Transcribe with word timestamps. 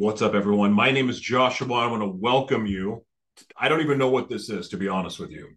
What's 0.00 0.22
up, 0.22 0.34
everyone? 0.34 0.72
My 0.72 0.92
name 0.92 1.10
is 1.10 1.18
Joshua. 1.18 1.74
I 1.74 1.90
want 1.90 2.04
to 2.04 2.08
welcome 2.08 2.66
you. 2.66 3.04
I 3.56 3.68
don't 3.68 3.80
even 3.80 3.98
know 3.98 4.10
what 4.10 4.28
this 4.28 4.48
is, 4.48 4.68
to 4.68 4.76
be 4.76 4.86
honest 4.86 5.18
with 5.18 5.32
you. 5.32 5.48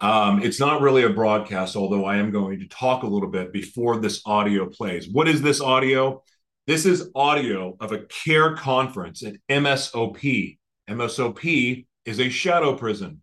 Um, 0.00 0.42
it's 0.42 0.58
not 0.58 0.80
really 0.80 1.02
a 1.02 1.10
broadcast, 1.10 1.76
although 1.76 2.06
I 2.06 2.16
am 2.16 2.30
going 2.30 2.60
to 2.60 2.68
talk 2.68 3.02
a 3.02 3.06
little 3.06 3.28
bit 3.28 3.52
before 3.52 3.98
this 4.00 4.22
audio 4.24 4.70
plays. 4.70 5.10
What 5.12 5.28
is 5.28 5.42
this 5.42 5.60
audio? 5.60 6.22
This 6.66 6.86
is 6.86 7.10
audio 7.14 7.76
of 7.78 7.92
a 7.92 8.06
care 8.06 8.56
conference 8.56 9.22
at 9.22 9.36
MSOP. 9.50 10.56
MSOP 10.88 11.86
is 12.06 12.20
a 12.20 12.30
shadow 12.30 12.74
prison. 12.76 13.20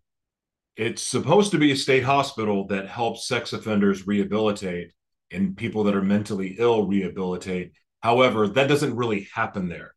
It's 0.78 1.02
supposed 1.02 1.50
to 1.54 1.58
be 1.58 1.72
a 1.72 1.76
state 1.76 2.04
hospital 2.04 2.68
that 2.68 2.88
helps 2.88 3.28
sex 3.28 3.52
offenders 3.52 4.06
rehabilitate 4.06 4.94
and 5.32 5.58
people 5.58 5.86
that 5.86 5.96
are 5.96 6.04
mentally 6.04 6.58
ill 6.60 6.86
rehabilitate. 6.86 7.72
However, 8.02 8.48
that 8.50 8.68
doesn't 8.68 8.96
really 8.96 9.28
happen 9.34 9.68
there. 9.68 9.96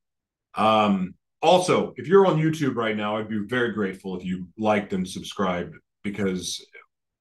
Um, 0.56 1.14
also, 1.42 1.92
if 1.96 2.06
you're 2.06 2.26
on 2.26 2.38
YouTube 2.38 2.74
right 2.74 2.96
now, 2.96 3.16
I'd 3.16 3.28
be 3.28 3.40
very 3.46 3.72
grateful 3.72 4.16
if 4.16 4.24
you 4.24 4.48
liked 4.56 4.92
and 4.92 5.06
subscribed 5.06 5.74
because, 6.02 6.64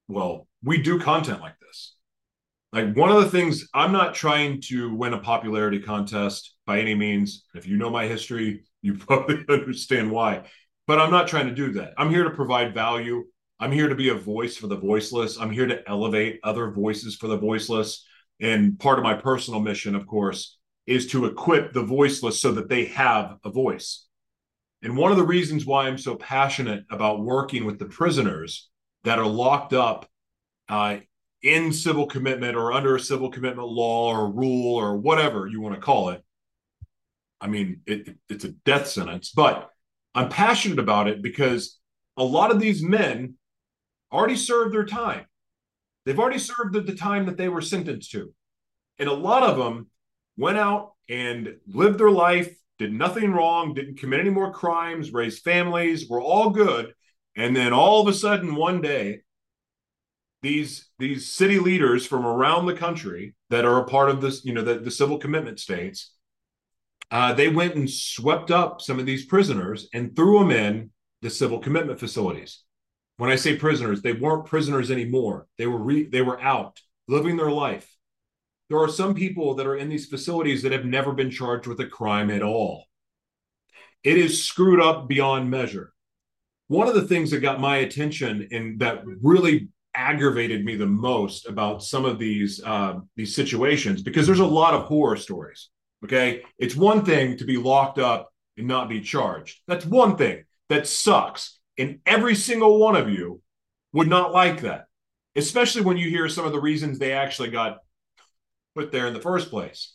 well, 0.08 0.46
we 0.62 0.80
do 0.80 0.98
content 0.98 1.40
like 1.40 1.58
this. 1.60 1.94
Like 2.72 2.96
one 2.96 3.10
of 3.10 3.22
the 3.22 3.30
things, 3.30 3.68
I'm 3.74 3.92
not 3.92 4.14
trying 4.14 4.60
to 4.62 4.94
win 4.94 5.14
a 5.14 5.20
popularity 5.20 5.78
contest 5.78 6.54
by 6.66 6.80
any 6.80 6.94
means. 6.94 7.44
If 7.54 7.68
you 7.68 7.76
know 7.76 7.90
my 7.90 8.06
history, 8.06 8.64
you 8.82 8.94
probably 8.98 9.44
understand 9.48 10.10
why. 10.10 10.44
But 10.86 11.00
I'm 11.00 11.10
not 11.10 11.28
trying 11.28 11.46
to 11.46 11.54
do 11.54 11.72
that. 11.74 11.94
I'm 11.96 12.10
here 12.10 12.24
to 12.24 12.30
provide 12.30 12.74
value. 12.74 13.24
I'm 13.60 13.72
here 13.72 13.88
to 13.88 13.94
be 13.94 14.08
a 14.08 14.14
voice 14.14 14.56
for 14.56 14.66
the 14.66 14.76
voiceless. 14.76 15.38
I'm 15.38 15.50
here 15.50 15.66
to 15.66 15.88
elevate 15.88 16.40
other 16.42 16.70
voices 16.70 17.14
for 17.14 17.28
the 17.28 17.38
voiceless. 17.38 18.04
And 18.40 18.78
part 18.78 18.98
of 18.98 19.04
my 19.04 19.14
personal 19.14 19.60
mission, 19.60 19.94
of 19.94 20.06
course, 20.06 20.58
is 20.86 21.06
to 21.08 21.26
equip 21.26 21.72
the 21.72 21.82
voiceless 21.82 22.40
so 22.40 22.52
that 22.52 22.68
they 22.68 22.86
have 22.86 23.36
a 23.44 23.50
voice. 23.50 24.06
And 24.82 24.96
one 24.96 25.10
of 25.10 25.16
the 25.16 25.24
reasons 25.24 25.64
why 25.64 25.86
I'm 25.86 25.96
so 25.96 26.14
passionate 26.16 26.84
about 26.90 27.24
working 27.24 27.64
with 27.64 27.78
the 27.78 27.86
prisoners 27.86 28.68
that 29.04 29.18
are 29.18 29.26
locked 29.26 29.72
up 29.72 30.06
uh, 30.68 30.98
in 31.42 31.72
civil 31.72 32.06
commitment 32.06 32.56
or 32.56 32.72
under 32.72 32.96
a 32.96 33.00
civil 33.00 33.30
commitment 33.30 33.68
law 33.68 34.14
or 34.14 34.30
rule 34.30 34.76
or 34.76 34.96
whatever 34.96 35.46
you 35.46 35.60
want 35.60 35.74
to 35.74 35.80
call 35.80 36.10
it. 36.10 36.22
I 37.40 37.46
mean, 37.46 37.80
it, 37.86 38.16
it's 38.28 38.44
a 38.44 38.52
death 38.64 38.86
sentence, 38.86 39.32
but 39.34 39.70
I'm 40.14 40.28
passionate 40.28 40.78
about 40.78 41.08
it 41.08 41.22
because 41.22 41.78
a 42.16 42.24
lot 42.24 42.50
of 42.50 42.60
these 42.60 42.82
men 42.82 43.34
already 44.12 44.36
served 44.36 44.74
their 44.74 44.86
time. 44.86 45.26
They've 46.04 46.18
already 46.18 46.38
served 46.38 46.74
the 46.74 46.94
time 46.94 47.26
that 47.26 47.36
they 47.36 47.48
were 47.48 47.62
sentenced 47.62 48.10
to. 48.12 48.32
And 48.98 49.08
a 49.08 49.14
lot 49.14 49.42
of 49.42 49.56
them 49.56 49.88
went 50.36 50.58
out 50.58 50.92
and 51.08 51.56
lived 51.66 51.98
their 51.98 52.10
life, 52.10 52.54
did 52.78 52.92
nothing 52.92 53.32
wrong, 53.32 53.74
didn't 53.74 53.98
commit 53.98 54.20
any 54.20 54.30
more 54.30 54.52
crimes, 54.52 55.12
raised 55.12 55.42
families, 55.42 56.08
were 56.08 56.20
all 56.20 56.50
good. 56.50 56.92
And 57.36 57.54
then 57.54 57.72
all 57.72 58.00
of 58.00 58.08
a 58.08 58.16
sudden, 58.16 58.54
one 58.54 58.80
day, 58.80 59.20
these 60.42 60.88
these 60.98 61.32
city 61.32 61.58
leaders 61.58 62.06
from 62.06 62.26
around 62.26 62.66
the 62.66 62.76
country 62.76 63.34
that 63.50 63.64
are 63.64 63.80
a 63.80 63.86
part 63.86 64.10
of 64.10 64.20
this, 64.20 64.44
you 64.44 64.52
know, 64.52 64.62
the, 64.62 64.78
the 64.78 64.90
civil 64.90 65.18
commitment 65.18 65.58
states, 65.58 66.12
uh, 67.10 67.32
they 67.32 67.48
went 67.48 67.74
and 67.74 67.90
swept 67.90 68.50
up 68.50 68.80
some 68.80 68.98
of 68.98 69.06
these 69.06 69.24
prisoners 69.24 69.88
and 69.94 70.14
threw 70.14 70.38
them 70.38 70.50
in 70.50 70.90
the 71.22 71.30
civil 71.30 71.58
commitment 71.58 71.98
facilities. 71.98 72.62
When 73.16 73.30
I 73.30 73.36
say 73.36 73.56
prisoners, 73.56 74.02
they 74.02 74.12
weren't 74.12 74.46
prisoners 74.46 74.90
anymore. 74.90 75.46
They 75.56 75.66
were 75.66 75.78
re- 75.78 76.08
they 76.08 76.22
were 76.22 76.40
out 76.40 76.80
living 77.08 77.36
their 77.36 77.50
life 77.50 77.88
there 78.68 78.78
are 78.78 78.88
some 78.88 79.14
people 79.14 79.54
that 79.54 79.66
are 79.66 79.76
in 79.76 79.88
these 79.88 80.06
facilities 80.06 80.62
that 80.62 80.72
have 80.72 80.84
never 80.84 81.12
been 81.12 81.30
charged 81.30 81.66
with 81.66 81.80
a 81.80 81.86
crime 81.86 82.30
at 82.30 82.42
all. 82.42 82.86
It 84.02 84.18
is 84.18 84.44
screwed 84.44 84.80
up 84.80 85.08
beyond 85.08 85.50
measure. 85.50 85.92
One 86.68 86.88
of 86.88 86.94
the 86.94 87.06
things 87.06 87.30
that 87.30 87.40
got 87.40 87.60
my 87.60 87.78
attention 87.78 88.48
and 88.50 88.78
that 88.80 89.02
really 89.22 89.68
aggravated 89.94 90.64
me 90.64 90.76
the 90.76 90.86
most 90.86 91.46
about 91.46 91.82
some 91.82 92.04
of 92.04 92.18
these 92.18 92.62
uh, 92.64 92.94
these 93.16 93.34
situations 93.34 94.02
because 94.02 94.26
there's 94.26 94.40
a 94.40 94.46
lot 94.46 94.74
of 94.74 94.84
horror 94.84 95.16
stories. 95.16 95.70
Okay, 96.04 96.42
it's 96.58 96.76
one 96.76 97.04
thing 97.04 97.36
to 97.38 97.44
be 97.44 97.56
locked 97.56 97.98
up 97.98 98.30
and 98.56 98.66
not 98.66 98.88
be 98.88 99.00
charged. 99.00 99.60
That's 99.66 99.86
one 99.86 100.16
thing 100.16 100.44
that 100.68 100.86
sucks, 100.86 101.58
and 101.78 102.00
every 102.06 102.34
single 102.34 102.78
one 102.78 102.96
of 102.96 103.08
you 103.08 103.40
would 103.92 104.08
not 104.08 104.32
like 104.32 104.62
that, 104.62 104.86
especially 105.36 105.82
when 105.82 105.96
you 105.96 106.08
hear 106.08 106.28
some 106.28 106.44
of 106.44 106.52
the 106.52 106.60
reasons 106.60 106.98
they 106.98 107.12
actually 107.12 107.50
got 107.50 107.78
put 108.74 108.92
there 108.92 109.06
in 109.06 109.14
the 109.14 109.20
first 109.20 109.50
place. 109.50 109.94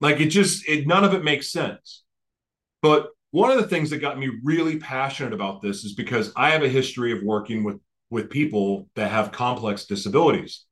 Like 0.00 0.20
it 0.20 0.26
just, 0.26 0.68
it, 0.68 0.86
none 0.86 1.04
of 1.04 1.14
it 1.14 1.24
makes 1.24 1.52
sense. 1.52 2.02
But 2.82 3.08
one 3.30 3.50
of 3.50 3.56
the 3.56 3.68
things 3.68 3.90
that 3.90 3.98
got 3.98 4.18
me 4.18 4.30
really 4.42 4.78
passionate 4.78 5.32
about 5.32 5.62
this 5.62 5.84
is 5.84 5.94
because 5.94 6.32
I 6.36 6.50
have 6.50 6.62
a 6.62 6.68
history 6.68 7.12
of 7.12 7.22
working 7.22 7.64
with 7.64 7.80
with 8.10 8.30
people 8.30 8.88
that 8.94 9.10
have 9.10 9.32
complex 9.32 9.86
disabilities, 9.86 10.66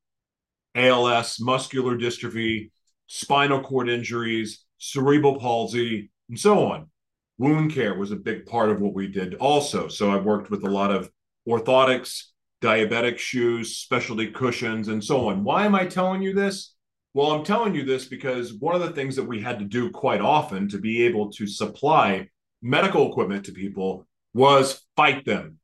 ALS, 0.75 1.41
muscular 1.41 1.97
dystrophy, 1.97 2.71
spinal 3.07 3.61
cord 3.61 3.89
injuries, 3.89 4.63
cerebral 4.77 5.39
palsy, 5.39 6.09
and 6.29 6.39
so 6.39 6.67
on. 6.71 6.89
Wound 7.37 7.73
care 7.73 7.95
was 7.95 8.11
a 8.11 8.15
big 8.15 8.45
part 8.45 8.69
of 8.69 8.79
what 8.79 8.93
we 8.93 9.07
did 9.07 9.35
also. 9.35 9.89
So 9.89 10.09
I 10.09 10.17
worked 10.17 10.51
with 10.51 10.63
a 10.63 10.69
lot 10.69 10.91
of 10.91 11.11
orthotics, 11.45 12.27
diabetic 12.61 13.17
shoes, 13.17 13.75
specialty 13.75 14.27
cushions, 14.27 14.87
and 14.87 15.03
so 15.03 15.27
on. 15.27 15.43
Why 15.43 15.65
am 15.65 15.75
I 15.75 15.85
telling 15.85 16.21
you 16.21 16.33
this? 16.33 16.72
Well, 17.13 17.31
I'm 17.31 17.43
telling 17.43 17.75
you 17.75 17.83
this 17.83 18.05
because 18.05 18.53
one 18.53 18.73
of 18.73 18.81
the 18.81 18.91
things 18.91 19.15
that 19.17 19.27
we 19.27 19.39
had 19.39 19.59
to 19.59 19.65
do 19.65 19.91
quite 19.91 20.21
often 20.21 20.67
to 20.69 20.79
be 20.79 21.03
able 21.03 21.31
to 21.33 21.45
supply 21.45 22.29
medical 22.61 23.11
equipment 23.11 23.45
to 23.45 23.51
people 23.51 24.07
was 24.33 24.81
fight 24.95 25.23
them, 25.23 25.59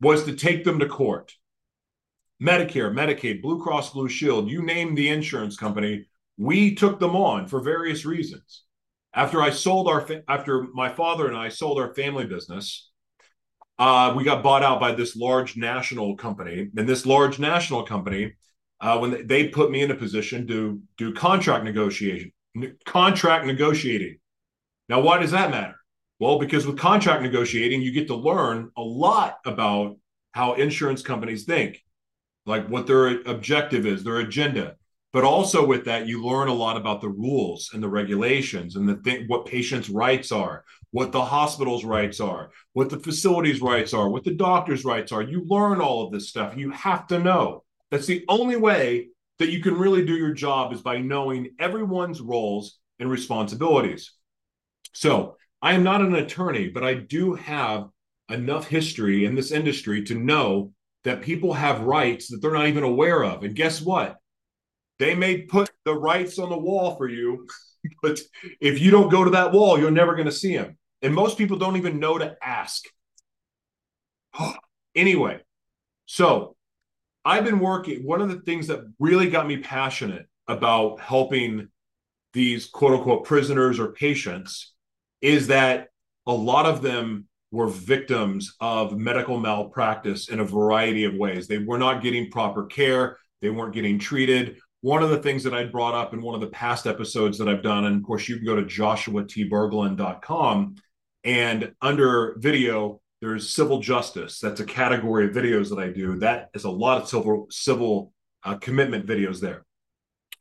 was 0.00 0.24
to 0.24 0.34
take 0.34 0.64
them 0.64 0.78
to 0.78 0.86
court. 0.86 1.34
Medicare, 2.42 2.92
Medicaid, 2.92 3.42
Blue 3.42 3.62
Cross 3.62 3.92
Blue 3.92 4.08
Shield, 4.08 4.50
you 4.50 4.62
name 4.62 4.94
the 4.94 5.10
insurance 5.10 5.56
company, 5.56 6.06
we 6.38 6.74
took 6.74 6.98
them 6.98 7.14
on 7.14 7.46
for 7.46 7.60
various 7.60 8.06
reasons. 8.06 8.62
After 9.14 9.42
I 9.42 9.50
sold 9.50 9.86
our, 9.86 10.06
after 10.28 10.66
my 10.72 10.88
father 10.88 11.28
and 11.28 11.36
I 11.36 11.50
sold 11.50 11.78
our 11.78 11.94
family 11.94 12.24
business, 12.24 12.90
uh, 13.78 14.14
we 14.16 14.24
got 14.24 14.42
bought 14.42 14.62
out 14.62 14.80
by 14.80 14.92
this 14.92 15.14
large 15.14 15.56
national 15.56 16.16
company, 16.16 16.70
and 16.74 16.88
this 16.88 17.04
large 17.04 17.38
national 17.38 17.84
company 17.84 18.32
uh, 18.84 18.98
when 18.98 19.26
they 19.26 19.48
put 19.48 19.70
me 19.70 19.80
in 19.80 19.90
a 19.90 19.94
position 19.94 20.46
to 20.46 20.78
do 20.98 21.14
contract 21.14 21.64
negotiation, 21.64 22.30
contract 22.84 23.46
negotiating. 23.46 24.18
Now, 24.90 25.00
why 25.00 25.18
does 25.18 25.30
that 25.30 25.50
matter? 25.50 25.76
Well, 26.20 26.38
because 26.38 26.66
with 26.66 26.76
contract 26.78 27.22
negotiating, 27.22 27.80
you 27.80 27.92
get 27.92 28.08
to 28.08 28.14
learn 28.14 28.70
a 28.76 28.82
lot 28.82 29.38
about 29.46 29.96
how 30.32 30.52
insurance 30.52 31.00
companies 31.00 31.44
think, 31.44 31.82
like 32.44 32.68
what 32.68 32.86
their 32.86 33.22
objective 33.22 33.86
is, 33.86 34.04
their 34.04 34.18
agenda. 34.18 34.76
But 35.14 35.24
also 35.24 35.64
with 35.64 35.86
that, 35.86 36.06
you 36.06 36.22
learn 36.22 36.48
a 36.48 36.52
lot 36.52 36.76
about 36.76 37.00
the 37.00 37.08
rules 37.08 37.70
and 37.72 37.82
the 37.82 37.88
regulations 37.88 38.76
and 38.76 38.86
the 38.86 38.96
thing, 38.96 39.24
what 39.28 39.46
patients' 39.46 39.88
rights 39.88 40.30
are, 40.30 40.62
what 40.90 41.10
the 41.10 41.24
hospital's 41.24 41.86
rights 41.86 42.20
are, 42.20 42.50
what 42.74 42.90
the 42.90 42.98
facility's 43.00 43.62
rights 43.62 43.94
are, 43.94 44.10
what 44.10 44.24
the 44.24 44.34
doctor's 44.34 44.84
rights 44.84 45.10
are. 45.10 45.22
You 45.22 45.42
learn 45.46 45.80
all 45.80 46.04
of 46.04 46.12
this 46.12 46.28
stuff. 46.28 46.54
You 46.54 46.70
have 46.72 47.06
to 47.06 47.18
know. 47.18 47.63
That's 47.90 48.06
the 48.06 48.24
only 48.28 48.56
way 48.56 49.08
that 49.38 49.50
you 49.50 49.60
can 49.60 49.74
really 49.74 50.04
do 50.04 50.14
your 50.14 50.32
job 50.32 50.72
is 50.72 50.82
by 50.82 50.98
knowing 50.98 51.50
everyone's 51.58 52.20
roles 52.20 52.78
and 52.98 53.10
responsibilities. 53.10 54.12
So, 54.92 55.36
I 55.60 55.72
am 55.72 55.82
not 55.82 56.02
an 56.02 56.14
attorney, 56.14 56.68
but 56.68 56.84
I 56.84 56.94
do 56.94 57.34
have 57.34 57.88
enough 58.30 58.68
history 58.68 59.24
in 59.24 59.34
this 59.34 59.50
industry 59.50 60.04
to 60.04 60.14
know 60.14 60.72
that 61.04 61.22
people 61.22 61.52
have 61.54 61.80
rights 61.80 62.28
that 62.28 62.40
they're 62.40 62.52
not 62.52 62.68
even 62.68 62.82
aware 62.82 63.22
of. 63.24 63.44
And 63.44 63.54
guess 63.54 63.80
what? 63.80 64.16
They 64.98 65.14
may 65.14 65.42
put 65.42 65.70
the 65.84 65.94
rights 65.94 66.38
on 66.38 66.50
the 66.50 66.58
wall 66.58 66.96
for 66.96 67.08
you, 67.08 67.46
but 68.02 68.20
if 68.60 68.80
you 68.80 68.90
don't 68.90 69.10
go 69.10 69.24
to 69.24 69.30
that 69.30 69.52
wall, 69.52 69.78
you're 69.78 69.90
never 69.90 70.14
going 70.14 70.26
to 70.26 70.32
see 70.32 70.56
them. 70.56 70.78
And 71.02 71.14
most 71.14 71.36
people 71.36 71.58
don't 71.58 71.76
even 71.76 71.98
know 71.98 72.18
to 72.18 72.36
ask. 72.42 72.84
anyway, 74.94 75.40
so 76.06 76.53
I've 77.24 77.44
been 77.44 77.60
working. 77.60 78.04
One 78.04 78.20
of 78.20 78.28
the 78.28 78.40
things 78.40 78.66
that 78.66 78.80
really 78.98 79.30
got 79.30 79.46
me 79.46 79.58
passionate 79.58 80.26
about 80.46 81.00
helping 81.00 81.68
these 82.34 82.66
quote 82.66 82.92
unquote 82.92 83.24
prisoners 83.24 83.78
or 83.78 83.92
patients 83.92 84.74
is 85.22 85.46
that 85.46 85.88
a 86.26 86.32
lot 86.32 86.66
of 86.66 86.82
them 86.82 87.26
were 87.50 87.68
victims 87.68 88.54
of 88.60 88.98
medical 88.98 89.38
malpractice 89.38 90.28
in 90.28 90.40
a 90.40 90.44
variety 90.44 91.04
of 91.04 91.14
ways. 91.14 91.46
They 91.46 91.58
were 91.58 91.78
not 91.78 92.02
getting 92.02 92.30
proper 92.30 92.66
care, 92.66 93.16
they 93.40 93.50
weren't 93.50 93.74
getting 93.74 93.98
treated. 93.98 94.58
One 94.80 95.02
of 95.02 95.10
the 95.10 95.22
things 95.22 95.44
that 95.44 95.54
I 95.54 95.64
brought 95.64 95.94
up 95.94 96.12
in 96.12 96.20
one 96.20 96.34
of 96.34 96.42
the 96.42 96.48
past 96.48 96.86
episodes 96.86 97.38
that 97.38 97.48
I've 97.48 97.62
done, 97.62 97.86
and 97.86 97.96
of 97.96 98.02
course, 98.02 98.28
you 98.28 98.36
can 98.36 98.44
go 98.44 98.56
to 98.56 98.64
joshuatberglund.com 98.64 100.76
and 101.24 101.72
under 101.80 102.36
video, 102.38 103.00
there's 103.24 103.50
civil 103.50 103.80
justice. 103.80 104.38
That's 104.38 104.60
a 104.60 104.66
category 104.66 105.26
of 105.26 105.32
videos 105.32 105.70
that 105.70 105.78
I 105.78 105.88
do. 105.88 106.18
That 106.18 106.50
is 106.54 106.64
a 106.64 106.70
lot 106.70 107.00
of 107.00 107.08
civil 107.08 107.46
civil 107.50 108.12
uh, 108.44 108.56
commitment 108.56 109.06
videos 109.06 109.40
there. 109.40 109.64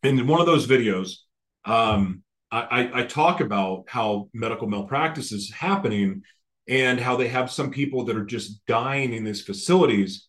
And 0.04 0.20
in 0.20 0.28
one 0.28 0.42
of 0.42 0.46
those 0.46 0.68
videos, 0.68 1.16
um, 1.64 2.24
I, 2.52 2.92
I 2.94 3.04
talk 3.06 3.42
about 3.42 3.86
how 3.88 4.30
medical 4.34 4.68
malpractice 4.68 5.32
is 5.32 5.52
happening 5.52 6.22
and 6.68 7.00
how 7.00 7.16
they 7.16 7.30
have 7.30 7.50
some 7.50 7.72
people 7.72 8.06
that 8.06 8.18
are 8.18 8.26
just 8.26 8.64
dying 8.68 9.14
in 9.14 9.24
these 9.24 9.42
facilities 9.42 10.28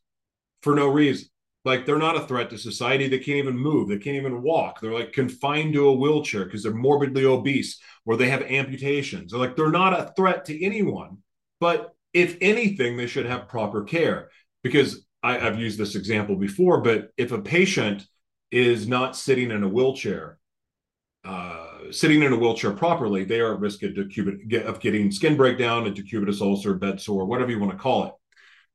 for 0.62 0.75
no 0.75 0.89
reason. 0.89 1.29
Like 1.65 1.85
they're 1.85 1.99
not 1.99 2.17
a 2.17 2.27
threat 2.27 2.51
to 2.51 2.59
society. 2.59 3.09
They 3.09 3.19
can't 3.19 3.39
even 3.39 3.59
move. 3.59 3.89
They 3.89 3.99
can't 3.99 4.17
even 4.17 4.43
walk. 4.43 4.81
They're 4.81 4.95
like 4.95 5.12
confined 5.12 5.75
to 5.75 5.89
a 5.89 5.93
wheelchair 5.93 6.45
because 6.45 6.62
they're 6.62 6.73
morbidly 6.73 7.25
obese 7.25 7.81
or 8.06 8.17
they 8.17 8.31
have 8.31 8.43
amputations. 8.43 9.33
They're 9.33 9.41
like 9.41 9.56
they're 9.56 9.71
not 9.71 9.99
a 9.99 10.12
threat 10.17 10.45
to 10.47 10.65
anyone. 10.65 11.19
But 11.61 11.94
if 12.15 12.39
anything, 12.41 12.97
they 12.97 13.07
should 13.07 13.27
have 13.27 13.49
proper 13.49 13.85
care 13.85 14.31
because 14.63 15.05
I, 15.23 15.39
have 15.39 15.59
used 15.59 15.79
this 15.79 15.97
example 15.97 16.37
before. 16.37 16.81
But 16.81 17.11
if 17.17 17.33
a 17.33 17.43
patient 17.43 18.07
is 18.51 18.87
not 18.89 19.17
sitting 19.17 19.51
in 19.51 19.63
a 19.63 19.69
wheelchair 19.69 20.39
uh, 21.25 21.91
sitting 21.91 22.23
in 22.23 22.33
a 22.33 22.37
wheelchair 22.37 22.73
properly, 22.73 23.25
they 23.25 23.41
are 23.41 23.55
at 23.55 23.61
risk 23.61 23.83
of, 23.83 23.93
decubit- 23.93 24.65
of 24.65 24.79
getting 24.81 25.11
skin 25.11 25.37
breakdown, 25.37 25.87
a 25.87 25.91
decubitus 25.91 26.43
ulcer, 26.43 26.75
bed 26.75 27.01
sore, 27.01 27.25
whatever 27.25 27.51
you 27.51 27.59
want 27.59 27.73
to 27.73 27.79
call 27.79 28.05
it. 28.05 28.13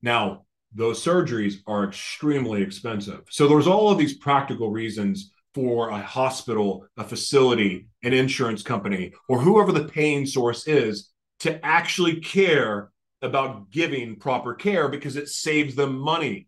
Now, 0.02 0.46
those 0.74 1.04
surgeries 1.04 1.58
are 1.68 1.84
extremely 1.84 2.62
expensive. 2.62 3.22
So 3.30 3.48
there's 3.48 3.68
all 3.68 3.92
of 3.92 3.98
these 3.98 4.18
practical 4.18 4.72
reasons 4.72 5.32
for 5.54 5.90
a 5.90 6.00
hospital, 6.00 6.86
a 6.98 7.04
facility, 7.04 7.88
an 8.04 8.14
insurance 8.14 8.64
company, 8.64 9.14
or 9.28 9.40
whoever 9.40 9.72
the 9.72 9.86
paying 9.86 10.26
source 10.26 10.68
is 10.68 11.12
to 11.40 11.64
actually 11.66 12.20
care 12.20 12.92
about 13.22 13.70
giving 13.70 14.16
proper 14.16 14.54
care 14.54 14.88
because 14.88 15.16
it 15.16 15.30
saves 15.30 15.76
them 15.76 15.98
money. 15.98 16.48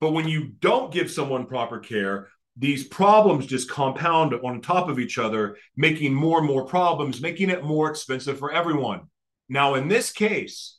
But 0.00 0.12
when 0.12 0.28
you 0.28 0.52
don't 0.60 0.92
give 0.92 1.10
someone 1.10 1.46
proper 1.46 1.78
care, 1.78 2.28
these 2.56 2.84
problems 2.84 3.46
just 3.46 3.70
compound 3.70 4.32
on 4.34 4.60
top 4.60 4.88
of 4.88 4.98
each 4.98 5.18
other, 5.18 5.56
making 5.76 6.14
more 6.14 6.38
and 6.38 6.46
more 6.46 6.64
problems, 6.64 7.20
making 7.20 7.50
it 7.50 7.64
more 7.64 7.90
expensive 7.90 8.38
for 8.38 8.50
everyone. 8.50 9.02
Now, 9.48 9.74
in 9.74 9.88
this 9.88 10.10
case, 10.10 10.78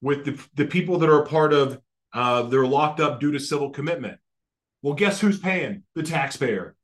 with 0.00 0.24
the, 0.24 0.42
the 0.54 0.64
people 0.64 0.98
that 0.98 1.10
are 1.10 1.22
a 1.22 1.26
part 1.26 1.52
of, 1.52 1.80
uh, 2.14 2.42
they're 2.42 2.66
locked 2.66 3.00
up 3.00 3.20
due 3.20 3.32
to 3.32 3.38
civil 3.38 3.70
commitment. 3.70 4.18
Well, 4.80 4.94
guess 4.94 5.20
who's 5.20 5.38
paying? 5.38 5.82
The 5.94 6.02
taxpayer. 6.02 6.74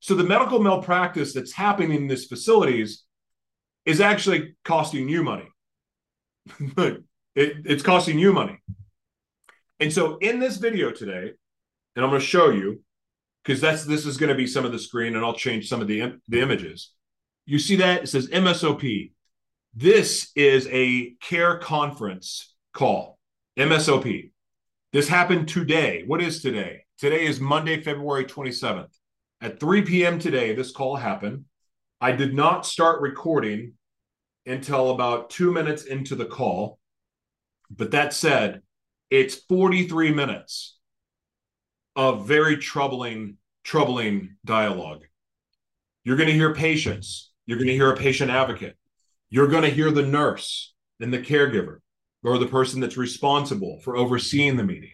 So 0.00 0.14
the 0.14 0.24
medical 0.24 0.60
malpractice 0.60 1.32
that's 1.32 1.52
happening 1.52 1.92
in 1.92 2.06
these 2.06 2.26
facilities 2.26 3.04
is 3.86 4.00
actually 4.00 4.56
costing 4.64 5.08
you 5.08 5.22
money. 5.22 5.48
it, 6.76 7.04
it's 7.34 7.82
costing 7.82 8.18
you 8.18 8.32
money. 8.32 8.58
And 9.80 9.92
so 9.92 10.18
in 10.18 10.38
this 10.38 10.56
video 10.56 10.90
today, 10.90 11.32
and 11.96 12.04
I'm 12.04 12.10
going 12.10 12.20
to 12.20 12.26
show 12.26 12.50
you, 12.50 12.82
because 13.42 13.60
that's 13.60 13.84
this 13.84 14.06
is 14.06 14.16
going 14.16 14.30
to 14.30 14.34
be 14.34 14.46
some 14.46 14.64
of 14.64 14.72
the 14.72 14.78
screen, 14.78 15.16
and 15.16 15.24
I'll 15.24 15.34
change 15.34 15.68
some 15.68 15.80
of 15.80 15.88
the 15.88 16.18
the 16.28 16.40
images. 16.40 16.92
You 17.46 17.58
see 17.58 17.76
that 17.76 18.04
it 18.04 18.06
says 18.08 18.28
MSOP. 18.28 19.12
This 19.74 20.30
is 20.34 20.66
a 20.70 21.14
care 21.20 21.58
conference 21.58 22.54
call. 22.72 23.18
MSOP. 23.58 24.30
This 24.92 25.08
happened 25.08 25.48
today. 25.48 26.04
What 26.06 26.22
is 26.22 26.40
today? 26.40 26.84
Today 26.98 27.26
is 27.26 27.40
Monday, 27.40 27.82
February 27.82 28.24
27th. 28.24 28.96
At 29.40 29.60
3 29.60 29.82
p.m. 29.82 30.18
today, 30.18 30.54
this 30.54 30.70
call 30.70 30.96
happened. 30.96 31.44
I 32.00 32.12
did 32.12 32.34
not 32.34 32.64
start 32.64 33.02
recording 33.02 33.74
until 34.46 34.90
about 34.90 35.30
two 35.30 35.52
minutes 35.52 35.84
into 35.84 36.14
the 36.14 36.26
call. 36.26 36.78
But 37.70 37.92
that 37.92 38.12
said, 38.12 38.62
it's 39.10 39.34
43 39.34 40.12
minutes 40.12 40.78
of 41.96 42.26
very 42.26 42.56
troubling, 42.56 43.36
troubling 43.62 44.36
dialogue. 44.44 45.04
You're 46.04 46.16
going 46.16 46.28
to 46.28 46.34
hear 46.34 46.54
patients. 46.54 47.30
You're 47.46 47.58
going 47.58 47.68
to 47.68 47.74
hear 47.74 47.90
a 47.90 47.96
patient 47.96 48.30
advocate. 48.30 48.76
You're 49.30 49.48
going 49.48 49.62
to 49.62 49.70
hear 49.70 49.90
the 49.90 50.06
nurse 50.06 50.74
and 51.00 51.12
the 51.12 51.18
caregiver 51.18 51.78
or 52.22 52.38
the 52.38 52.46
person 52.46 52.80
that's 52.80 52.96
responsible 52.96 53.80
for 53.82 53.96
overseeing 53.96 54.56
the 54.56 54.64
meeting. 54.64 54.92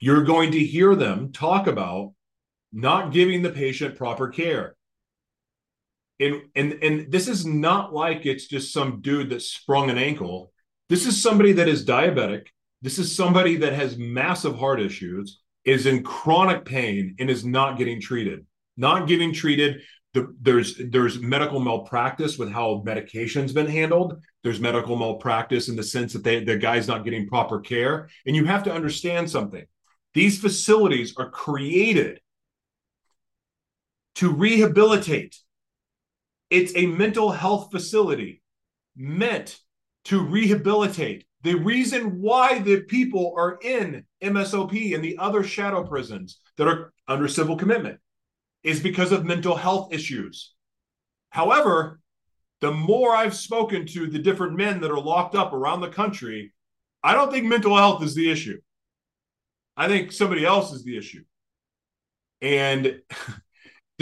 You're 0.00 0.24
going 0.24 0.52
to 0.52 0.58
hear 0.58 0.94
them 0.94 1.32
talk 1.32 1.66
about 1.66 2.12
not 2.72 3.12
giving 3.12 3.42
the 3.42 3.50
patient 3.50 3.96
proper 3.96 4.28
care. 4.28 4.76
And, 6.22 6.42
and, 6.54 6.72
and 6.82 7.10
this 7.10 7.26
is 7.26 7.44
not 7.44 7.92
like 7.92 8.26
it's 8.26 8.46
just 8.46 8.72
some 8.72 9.00
dude 9.00 9.30
that 9.30 9.42
sprung 9.42 9.90
an 9.90 9.98
ankle. 9.98 10.52
This 10.88 11.06
is 11.06 11.20
somebody 11.20 11.52
that 11.52 11.68
is 11.68 11.84
diabetic. 11.84 12.46
This 12.80 12.98
is 12.98 13.16
somebody 13.16 13.56
that 13.56 13.72
has 13.72 13.96
massive 13.96 14.56
heart 14.58 14.80
issues 14.80 15.40
is 15.64 15.86
in 15.86 16.02
chronic 16.02 16.64
pain 16.64 17.16
and 17.18 17.30
is 17.30 17.44
not 17.44 17.78
getting 17.78 18.00
treated, 18.00 18.46
not 18.76 19.08
getting 19.08 19.32
treated. 19.32 19.82
The, 20.14 20.34
there's 20.40 20.80
there's 20.90 21.18
medical 21.20 21.58
malpractice 21.58 22.36
with 22.36 22.50
how 22.52 22.82
medication's 22.84 23.52
been 23.52 23.66
handled. 23.66 24.20
There's 24.42 24.60
medical 24.60 24.96
malpractice 24.96 25.68
in 25.68 25.76
the 25.76 25.82
sense 25.82 26.12
that 26.12 26.24
they, 26.24 26.44
the 26.44 26.56
guy's 26.56 26.88
not 26.88 27.04
getting 27.04 27.28
proper 27.28 27.60
care. 27.60 28.08
And 28.26 28.36
you 28.36 28.44
have 28.44 28.64
to 28.64 28.72
understand 28.72 29.30
something. 29.30 29.64
These 30.12 30.40
facilities 30.40 31.14
are 31.16 31.30
created 31.30 32.20
to 34.16 34.30
rehabilitate. 34.30 35.38
It's 36.52 36.76
a 36.76 36.84
mental 36.84 37.30
health 37.30 37.70
facility 37.72 38.42
meant 38.94 39.58
to 40.04 40.20
rehabilitate. 40.20 41.24
The 41.40 41.54
reason 41.54 42.20
why 42.20 42.58
the 42.58 42.82
people 42.82 43.32
are 43.38 43.58
in 43.62 44.04
MSOP 44.22 44.94
and 44.94 45.02
the 45.02 45.16
other 45.16 45.44
shadow 45.44 45.82
prisons 45.82 46.40
that 46.58 46.68
are 46.68 46.92
under 47.08 47.26
civil 47.26 47.56
commitment 47.56 48.00
is 48.62 48.80
because 48.80 49.12
of 49.12 49.24
mental 49.24 49.56
health 49.56 49.94
issues. 49.94 50.52
However, 51.30 52.00
the 52.60 52.70
more 52.70 53.16
I've 53.16 53.34
spoken 53.34 53.86
to 53.86 54.08
the 54.08 54.18
different 54.18 54.54
men 54.54 54.82
that 54.82 54.90
are 54.90 55.00
locked 55.00 55.34
up 55.34 55.54
around 55.54 55.80
the 55.80 55.88
country, 55.88 56.52
I 57.02 57.14
don't 57.14 57.32
think 57.32 57.46
mental 57.46 57.74
health 57.74 58.02
is 58.02 58.14
the 58.14 58.30
issue. 58.30 58.60
I 59.74 59.88
think 59.88 60.12
somebody 60.12 60.44
else 60.44 60.70
is 60.70 60.84
the 60.84 60.98
issue. 60.98 61.24
And 62.42 63.00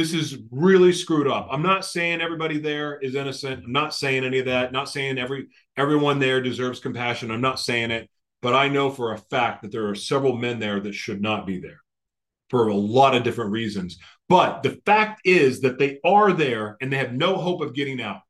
this 0.00 0.14
is 0.14 0.38
really 0.50 0.94
screwed 0.94 1.28
up. 1.28 1.48
I'm 1.50 1.60
not 1.60 1.84
saying 1.84 2.22
everybody 2.22 2.58
there 2.58 2.98
is 2.98 3.14
innocent. 3.14 3.64
I'm 3.66 3.72
not 3.72 3.94
saying 3.94 4.24
any 4.24 4.38
of 4.38 4.46
that. 4.46 4.72
Not 4.72 4.88
saying 4.88 5.18
every 5.18 5.48
everyone 5.76 6.18
there 6.18 6.40
deserves 6.40 6.80
compassion. 6.80 7.30
I'm 7.30 7.42
not 7.42 7.60
saying 7.60 7.90
it, 7.90 8.08
but 8.40 8.54
I 8.54 8.68
know 8.68 8.90
for 8.90 9.12
a 9.12 9.18
fact 9.18 9.60
that 9.60 9.72
there 9.72 9.88
are 9.88 9.94
several 9.94 10.38
men 10.38 10.58
there 10.58 10.80
that 10.80 10.94
should 10.94 11.20
not 11.20 11.46
be 11.46 11.60
there 11.60 11.82
for 12.48 12.68
a 12.68 12.74
lot 12.74 13.14
of 13.14 13.24
different 13.24 13.50
reasons. 13.50 13.98
But 14.26 14.62
the 14.62 14.80
fact 14.86 15.20
is 15.26 15.60
that 15.60 15.78
they 15.78 15.98
are 16.02 16.32
there 16.32 16.78
and 16.80 16.90
they 16.90 16.96
have 16.96 17.12
no 17.12 17.36
hope 17.36 17.60
of 17.60 17.74
getting 17.74 18.00
out. 18.00 18.22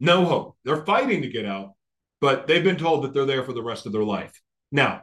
No 0.00 0.24
hope. 0.24 0.56
They're 0.64 0.84
fighting 0.84 1.22
to 1.22 1.28
get 1.28 1.46
out, 1.46 1.74
but 2.20 2.48
they've 2.48 2.64
been 2.64 2.78
told 2.78 3.04
that 3.04 3.14
they're 3.14 3.26
there 3.26 3.44
for 3.44 3.52
the 3.52 3.62
rest 3.62 3.86
of 3.86 3.92
their 3.92 4.02
life. 4.02 4.40
Now, 4.72 5.02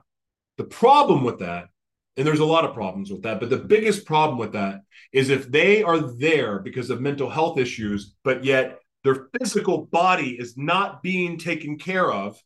the 0.57 0.65
problem 0.65 1.23
with 1.23 1.39
that 1.39 1.69
and 2.15 2.27
there's 2.27 2.39
a 2.39 2.45
lot 2.45 2.65
of 2.65 2.73
problems 2.73 3.11
with 3.11 3.23
that. 3.23 3.39
But 3.39 3.49
the 3.49 3.57
biggest 3.57 4.05
problem 4.05 4.37
with 4.37 4.53
that 4.53 4.81
is 5.11 5.29
if 5.29 5.49
they 5.51 5.83
are 5.83 5.99
there 5.99 6.59
because 6.59 6.89
of 6.89 7.01
mental 7.01 7.29
health 7.29 7.57
issues, 7.57 8.15
but 8.23 8.43
yet 8.43 8.79
their 9.03 9.27
physical 9.37 9.85
body 9.85 10.37
is 10.39 10.57
not 10.57 11.01
being 11.01 11.37
taken 11.37 11.77
care 11.77 12.11
of, 12.11 12.39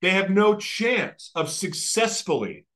they 0.00 0.10
have 0.10 0.30
no 0.30 0.56
chance 0.56 1.30
of 1.34 1.48
successfully 1.50 2.66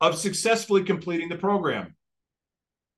of 0.00 0.18
successfully 0.18 0.82
completing 0.82 1.28
the 1.28 1.36
program. 1.36 1.94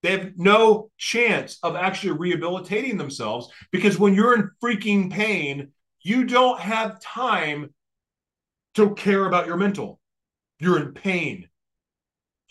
They 0.03 0.13
have 0.13 0.39
no 0.39 0.91
chance 0.97 1.59
of 1.63 1.77
actually 1.77 2.13
rehabilitating 2.13 2.97
themselves 2.97 3.51
because 3.71 3.99
when 3.99 4.15
you're 4.15 4.35
in 4.35 4.51
freaking 4.63 5.13
pain, 5.13 5.73
you 6.01 6.25
don't 6.25 6.59
have 6.59 7.01
time 7.01 7.75
to 8.77 8.95
care 8.95 9.27
about 9.27 9.47
your 9.47 9.59
mental. 9.59 10.01
You're 10.59 10.81
in 10.81 10.93
pain 10.93 11.49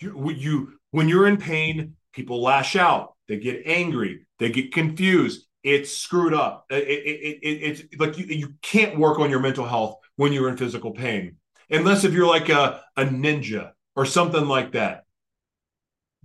you, 0.03 0.29
you 0.31 0.73
when 0.91 1.09
you're 1.09 1.27
in 1.27 1.37
pain, 1.37 1.95
people 2.13 2.41
lash 2.41 2.75
out, 2.75 3.15
they 3.27 3.37
get 3.37 3.63
angry, 3.65 4.25
they 4.39 4.49
get 4.49 4.73
confused. 4.73 5.47
It's 5.63 5.95
screwed 5.95 6.33
up. 6.33 6.65
Uh, 6.71 6.75
it, 6.75 6.81
it, 6.81 7.39
it, 7.41 7.47
it's 7.47 7.83
like 7.97 8.17
you, 8.17 8.25
you 8.25 8.53
can't 8.61 8.99
work 8.99 9.19
on 9.19 9.29
your 9.29 9.39
mental 9.39 9.65
health 9.65 9.95
when 10.17 10.33
you're 10.33 10.49
in 10.49 10.57
physical 10.57 10.91
pain, 10.91 11.37
unless 11.69 12.03
if 12.03 12.11
you're 12.13 12.27
like 12.27 12.49
a, 12.49 12.81
a 12.97 13.05
ninja 13.05 13.71
or 13.95 14.05
something 14.05 14.47
like 14.47 14.73
that. 14.73 15.05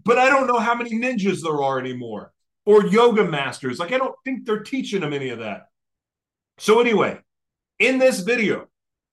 But 0.04 0.18
I 0.18 0.28
don't 0.28 0.46
know 0.46 0.58
how 0.58 0.74
many 0.74 0.90
ninjas 0.90 1.42
there 1.42 1.62
are 1.62 1.78
anymore 1.78 2.32
or 2.66 2.86
yoga 2.86 3.24
masters. 3.24 3.78
Like, 3.78 3.92
I 3.92 3.98
don't 3.98 4.14
think 4.24 4.44
they're 4.44 4.60
teaching 4.62 5.00
them 5.00 5.12
any 5.12 5.30
of 5.30 5.38
that. 5.38 5.68
So, 6.58 6.80
anyway, 6.80 7.18
in 7.78 7.98
this 7.98 8.20
video, 8.20 8.66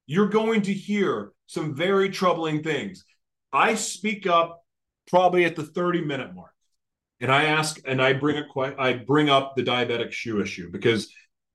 you're 0.08 0.30
going 0.30 0.64
to 0.64 0.74
hear 0.74 1.32
some 1.48 1.76
very 1.76 2.10
troubling 2.10 2.64
things. 2.64 3.06
I 3.56 3.76
speak 3.76 4.28
up 4.28 4.64
probably 5.08 5.46
at 5.46 5.56
the 5.56 5.64
30 5.64 6.02
minute 6.02 6.36
mark. 6.36 6.52
And 7.22 7.32
I 7.32 7.46
ask 7.46 7.80
and 7.86 8.02
I 8.02 8.14
bring 8.14 8.38
a 8.38 8.76
I 8.78 8.94
bring 8.94 9.30
up 9.30 9.56
the 9.56 9.64
diabetic 9.64 10.12
shoe 10.12 10.42
issue 10.42 10.70
because 10.70 11.10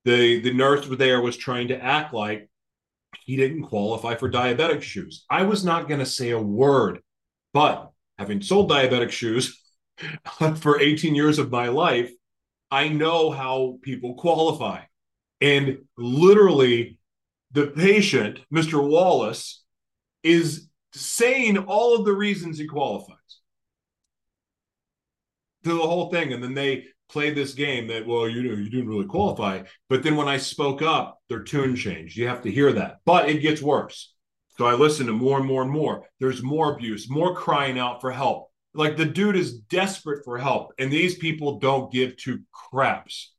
the 0.04 0.40
the 0.40 0.54
nurse 0.54 0.87
there 0.88 1.21
was 1.21 1.37
trying 1.37 1.69
to 1.69 1.83
act 1.83 2.14
like 2.14 2.49
he 3.25 3.37
didn't 3.37 3.64
qualify 3.64 4.14
for 4.14 4.30
diabetic 4.30 4.80
shoes. 4.80 5.26
I 5.28 5.42
was 5.42 5.62
not 5.62 5.88
going 5.88 6.00
to 6.00 6.07
say 6.07 6.30
a 6.30 6.40
word, 6.40 7.00
but 7.52 7.90
having 8.19 8.40
sold 8.40 8.71
diabetic 8.71 9.11
shoes 9.11 9.61
for 10.57 10.80
18 10.80 11.14
years 11.14 11.38
of 11.38 11.50
my 11.50 11.69
life, 11.69 12.11
I 12.71 12.88
know 12.88 13.30
how 13.30 13.78
people 13.83 14.14
qualify. 14.14 14.83
And 15.42 15.78
literally, 15.99 16.99
the 17.52 17.66
patient, 17.66 18.40
Mr. 18.52 18.83
Wallace, 18.87 19.62
is 20.23 20.70
saying 20.92 21.59
all 21.59 21.97
of 21.97 22.04
the 22.04 22.12
reasons 22.12 22.59
he 22.59 22.66
qualifies 22.66 23.16
to 25.64 25.70
the 25.70 25.78
whole 25.78 26.11
thing. 26.11 26.32
And 26.32 26.42
then 26.42 26.54
they 26.54 26.87
play 27.09 27.30
this 27.30 27.54
game 27.54 27.88
that, 27.88 28.06
well, 28.06 28.28
you 28.28 28.42
know, 28.42 28.54
you 28.54 28.70
didn't 28.70 28.88
really 28.88 29.06
qualify. 29.06 29.62
But 29.88 30.02
then 30.02 30.16
when 30.16 30.28
I 30.28 30.37
spoke 30.37 30.82
up, 30.82 31.20
their 31.28 31.42
tune 31.42 31.76
changed. 31.76 32.16
You 32.16 32.28
have 32.28 32.42
to 32.42 32.50
hear 32.50 32.73
that. 32.73 32.99
But 33.04 33.28
it 33.28 33.42
gets 33.42 33.62
worse. 33.62 34.14
So 34.59 34.66
I 34.66 34.75
listen 34.75 35.06
to 35.06 35.12
more 35.12 35.38
and 35.38 35.47
more 35.47 35.62
and 35.62 35.70
more. 35.70 36.06
There's 36.18 36.42
more 36.42 36.75
abuse, 36.75 37.09
more 37.09 37.35
crying 37.35 37.78
out 37.78 38.00
for 38.00 38.11
help. 38.11 38.50
Like 38.75 38.97
the 38.97 39.06
dude 39.06 39.37
is 39.37 39.59
desperate 39.59 40.25
for 40.25 40.38
help, 40.38 40.75
and 40.78 40.92
these 40.92 41.16
people 41.16 41.59
don't 41.59 41.92
give 41.92 42.16
two 42.16 42.40
craps. 42.52 43.32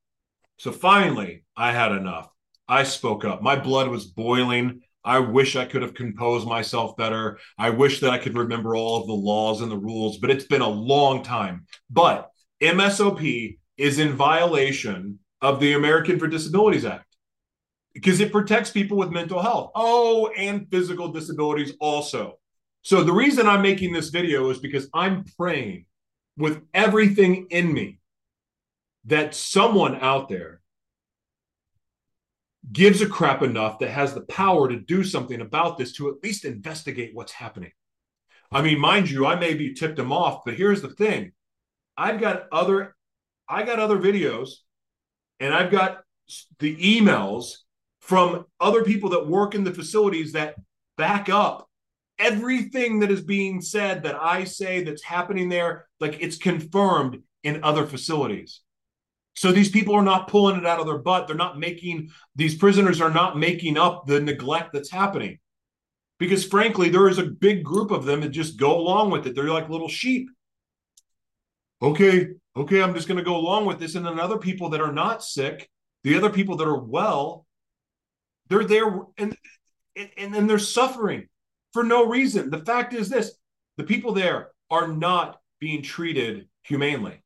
So 0.58 0.72
finally, 0.72 1.46
I 1.56 1.72
had 1.72 1.94
enough. 1.94 2.30
I 2.68 2.84
spoke 2.84 3.24
up. 3.24 3.42
My 3.42 3.56
blood 3.56 3.88
was 3.88 4.06
boiling. 4.06 4.82
I 5.04 5.20
wish 5.20 5.56
I 5.56 5.66
could 5.66 5.82
have 5.82 5.94
composed 5.94 6.48
myself 6.48 6.96
better. 6.96 7.40
I 7.58 7.72
wish 7.72 8.00
that 8.02 8.12
I 8.12 8.18
could 8.18 8.38
remember 8.38 8.76
all 8.76 9.02
of 9.02 9.08
the 9.08 9.14
laws 9.14 9.62
and 9.62 9.72
the 9.72 9.78
rules, 9.78 10.18
but 10.18 10.30
it's 10.30 10.46
been 10.46 10.62
a 10.62 10.70
long 10.70 11.24
time. 11.24 11.66
But 11.90 12.30
MSOP 12.62 13.58
is 13.78 14.00
in 14.00 14.14
violation 14.14 15.20
of 15.42 15.60
the 15.60 15.74
American 15.74 16.20
for 16.20 16.28
Disabilities 16.28 16.86
Act 16.86 17.06
because 17.94 18.20
it 18.20 18.32
protects 18.32 18.70
people 18.70 18.98
with 18.98 19.10
mental 19.10 19.42
health. 19.42 19.72
Oh, 19.76 20.32
and 20.38 20.68
physical 20.70 21.12
disabilities 21.12 21.74
also. 21.80 22.38
So 22.84 23.04
the 23.04 23.14
reason 23.14 23.48
I'm 23.48 23.62
making 23.62 23.94
this 23.94 24.10
video 24.10 24.50
is 24.50 24.60
because 24.60 24.88
I'm 24.94 25.26
praying 25.38 25.86
with 26.38 26.62
everything 26.74 27.48
in 27.50 27.74
me 27.74 28.00
that 29.06 29.36
someone 29.36 29.96
out 29.96 30.30
there 30.30 30.61
gives 32.72 33.02
a 33.02 33.08
crap 33.08 33.42
enough 33.42 33.80
that 33.80 33.90
has 33.90 34.14
the 34.14 34.22
power 34.22 34.70
to 34.70 34.80
do 34.80 35.04
something 35.04 35.42
about 35.42 35.78
this 35.78 35.94
to 35.94 36.10
at 36.10 36.24
least 36.24 36.46
investigate 36.46 37.12
what's 37.14 37.32
happening. 37.32 37.72
I 38.52 38.62
mean, 38.62 38.80
mind 38.80 39.10
you, 39.10 39.26
I 39.26 39.36
may 39.36 39.54
be 39.54 39.74
tipped 39.74 39.96
them 39.96 40.12
off, 40.12 40.44
but 40.46 40.56
here's 40.56 40.82
the 40.82 40.90
thing. 40.90 41.32
I've 41.98 42.20
got 42.20 42.48
other 42.52 42.96
I 43.48 43.64
got 43.64 43.80
other 43.80 43.98
videos 43.98 44.50
and 45.40 45.54
I've 45.54 45.72
got 45.72 46.04
the 46.60 46.76
emails 46.78 47.56
from 48.00 48.46
other 48.60 48.84
people 48.84 49.10
that 49.10 49.28
work 49.28 49.56
in 49.56 49.66
the 49.66 49.74
facilities 49.74 50.32
that 50.32 50.56
back 50.96 51.28
up 51.28 51.68
everything 52.22 53.00
that 53.00 53.12
is 53.12 53.22
being 53.22 53.62
said 53.62 54.04
that 54.04 54.16
I 54.16 54.44
say 54.44 54.84
that's 54.84 55.04
happening 55.04 55.50
there, 55.50 55.88
like 56.00 56.18
it's 56.22 56.38
confirmed 56.38 57.24
in 57.44 57.64
other 57.64 57.86
facilities. 57.86 58.62
So 59.36 59.52
these 59.52 59.70
people 59.70 59.96
are 59.96 60.04
not 60.04 60.28
pulling 60.28 60.58
it 60.58 60.66
out 60.66 60.80
of 60.80 60.86
their 60.86 60.98
butt. 60.98 61.28
They're 61.28 61.36
not 61.36 61.58
making, 61.58 62.10
these 62.36 62.56
prisoners 62.56 63.00
are 63.02 63.12
not 63.12 63.38
making 63.38 63.78
up 63.78 64.06
the 64.06 64.20
neglect 64.20 64.74
that's 64.74 64.92
happening. 64.92 65.40
Because 66.20 66.46
frankly, 66.46 66.90
there 66.90 67.08
is 67.08 67.18
a 67.18 67.24
big 67.24 67.64
group 67.64 67.92
of 67.92 68.06
them 68.06 68.22
that 68.22 68.30
just 68.30 68.60
go 68.60 68.78
along 68.78 69.10
with 69.10 69.26
it. 69.26 69.34
They're 69.34 69.46
like 69.46 69.70
little 69.70 69.90
sheep. 69.90 70.30
Okay, 71.82 72.28
okay, 72.56 72.84
I'm 72.84 72.94
just 72.94 73.08
going 73.08 73.18
to 73.18 73.24
go 73.24 73.38
along 73.38 73.66
with 73.66 73.80
this. 73.80 73.96
And 73.96 74.06
then 74.06 74.20
other 74.20 74.38
people 74.38 74.70
that 74.70 74.82
are 74.82 74.92
not 74.92 75.24
sick, 75.24 75.68
the 76.04 76.16
other 76.16 76.30
people 76.30 76.58
that 76.58 76.68
are 76.68 76.80
well, 76.80 77.46
they're 78.50 78.66
there 78.66 79.00
and 79.18 79.36
and, 79.96 80.36
and 80.36 80.50
they're 80.50 80.60
suffering 80.60 81.28
for 81.74 81.84
no 81.84 82.06
reason. 82.06 82.50
The 82.50 82.66
fact 82.66 82.94
is 82.94 83.10
this 83.10 83.34
the 83.78 83.84
people 83.84 84.14
there 84.14 84.50
are 84.70 84.88
not 84.88 85.40
being 85.60 85.82
treated 85.82 86.48
humanely. 86.64 87.21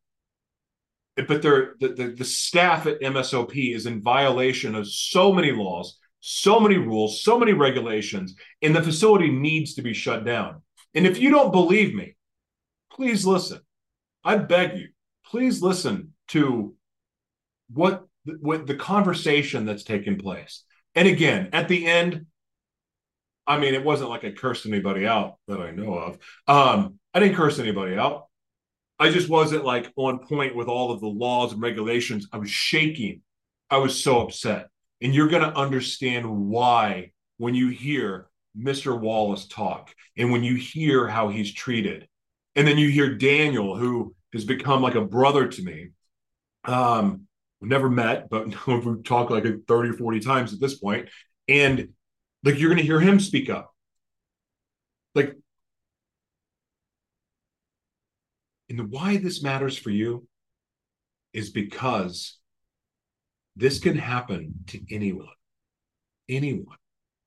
But 1.15 1.41
the, 1.41 1.74
the, 1.79 2.13
the 2.17 2.25
staff 2.25 2.88
at 2.88 3.00
MSOP 3.00 3.74
is 3.74 3.86
in 3.86 4.01
violation 4.01 4.75
of 4.75 4.89
so 4.89 5.31
many 5.31 5.51
laws, 5.51 5.98
so 6.19 6.60
many 6.60 6.77
rules, 6.77 7.24
so 7.24 7.39
many 7.39 7.53
regulations, 7.53 8.36
and 8.62 8.75
the 8.75 8.84
facility 8.84 9.29
needs 9.29 9.75
to 9.75 9.81
be 9.81 9.93
shut 9.93 10.25
down. 10.25 10.62
And 10.93 11.07
if 11.07 11.19
you 11.19 11.29
don't 11.29 11.51
believe 11.51 11.95
me, 11.95 12.15
please 12.91 13.25
listen. 13.25 13.62
I 14.24 14.38
beg 14.38 14.77
you, 14.77 14.89
please 15.25 15.62
listen 15.62 16.13
to 16.29 16.75
what, 17.72 18.05
what 18.39 18.67
the 18.67 18.75
conversation 18.75 19.65
that's 19.65 19.84
taking 19.84 20.17
place. 20.17 20.63
And 20.95 21.07
again, 21.07 21.50
at 21.53 21.67
the 21.67 21.86
end, 21.86 22.25
I 23.48 23.60
mean, 23.60 23.74
it 23.74 23.84
wasn't 23.84 24.10
like 24.10 24.24
I 24.24 24.31
cursed 24.31 24.65
anybody 24.65 25.05
out 25.05 25.38
that 25.48 25.60
I 25.60 25.72
know 25.72 25.93
of. 25.93 26.17
Um, 26.48 27.00
I 27.13 27.19
didn't 27.19 27.36
curse 27.36 27.60
anybody 27.60 27.95
out. 27.95 28.25
I 28.98 29.10
just 29.10 29.30
wasn't 29.30 29.66
like 29.66 29.92
on 29.96 30.20
point 30.20 30.56
with 30.56 30.68
all 30.68 30.92
of 30.92 31.02
the 31.02 31.08
laws 31.08 31.54
and 31.54 31.62
regulations. 31.62 32.28
I 32.32 32.38
was 32.38 32.50
shaking. 32.50 33.22
I 33.70 33.78
was 33.78 34.02
so 34.02 34.22
upset. 34.22 34.68
And 35.02 35.14
you're 35.14 35.28
going 35.28 35.44
to 35.44 35.58
understand 35.58 36.30
why 36.30 37.12
when 37.38 37.56
you 37.56 37.70
hear 37.70 38.30
Mr. 38.58 38.98
Wallace 38.98 39.48
talk 39.48 39.94
and 40.18 40.32
when 40.32 40.44
you 40.44 40.56
hear 40.56 41.08
how 41.08 41.30
he's 41.30 41.54
treated. 41.54 42.08
And 42.56 42.66
then 42.66 42.78
you 42.78 42.90
hear 42.90 43.16
Daniel, 43.16 43.75
who 43.75 44.16
has 44.32 44.46
become 44.46 44.82
like 44.82 44.96
a 44.96 45.02
brother 45.02 45.48
to 45.48 45.64
me. 45.64 45.90
Um, 46.64 47.28
never 47.62 47.90
met, 47.90 48.30
but 48.30 48.68
we've 48.68 49.04
talked 49.04 49.32
like 49.32 49.44
30 49.68 49.90
or 49.90 49.94
40 49.94 50.20
times 50.22 50.54
at 50.54 50.62
this 50.62 50.75
point. 50.75 51.10
And 51.48 51.90
like 52.44 52.60
you're 52.60 52.70
going 52.70 52.82
to 52.82 52.86
hear 52.86 53.00
him 53.00 53.20
speak 53.20 53.50
up. 53.50 53.74
Like, 55.14 55.36
and 58.69 58.91
why 58.91 59.17
this 59.17 59.43
matters 59.43 59.77
for 59.77 59.89
you 59.89 60.27
is 61.34 61.50
because 61.50 62.38
this 63.55 63.79
can 63.79 63.98
happen 63.98 64.53
to 64.67 64.81
anyone. 64.93 65.27
Anyone. 66.27 66.77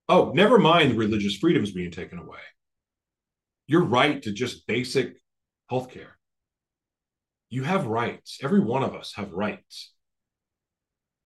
Oh, 0.09 0.33
never 0.35 0.59
mind 0.59 0.97
religious 0.97 1.37
freedoms 1.37 1.73
being 1.73 1.91
taken 1.91 2.19
away. 2.19 2.39
Your 3.67 3.85
right 3.85 4.23
to 4.23 4.33
just 4.33 4.67
basic 4.67 5.17
health 5.69 5.91
care. 5.91 6.17
You 7.51 7.63
have 7.63 7.87
rights. 7.87 8.39
Every 8.43 8.61
one 8.61 8.83
of 8.83 8.95
us 8.95 9.13
have 9.15 9.33
rights. 9.33 9.93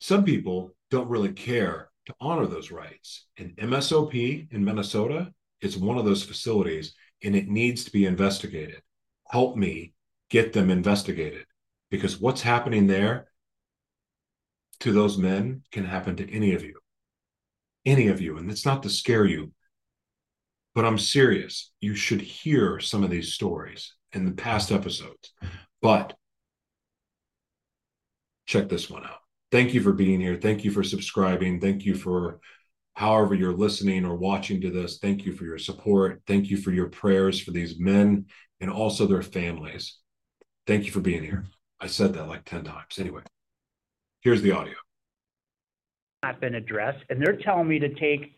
Some 0.01 0.25
people 0.25 0.75
don't 0.91 1.09
really 1.09 1.33
care 1.33 1.91
to 2.07 2.15
honor 2.21 2.47
those 2.47 2.73
rights. 2.73 3.27
And 3.39 3.57
MSOP 3.57 4.53
in 4.53 4.65
Minnesota 4.65 5.33
is 5.61 5.77
one 5.77 5.99
of 5.99 6.05
those 6.05 6.25
facilities 6.25 6.95
and 7.23 7.37
it 7.37 7.49
needs 7.49 7.85
to 7.85 7.93
be 7.93 8.07
investigated. 8.07 8.83
Help 9.31 9.57
me 9.57 9.95
get 10.33 10.53
them 10.53 10.71
investigated 10.71 11.45
because 11.91 12.21
what's 12.21 12.43
happening 12.43 12.89
there 12.89 13.29
to 14.81 14.93
those 14.93 15.17
men 15.17 15.63
can 15.71 15.85
happen 15.85 16.17
to 16.17 16.35
any 16.35 16.55
of 16.55 16.65
you. 16.65 16.75
Any 17.87 18.09
of 18.09 18.21
you. 18.21 18.37
And 18.39 18.51
it's 18.51 18.67
not 18.67 18.83
to 18.83 18.91
scare 18.91 19.27
you, 19.27 19.53
but 20.75 20.85
I'm 20.85 20.99
serious. 20.99 21.71
You 21.81 21.95
should 21.95 22.21
hear 22.21 22.81
some 22.81 23.05
of 23.05 23.11
these 23.11 23.35
stories 23.35 23.95
in 24.13 24.25
the 24.25 24.33
past 24.33 24.73
episodes. 24.73 25.33
But 25.81 26.17
check 28.47 28.69
this 28.69 28.91
one 28.91 29.05
out 29.05 29.23
thank 29.53 29.75
you 29.75 29.83
for 29.83 29.93
being 29.93 30.21
here. 30.21 30.37
Thank 30.37 30.65
you 30.65 30.73
for 30.73 30.83
subscribing. 30.83 31.61
Thank 31.61 31.85
you 31.85 31.95
for 31.95 32.41
however 32.95 33.35
you're 33.35 33.53
listening 33.53 34.05
or 34.05 34.17
watching 34.17 34.61
to 34.63 34.71
this. 34.71 34.99
Thank 34.99 35.25
you 35.25 35.33
for 35.33 35.45
your 35.45 35.59
support. 35.59 36.23
Thank 36.27 36.51
you 36.51 36.57
for 36.57 36.73
your 36.73 36.89
prayers 36.89 37.41
for 37.41 37.53
these 37.53 37.79
men 37.79 38.27
and 38.61 38.71
also 38.71 39.07
their 39.07 39.23
families. 39.23 39.99
Thank 40.67 40.85
you 40.85 40.93
for 40.93 41.01
being 41.01 41.23
here. 41.23 41.45
I 41.81 41.87
said 41.87 42.15
that 42.15 42.29
like 42.29 42.45
10 42.45 42.65
times. 42.65 42.99
Anyway, 42.99 43.23
here's 44.21 44.43
the 44.43 44.53
audio. 44.53 44.75
Not 46.23 46.41
been 46.41 46.55
addressed, 46.55 47.05
and 47.11 47.21
they're 47.21 47.37
telling 47.37 47.67
me 47.67 47.81
to 47.81 47.89
take 47.95 48.33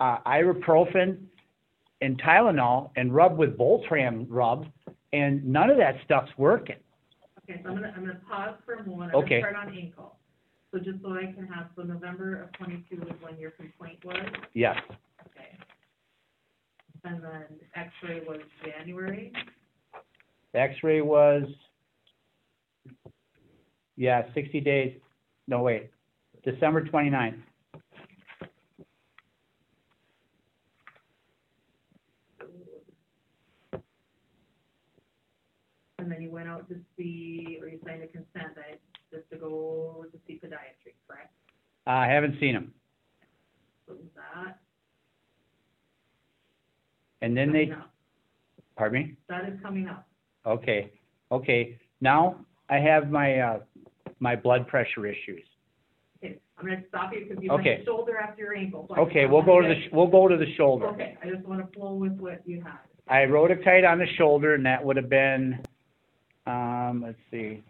uh, 0.00 0.18
ibuprofen 0.26 1.18
and 2.00 2.20
Tylenol 2.20 2.90
and 2.96 3.14
rub 3.14 3.38
with 3.38 3.56
Voltaren 3.56 4.26
rub, 4.28 4.66
and 5.12 5.44
none 5.44 5.70
of 5.70 5.76
that 5.78 5.96
stuff's 6.04 6.32
working. 6.36 6.76
Okay, 7.44 7.60
so 7.62 7.70
I'm 7.70 7.76
gonna, 7.76 7.92
I'm 7.96 8.04
gonna 8.04 8.20
pause 8.28 8.54
for 8.66 8.74
a 8.74 8.86
moment. 8.86 9.14
Okay. 9.14 9.36
I'm 9.36 9.42
gonna 9.42 9.52
start 9.54 9.68
on 9.68 9.76
ankle. 9.76 10.16
So 10.72 10.78
just 10.78 11.00
so 11.02 11.12
I 11.12 11.32
can 11.32 11.46
have, 11.46 11.68
so 11.76 11.82
November 11.82 12.42
of 12.42 12.52
twenty-two 12.52 13.00
is 13.02 13.22
when 13.22 13.38
your 13.38 13.52
complaint 13.52 14.04
was, 14.04 14.16
Yes, 14.52 14.76
okay? 15.26 15.56
And 17.04 17.22
then 17.22 17.44
X-ray 17.74 18.20
was 18.26 18.40
January, 18.62 19.32
the 20.52 20.60
X-ray 20.60 21.00
was, 21.00 21.44
yeah, 23.98 24.22
sixty 24.32 24.60
days, 24.60 24.96
no, 25.48 25.60
wait, 25.62 25.90
December 26.44 26.84
twenty-ninth. 26.84 27.36
and 35.98 36.10
then 36.10 36.22
you 36.22 36.30
went 36.30 36.48
out 36.48 36.68
to 36.68 36.76
see, 36.96 37.58
or 37.60 37.68
you 37.68 37.78
signed 37.84 38.02
a 38.02 38.06
consent, 38.06 38.54
that, 38.54 38.78
just 39.12 39.28
to 39.30 39.36
go 39.36 40.06
to 40.10 40.18
see 40.26 40.40
podiatry, 40.42 40.94
correct? 41.06 41.32
I 41.86 42.06
haven't 42.06 42.38
seen 42.40 42.54
him. 42.54 42.72
So 43.86 43.94
was 43.94 44.04
that 44.16 44.58
And 47.20 47.36
then 47.36 47.52
they, 47.52 47.66
coming 47.66 47.80
up? 47.80 47.90
pardon 48.76 49.02
me? 49.02 49.16
That 49.28 49.48
is 49.48 49.58
coming 49.62 49.88
up. 49.88 50.06
Okay, 50.46 50.92
okay. 51.32 51.78
Now, 52.00 52.36
I 52.70 52.76
have 52.76 53.10
my, 53.10 53.38
uh, 53.40 53.58
my 54.20 54.36
blood 54.36 54.66
pressure 54.66 55.06
issues. 55.06 55.42
Okay, 56.22 56.38
I'm 56.58 56.66
gonna 56.66 56.82
stop 56.88 57.12
you 57.12 57.26
because 57.28 57.42
you 57.42 57.50
Okay. 57.52 57.74
went 57.76 57.84
shoulder 57.84 58.16
after 58.18 58.42
your 58.42 58.54
ankle. 58.56 58.86
so 58.88 58.94
I 58.96 58.98
Okay, 59.00 59.26
we'll 59.26 59.42
go 59.42 59.60
to 59.60 59.68
wanna 59.68 59.74
the, 59.74 59.80
sh- 59.88 59.92
we'll 59.92 60.06
go 60.08 60.26
to 60.28 60.36
the 60.36 60.52
shoulder. 60.54 60.86
Okay, 60.88 61.16
I 61.22 61.28
just 61.30 61.46
wanna 61.46 61.68
flow 61.74 61.94
with 61.94 62.18
what 62.18 62.42
you 62.46 62.60
had. 62.62 62.78
I 63.06 63.24
wrote 63.24 63.50
a 63.50 63.56
kite 63.56 63.84
on 63.84 63.98
the 63.98 64.06
shoulder 64.16 64.54
and 64.54 64.66
that 64.66 64.84
would 64.84 64.96
have 64.96 65.08
been, 65.08 65.60
um, 66.46 67.02
let's 67.06 67.18
see. 67.30 67.62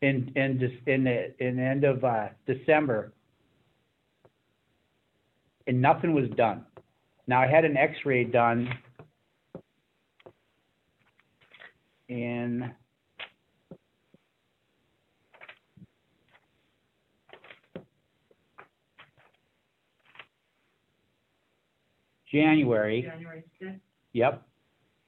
In, 0.00 0.32
in 0.34 0.60
in 0.86 1.04
the, 1.04 1.32
in 1.44 1.56
the 1.56 1.62
end 1.62 1.84
of, 1.84 2.04
uh, 2.04 2.28
December. 2.46 3.12
And 5.68 5.80
nothing 5.80 6.12
was 6.12 6.28
done. 6.30 6.66
Now, 7.28 7.40
I 7.40 7.46
had 7.46 7.64
an 7.64 7.76
x-ray 7.76 8.24
done 8.24 8.68
in 12.12 12.70
January. 22.30 23.02
January 23.02 23.42
sixth, 23.58 23.80
Yep. 24.12 24.42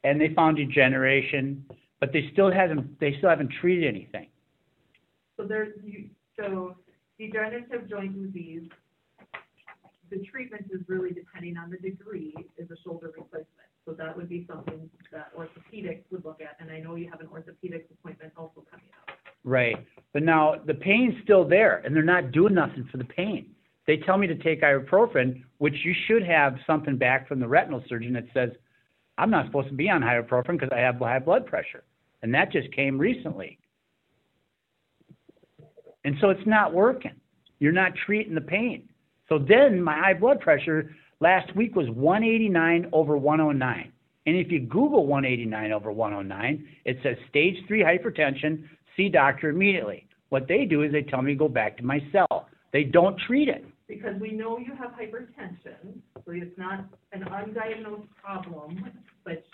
And 0.05 0.21
they 0.21 0.33
found 0.35 0.57
degeneration, 0.57 1.65
but 2.01 2.13
they 2.13 2.31
still 2.33 2.51
haven't, 2.51 2.99
they 3.01 3.15
still 3.19 3.31
haven't 3.31 3.53
treated 3.61 3.87
anything. 3.87 4.29
so 5.37 5.47
there's, 5.47 5.73
you, 5.83 6.09
so 6.39 6.77
degenerative 7.19 7.89
joint 7.89 8.15
disease, 8.15 8.69
the 10.11 10.19
treatment 10.31 10.67
is 10.71 10.81
really 10.89 11.11
depending 11.11 11.57
on 11.57 11.71
the 11.71 11.77
degree, 11.79 12.35
is 12.59 12.71
a 12.71 12.77
shoulder 12.83 13.11
replacement. 13.17 13.49
So 13.87 13.93
that 13.93 14.17
would 14.17 14.29
be 14.29 14.47
something 14.51 14.89
that 15.13 15.31
orthopedics 15.37 16.05
would 16.11 16.25
look 16.25 16.41
at, 16.41 16.57
and 16.59 16.71
I 16.71 16.81
know 16.81 16.95
you 16.95 17.11
have 17.11 17.21
an 17.21 17.27
orthopedics 17.27 17.91
appointment 17.91 18.33
also 18.37 18.65
coming 18.71 18.87
up. 19.07 19.17
Right. 19.45 19.77
But 20.13 20.23
now 20.23 20.55
the 20.67 20.75
pain's 20.75 21.15
still 21.23 21.47
there 21.47 21.83
and 21.85 21.95
they're 21.95 22.03
not 22.03 22.33
doing 22.33 22.55
nothing 22.55 22.89
for 22.91 22.97
the 22.97 23.05
pain. 23.05 23.51
They 23.87 23.99
tell 23.99 24.17
me 24.17 24.27
to 24.27 24.37
take 24.37 24.63
ibuprofen, 24.63 25.43
which 25.59 25.75
you 25.85 25.95
should 26.07 26.25
have 26.27 26.57
something 26.67 26.97
back 26.97 27.29
from 27.29 27.41
the 27.41 27.47
retinal 27.47 27.85
surgeon 27.87 28.15
that 28.15 28.25
says, 28.33 28.51
I'm 29.19 29.31
not 29.31 29.45
supposed 29.47 29.69
to 29.69 29.75
be 29.75 29.91
on 29.91 30.01
ibuprofen 30.01 30.59
because 30.59 30.71
I 30.73 30.79
have 30.79 30.97
high 30.97 31.19
blood 31.19 31.45
pressure. 31.45 31.85
And 32.23 32.33
that 32.35 32.51
just 32.51 32.73
came 32.73 32.99
recently. 32.99 33.59
And 36.05 36.17
so 36.21 36.31
it's 36.31 36.47
not 36.47 36.73
working. 36.73 37.15
You're 37.59 37.73
not 37.73 37.93
treating 38.07 38.35
the 38.35 38.41
pain. 38.41 38.89
So 39.29 39.39
then 39.39 39.83
my 39.83 39.99
high 39.99 40.15
blood 40.15 40.41
pressure 40.41 40.95
last 41.21 41.55
week 41.57 41.75
was 41.75 41.89
189 41.91 42.91
over 42.93 43.17
109. 43.17 43.93
And 44.27 44.37
if 44.37 44.51
you 44.51 44.61
Google 44.61 45.07
189 45.07 45.73
over 45.73 45.93
109, 45.93 46.67
it 46.85 46.99
says 47.03 47.17
stage 47.29 47.57
three 47.69 47.83
hypertension, 47.83 48.65
see 48.97 49.09
doctor 49.09 49.51
immediately. 49.51 50.07
What 50.31 50.49
they 50.49 50.65
do 50.65 50.83
is 50.83 50.93
they 50.93 51.03
tell 51.03 51.23
me 51.23 51.33
to 51.33 51.39
go 51.39 51.49
back 51.49 51.77
to 51.79 51.85
my 51.85 52.01
cell. 52.11 52.49
They 52.73 52.85
don't 52.85 53.19
treat 53.27 53.49
it. 53.49 53.65
Because 53.87 54.19
we 54.21 54.33
know 54.33 54.59
you 54.59 54.75
have 54.77 54.93
hypertension, 54.93 55.99
so 56.15 56.33
it's 56.33 56.57
not 56.59 56.87
an 57.13 57.23
undiagnosed 57.25 58.09
problem, 58.23 58.83
but 59.25 59.45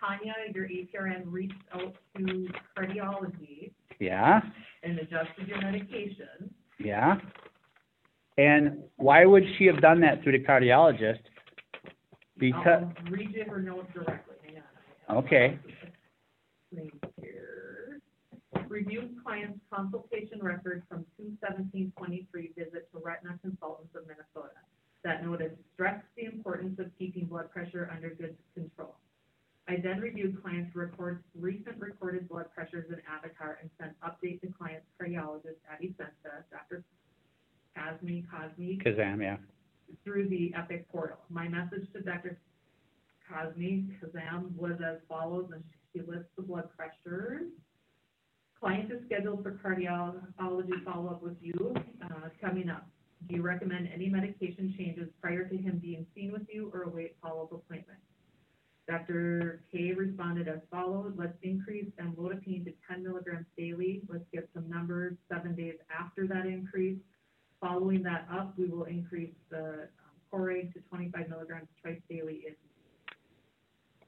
Tanya, 0.00 0.34
your 0.54 0.66
APRN, 0.68 1.24
reached 1.26 1.54
out 1.74 1.94
to 2.16 2.48
cardiology 2.78 3.72
Yeah, 3.98 4.40
and 4.84 4.98
adjusted 5.00 5.48
your 5.48 5.60
medication. 5.60 6.48
yeah. 6.78 7.16
And 8.38 8.82
why 8.96 9.24
would 9.24 9.44
she 9.56 9.64
have 9.66 9.80
done 9.80 10.00
that 10.00 10.22
through 10.22 10.32
the 10.32 10.44
cardiologist? 10.44 11.20
Because, 12.38 12.84
I'll 12.84 13.46
her 13.48 13.62
notes 13.62 13.88
directly, 13.94 14.34
hang 14.44 14.56
on. 14.56 14.62
I 15.08 15.14
have 15.14 15.24
Okay. 15.24 15.58
Here. 17.22 18.00
Reviews 18.68 19.10
client's 19.24 19.60
consultation 19.72 20.42
record 20.42 20.82
from 20.88 21.06
two 21.16 21.32
seventeen 21.40 21.92
twenty-three 21.96 22.52
visit 22.58 22.90
to 22.92 22.98
retina 22.98 23.38
consultants 23.40 23.94
of 23.94 24.02
Minnesota. 24.02 24.58
That 25.04 25.24
noted 25.24 25.56
stressed 25.72 26.04
the 26.16 26.24
importance 26.24 26.78
of 26.78 26.90
keeping 26.98 27.26
blood 27.26 27.50
pressure 27.50 27.88
under 27.94 28.10
good 28.10 28.36
control. 28.54 28.96
I 29.68 29.76
then 29.82 30.00
reviewed 30.00 30.42
client's 30.42 30.76
records, 30.76 31.22
recent 31.38 31.78
recorded 31.78 32.28
blood 32.28 32.46
pressures 32.54 32.86
in 32.90 33.00
Avatar 33.08 33.58
and 33.60 33.70
sent 33.80 33.92
update 34.00 34.40
to 34.42 34.48
client's 34.48 34.86
cardiologist 35.00 35.58
at 35.72 35.82
Essentia, 35.82 36.44
Dr. 36.50 36.84
Kazmi, 37.76 38.24
Cosme, 38.30 38.78
Kazam, 38.84 39.20
yeah. 39.20 39.36
through 40.04 40.28
the 40.28 40.52
Epic 40.56 40.90
portal. 40.90 41.18
My 41.28 41.48
message 41.48 41.86
to 41.92 42.00
Dr. 42.00 42.38
Cosme 43.28 43.92
Kazam 44.00 44.56
was 44.56 44.78
as 44.84 44.98
follows, 45.08 45.50
and 45.52 45.62
she 45.92 46.00
lists 46.00 46.30
the 46.36 46.42
blood 46.42 46.68
pressures. 46.76 47.50
Client 48.58 48.90
is 48.90 49.00
scheduled 49.06 49.42
for 49.42 49.52
cardiology 49.52 50.84
follow-up 50.84 51.22
with 51.22 51.36
you, 51.40 51.74
uh, 52.02 52.28
coming 52.40 52.70
up. 52.70 52.88
Do 53.28 53.36
you 53.36 53.42
recommend 53.42 53.88
any 53.92 54.08
medication 54.08 54.74
changes 54.78 55.08
prior 55.20 55.44
to 55.44 55.56
him 55.56 55.78
being 55.82 56.06
seen 56.14 56.32
with 56.32 56.46
you 56.50 56.70
or 56.72 56.82
await 56.82 57.16
follow-up 57.22 57.52
appointment? 57.52 57.98
Dr. 58.88 59.62
K 59.72 59.92
responded 59.92 60.46
as 60.46 60.60
follows, 60.70 61.12
let's 61.16 61.36
increase 61.42 61.90
amlodipine 62.00 62.64
to 62.64 62.72
ten 62.88 63.02
milligrams 63.02 63.46
daily. 63.58 64.02
Let's 64.08 64.24
get 64.32 64.48
some 64.54 64.70
numbers 64.70 65.16
seven 65.28 65.56
days 65.56 65.74
after 65.90 66.26
that 66.28 66.46
increase. 66.46 66.98
Following 67.60 68.02
that 68.02 68.26
up, 68.32 68.54
we 68.58 68.66
will 68.66 68.84
increase 68.84 69.34
the 69.50 69.88
um, 69.98 70.14
Coreg 70.30 70.72
to 70.74 70.80
twenty-five 70.90 71.28
milligrams 71.28 71.68
twice 71.82 71.98
daily 72.08 72.42
if 72.46 72.54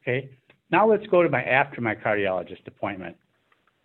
Okay, 0.03 0.31
now 0.71 0.89
let's 0.89 1.07
go 1.09 1.23
to 1.23 1.29
my, 1.29 1.43
after 1.43 1.81
my 1.81 1.95
cardiologist 1.95 2.67
appointment 2.67 3.17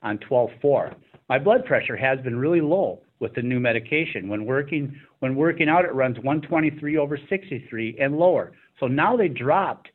on 0.02 0.18
twelve 0.20 0.50
four. 0.62 0.92
My 1.30 1.40
blood 1.40 1.66
pressure 1.66 1.96
has 1.96 2.20
been 2.20 2.38
really 2.38 2.62
low 2.62 3.02
with 3.20 3.34
the 3.34 3.42
new 3.42 3.60
medication. 3.60 4.28
When 4.28 4.46
working, 4.46 5.00
when 5.20 5.36
working 5.36 5.70
out, 5.70 5.86
it 5.86 5.94
runs 5.94 6.20
one 6.20 6.42
twenty-three 6.42 6.98
over 6.98 7.18
sixty-three 7.30 7.98
and 8.00 8.18
lower. 8.18 8.52
So 8.80 8.88
now 8.88 9.16
they 9.16 9.30
dropped 9.30 9.90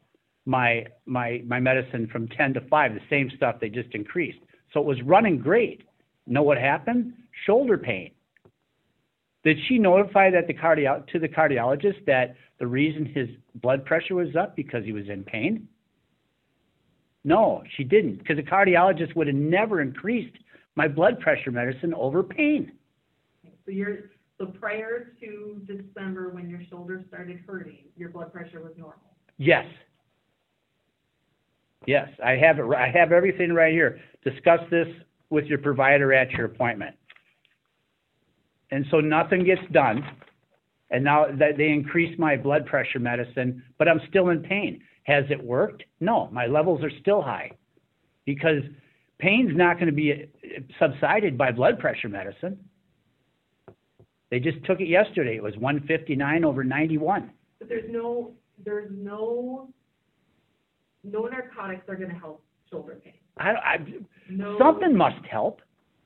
my, 0.47 0.87
my, 1.05 1.43
my 1.47 1.61
medicine 1.61 2.09
from 2.11 2.27
ten 2.29 2.55
to 2.55 2.63
five, 2.69 2.95
the 2.95 3.01
same 3.11 3.31
stuff 3.37 3.57
they 3.61 3.69
just 3.69 3.95
increased. 3.95 4.39
So 4.73 4.81
it 4.81 4.87
was 4.87 5.01
running 5.03 5.39
great. 5.39 5.83
Know 6.27 6.43
what 6.43 6.59
happened? 6.59 7.13
Shoulder 7.47 7.77
pain. 7.77 8.13
Did 9.49 9.57
she 9.67 9.79
notify 9.79 10.31
that 10.33 10.47
the 10.47 10.53
cardio, 10.53 11.07
to 11.07 11.19
the 11.19 11.27
cardiologist 11.27 12.05
that 12.05 12.37
the 12.59 12.67
reason 12.67 13.07
his 13.07 13.31
blood 13.55 13.83
pressure 13.83 14.15
was 14.15 14.37
up 14.37 14.55
because 14.55 14.85
he 14.85 14.93
was 14.93 15.09
in 15.09 15.25
pain? 15.25 15.67
No, 17.25 17.63
she 17.75 17.83
didn't, 17.83 18.19
because 18.19 18.37
the 18.37 18.43
cardiologist 18.43 19.17
would 19.17 19.27
have 19.27 19.35
never 19.35 19.81
increased 19.81 20.37
my 20.77 20.87
blood 20.87 21.19
pressure 21.21 21.51
medicine 21.51 21.95
over 21.95 22.23
pain. 22.23 22.73
So 23.65 23.71
you're, 23.71 24.11
so 24.37 24.45
prior 24.45 25.15
to 25.19 25.63
December, 25.67 26.29
when 26.29 26.51
your 26.51 26.61
shoulder 26.69 27.03
started 27.09 27.41
hurting, 27.47 27.87
your 27.97 28.11
blood 28.11 28.31
pressure 28.31 28.61
was 28.61 28.73
normal. 28.77 29.17
Yes. 29.39 29.65
Yes, 31.87 32.11
I 32.23 32.33
have 32.33 32.59
it, 32.59 32.67
I 32.77 32.91
have 32.91 33.13
everything 33.13 33.55
right 33.55 33.73
here. 33.73 33.99
Discuss 34.25 34.61
this 34.71 34.89
with 35.31 35.47
your 35.47 35.57
provider 35.57 36.13
at 36.13 36.33
your 36.33 36.45
appointment. 36.45 36.98
And 38.71 38.85
so 38.91 39.01
nothing 39.01 39.45
gets 39.45 39.63
done, 39.73 40.05
and 40.91 41.03
now 41.03 41.27
that 41.39 41.57
they 41.57 41.69
increase 41.69 42.19
my 42.19 42.37
blood 42.37 42.67
pressure 42.67 42.99
medicine, 42.99 43.63
but 43.79 43.89
I'm 43.89 44.01
still 44.09 44.29
in 44.29 44.41
pain. 44.43 44.83
Has 45.05 45.25
it 45.31 45.43
worked? 45.43 45.85
No, 46.01 46.29
my 46.33 46.47
levels 46.47 46.85
are 46.85 46.91
still 47.01 47.23
high. 47.23 47.53
Because 48.27 48.63
pain's 49.19 49.57
not 49.57 49.79
gonna 49.79 49.91
be 49.91 50.13
uh, 50.13 50.61
subsided 50.79 51.39
by 51.39 51.51
blood 51.51 51.79
pressure 51.79 52.11
medicine. 52.11 52.59
They 54.31 54.39
just 54.39 54.63
took 54.67 54.81
it 54.81 54.89
yesterday, 54.89 55.37
it 55.37 55.43
was 55.43 55.57
one 55.57 55.81
fifty-nine 55.89 56.45
over 56.45 56.63
ninety-one. 56.63 57.31
But 57.59 57.71
there's 57.71 57.91
no, 57.91 58.35
there's 58.63 58.91
no, 58.93 59.71
no 61.03 61.27
narcotics 61.27 61.89
are 61.89 61.97
gonna 61.97 62.19
help 62.19 62.45
shoulder 62.71 63.01
pain. 63.03 63.15
I, 63.39 63.51
I, 63.51 63.77
No. 64.29 64.59
Something 64.59 64.95
must 64.95 65.25
help. 65.25 65.63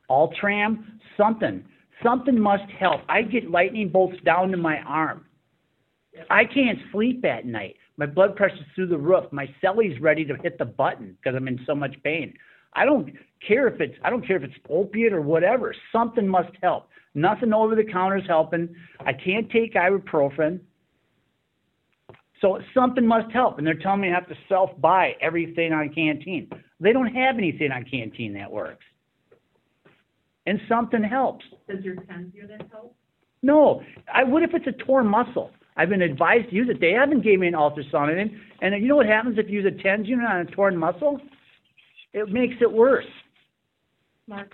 Ultram, 0.09 1.01
something. 1.17 1.65
Something 2.03 2.39
must 2.39 2.71
help. 2.79 3.03
I 3.09 3.23
get 3.23 3.51
lightning 3.51 3.89
bolts 3.89 4.17
down 4.25 4.51
to 4.51 4.57
my 4.57 4.79
arm. 4.83 5.27
I 6.31 6.45
can't 6.45 6.79
sleep 6.93 7.25
at 7.25 7.47
night. 7.47 7.77
My 7.97 8.07
blood 8.07 8.37
pressure's 8.37 8.61
through 8.75 8.89
the 8.89 8.99
roof. 8.99 9.25
My 9.33 9.49
celly's 9.61 10.01
ready 10.01 10.25
to 10.25 10.35
hit 10.43 10.59
the 10.59 10.65
button 10.65 11.17
because 11.17 11.37
I'm 11.37 11.49
in 11.49 11.61
so 11.67 11.75
much 11.75 11.95
pain. 12.03 12.35
I 12.75 12.85
don't 12.85 13.13
care 13.47 13.69
if 13.69 13.81
it's 13.81 13.95
I 14.03 14.11
don't 14.11 14.27
care 14.27 14.37
if 14.37 14.43
it's 14.43 14.55
opiate 14.69 15.13
or 15.13 15.21
whatever. 15.21 15.75
Something 15.93 16.27
must 16.27 16.53
help. 16.63 16.89
Nothing 17.15 17.53
over 17.53 17.75
the 17.75 17.85
counter 17.85 18.17
is 18.17 18.27
helping. 18.27 18.75
I 19.01 19.13
can't 19.13 19.51
take 19.51 19.75
ibuprofen. 19.75 20.61
So 22.41 22.61
something 22.75 23.07
must 23.07 23.31
help, 23.31 23.59
and 23.59 23.67
they're 23.67 23.75
telling 23.75 24.01
me 24.01 24.11
I 24.11 24.15
have 24.15 24.29
to 24.29 24.35
self 24.49 24.71
buy 24.81 25.13
everything 25.21 25.73
on 25.73 25.91
Canteen. 25.95 26.51
They 26.81 26.93
don't 26.93 27.15
have 27.15 27.39
anything 27.39 27.71
on 27.71 27.85
Canteen 27.85 28.33
that 28.35 28.51
works. 28.51 28.85
And 30.47 30.61
something 30.69 31.03
helps. 31.03 31.45
Does 31.69 31.85
your 31.85 31.97
TENS 31.97 32.35
unit 32.35 32.63
help? 32.71 32.97
No, 33.43 33.83
I 34.13 34.25
what 34.25 34.43
if 34.43 34.51
it's 34.55 34.67
a 34.67 34.85
torn 34.85 35.07
muscle? 35.07 35.51
I've 35.77 35.89
been 35.89 36.03
advised 36.03 36.51
to 36.51 36.55
use 36.55 36.69
it. 36.71 36.81
They 36.81 36.93
haven't 36.93 37.23
gave 37.23 37.41
me 37.41 37.49
an 37.49 37.55
ultrasound 37.55 38.13
in 38.13 38.19
it. 38.19 38.31
And 38.61 38.81
you 38.83 38.89
know 38.89 38.97
what 38.97 39.07
happens 39.07 39.39
if 39.39 39.49
you 39.49 39.63
use 39.63 39.67
a 39.67 39.83
TENS 39.83 40.07
unit 40.07 40.27
on 40.27 40.41
a 40.41 40.45
torn 40.45 40.77
muscle? 40.77 41.21
It 42.13 42.29
makes 42.29 42.55
it 42.61 42.71
worse. 42.71 43.07
Mark, 44.27 44.53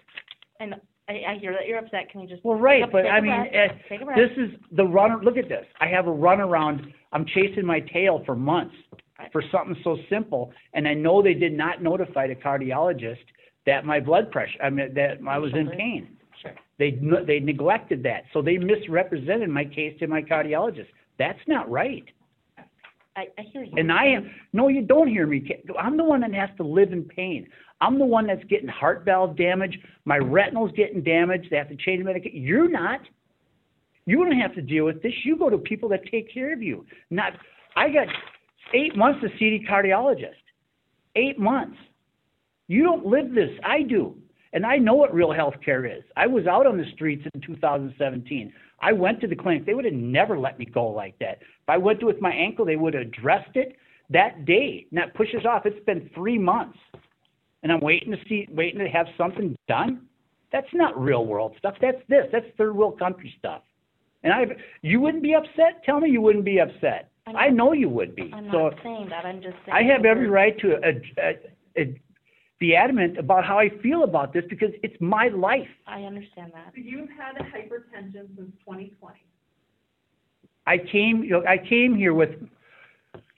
and 0.60 0.74
I, 1.08 1.12
I 1.12 1.38
hear 1.40 1.52
that 1.52 1.66
you're 1.66 1.78
upset, 1.78 2.10
can 2.10 2.20
you 2.20 2.28
just? 2.28 2.44
Well, 2.44 2.58
right, 2.58 2.84
but 2.90 3.06
I 3.06 3.20
mean, 3.20 3.48
breath, 3.50 3.72
Take 3.88 4.02
a 4.02 4.04
breath. 4.04 4.18
This 4.18 4.44
is 4.44 4.60
the 4.76 4.84
run, 4.84 5.20
look 5.22 5.36
at 5.36 5.48
this. 5.48 5.64
I 5.80 5.86
have 5.86 6.06
a 6.06 6.10
runaround, 6.10 6.92
I'm 7.12 7.26
chasing 7.26 7.64
my 7.64 7.80
tail 7.80 8.22
for 8.24 8.36
months 8.36 8.74
for 9.32 9.42
something 9.50 9.76
so 9.82 9.96
simple. 10.08 10.52
And 10.74 10.86
I 10.86 10.94
know 10.94 11.22
they 11.22 11.34
did 11.34 11.52
not 11.52 11.82
notify 11.82 12.28
the 12.28 12.34
cardiologist 12.34 13.16
that 13.68 13.84
my 13.84 14.00
blood 14.00 14.32
pressure, 14.32 14.58
I 14.62 14.70
mean, 14.70 14.94
that 14.94 15.18
I 15.28 15.38
was 15.38 15.52
in 15.52 15.68
pain. 15.68 16.16
Sure. 16.40 16.54
They, 16.78 16.98
they 17.26 17.38
neglected 17.38 18.02
that. 18.04 18.22
So 18.32 18.40
they 18.40 18.56
misrepresented 18.56 19.50
my 19.50 19.64
case 19.64 19.94
to 20.00 20.06
my 20.06 20.22
cardiologist. 20.22 20.86
That's 21.18 21.38
not 21.46 21.70
right. 21.70 22.04
I, 23.14 23.26
I 23.36 23.42
hear 23.52 23.64
you. 23.64 23.74
And 23.76 23.92
I 23.92 24.06
am, 24.06 24.30
no, 24.54 24.68
you 24.68 24.82
don't 24.82 25.08
hear 25.08 25.26
me. 25.26 25.46
I'm 25.78 25.98
the 25.98 26.04
one 26.04 26.20
that 26.22 26.32
has 26.32 26.48
to 26.56 26.62
live 26.62 26.92
in 26.92 27.04
pain. 27.04 27.46
I'm 27.82 27.98
the 27.98 28.06
one 28.06 28.26
that's 28.26 28.42
getting 28.44 28.68
heart 28.68 29.04
valve 29.04 29.36
damage. 29.36 29.78
My 30.06 30.18
retinal's 30.18 30.72
getting 30.74 31.02
damaged. 31.02 31.48
They 31.50 31.56
have 31.56 31.68
to 31.68 31.76
change 31.76 32.00
the 32.00 32.04
medication. 32.04 32.40
You're 32.40 32.70
not. 32.70 33.00
You 34.06 34.24
don't 34.24 34.40
have 34.40 34.54
to 34.54 34.62
deal 34.62 34.86
with 34.86 35.02
this. 35.02 35.12
You 35.24 35.36
go 35.36 35.50
to 35.50 35.58
people 35.58 35.90
that 35.90 36.00
take 36.10 36.32
care 36.32 36.54
of 36.54 36.62
you. 36.62 36.86
Not, 37.10 37.34
I 37.76 37.90
got 37.90 38.06
eight 38.72 38.96
months 38.96 39.20
to 39.20 39.28
see 39.38 39.58
the 39.58 39.66
cardiologist. 39.70 40.40
Eight 41.16 41.38
months. 41.38 41.76
You 42.68 42.84
don't 42.84 43.06
live 43.06 43.34
this. 43.34 43.50
I 43.64 43.82
do. 43.82 44.14
And 44.52 44.64
I 44.64 44.76
know 44.76 44.94
what 44.94 45.12
real 45.12 45.32
health 45.32 45.54
care 45.64 45.84
is. 45.84 46.02
I 46.16 46.26
was 46.26 46.46
out 46.46 46.66
on 46.66 46.78
the 46.78 46.84
streets 46.94 47.26
in 47.34 47.40
2017. 47.40 48.52
I 48.80 48.92
went 48.92 49.20
to 49.20 49.26
the 49.26 49.36
clinic. 49.36 49.66
They 49.66 49.74
would 49.74 49.84
have 49.84 49.94
never 49.94 50.38
let 50.38 50.58
me 50.58 50.64
go 50.64 50.86
like 50.86 51.18
that. 51.18 51.38
If 51.40 51.68
I 51.68 51.76
went 51.76 52.00
to 52.00 52.06
with 52.06 52.20
my 52.20 52.30
ankle, 52.30 52.64
they 52.64 52.76
would 52.76 52.94
have 52.94 53.02
addressed 53.02 53.56
it 53.56 53.76
that 54.10 54.44
day. 54.46 54.86
Not 54.90 55.12
push 55.14 55.28
us 55.34 55.44
off. 55.44 55.66
It's 55.66 55.84
been 55.84 56.08
three 56.14 56.38
months. 56.38 56.78
And 57.62 57.72
I'm 57.72 57.80
waiting 57.80 58.12
to 58.12 58.18
see, 58.28 58.46
waiting 58.50 58.78
to 58.78 58.88
have 58.88 59.06
something 59.18 59.56
done. 59.66 60.06
That's 60.52 60.68
not 60.72 60.98
real 60.98 61.26
world 61.26 61.54
stuff. 61.58 61.74
That's 61.80 62.00
this. 62.08 62.26
That's 62.32 62.46
third 62.56 62.74
world 62.74 62.98
country 62.98 63.34
stuff. 63.38 63.62
And 64.22 64.32
I, 64.32 64.44
you 64.82 65.00
wouldn't 65.00 65.22
be 65.22 65.34
upset? 65.34 65.84
Tell 65.84 66.00
me 66.00 66.10
you 66.10 66.20
wouldn't 66.22 66.44
be 66.44 66.58
upset. 66.60 67.10
I'm 67.26 67.36
I 67.36 67.48
know 67.48 67.72
you 67.72 67.88
would 67.88 68.16
be. 68.16 68.30
I'm 68.32 68.48
So 68.50 68.70
not 68.70 68.74
saying 68.82 69.08
that, 69.10 69.26
I'm 69.26 69.42
just 69.42 69.56
saying. 69.66 69.76
I 69.76 69.82
have 69.92 70.04
every 70.04 70.28
right 70.28 70.58
to 70.60 70.74
uh, 70.76 71.22
uh, 71.22 71.80
uh, 71.80 71.84
be 72.58 72.74
adamant 72.74 73.18
about 73.18 73.44
how 73.44 73.58
I 73.58 73.68
feel 73.82 74.02
about 74.04 74.32
this 74.32 74.44
because 74.50 74.70
it's 74.82 74.96
my 75.00 75.28
life. 75.28 75.68
I 75.86 76.02
understand 76.02 76.52
that. 76.54 76.72
So 76.74 76.80
you've 76.82 77.08
had 77.10 77.36
hypertension 77.36 78.34
since 78.36 78.50
twenty 78.64 78.92
twenty. 79.00 79.20
I 80.66 80.76
came, 80.78 81.22
you 81.24 81.30
know, 81.30 81.44
I 81.46 81.56
came 81.56 81.94
here 81.96 82.12
with, 82.12 82.30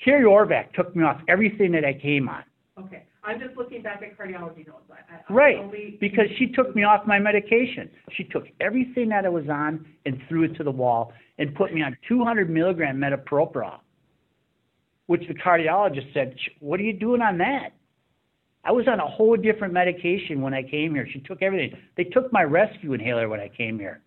Carrie 0.04 0.24
Orvac 0.24 0.72
took 0.72 0.96
me 0.96 1.04
off 1.04 1.20
everything 1.28 1.70
that 1.72 1.84
I 1.84 1.92
came 1.92 2.28
on. 2.28 2.42
Okay, 2.76 3.04
I'm 3.22 3.38
just 3.38 3.56
looking 3.56 3.82
back 3.82 4.02
at 4.02 4.18
cardiology 4.18 4.66
notes. 4.66 4.90
I, 4.90 4.94
I- 5.14 5.32
Right, 5.32 5.56
only- 5.58 5.96
because 6.00 6.24
she 6.38 6.46
took 6.48 6.74
me 6.74 6.82
off 6.82 7.06
my 7.06 7.20
medication. 7.20 7.88
She 8.16 8.24
took 8.24 8.46
everything 8.60 9.10
that 9.10 9.24
I 9.24 9.28
was 9.28 9.48
on 9.48 9.86
and 10.06 10.20
threw 10.28 10.42
it 10.42 10.56
to 10.56 10.64
the 10.64 10.72
wall 10.72 11.12
and 11.38 11.54
put 11.54 11.72
me 11.72 11.82
on 11.82 11.96
200 12.08 12.50
milligram 12.50 12.96
metoprolol, 12.98 13.78
which 15.06 15.22
the 15.28 15.34
cardiologist 15.34 16.12
said, 16.12 16.34
"Sh- 16.36 16.48
"What 16.58 16.80
are 16.80 16.84
you 16.84 16.94
doing 16.94 17.22
on 17.22 17.38
that?" 17.38 17.72
I 18.64 18.72
was 18.72 18.86
on 18.88 19.00
a 19.00 19.06
whole 19.06 19.36
different 19.36 19.72
medication 19.72 20.42
when 20.42 20.52
I 20.52 20.62
came 20.62 20.94
here. 20.94 21.08
She 21.10 21.20
took 21.20 21.42
everything. 21.42 21.78
They 21.96 22.04
took 22.04 22.32
my 22.32 22.42
rescue 22.42 22.92
inhaler 22.92 23.28
when 23.28 23.40
I 23.40 23.48
came 23.48 23.78
here, 23.78 24.00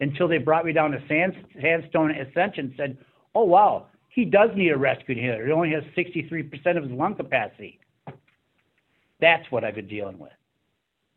until 0.00 0.26
they 0.26 0.38
brought 0.38 0.64
me 0.64 0.72
down 0.72 0.90
to 0.90 1.02
Sand, 1.06 1.34
Sandstone 1.60 2.10
Essentia. 2.10 2.60
and 2.60 2.74
Said, 2.76 2.98
"Oh 3.34 3.44
wow, 3.44 3.86
he 4.08 4.24
does 4.24 4.50
need 4.56 4.70
a 4.70 4.76
rescue 4.76 5.14
inhaler. 5.14 5.46
He 5.46 5.52
only 5.52 5.70
has 5.70 5.84
63% 5.94 6.76
of 6.76 6.84
his 6.84 6.92
lung 6.92 7.14
capacity." 7.14 7.78
That's 9.20 9.50
what 9.52 9.64
I've 9.64 9.74
been 9.74 9.86
dealing 9.86 10.18
with. 10.18 10.32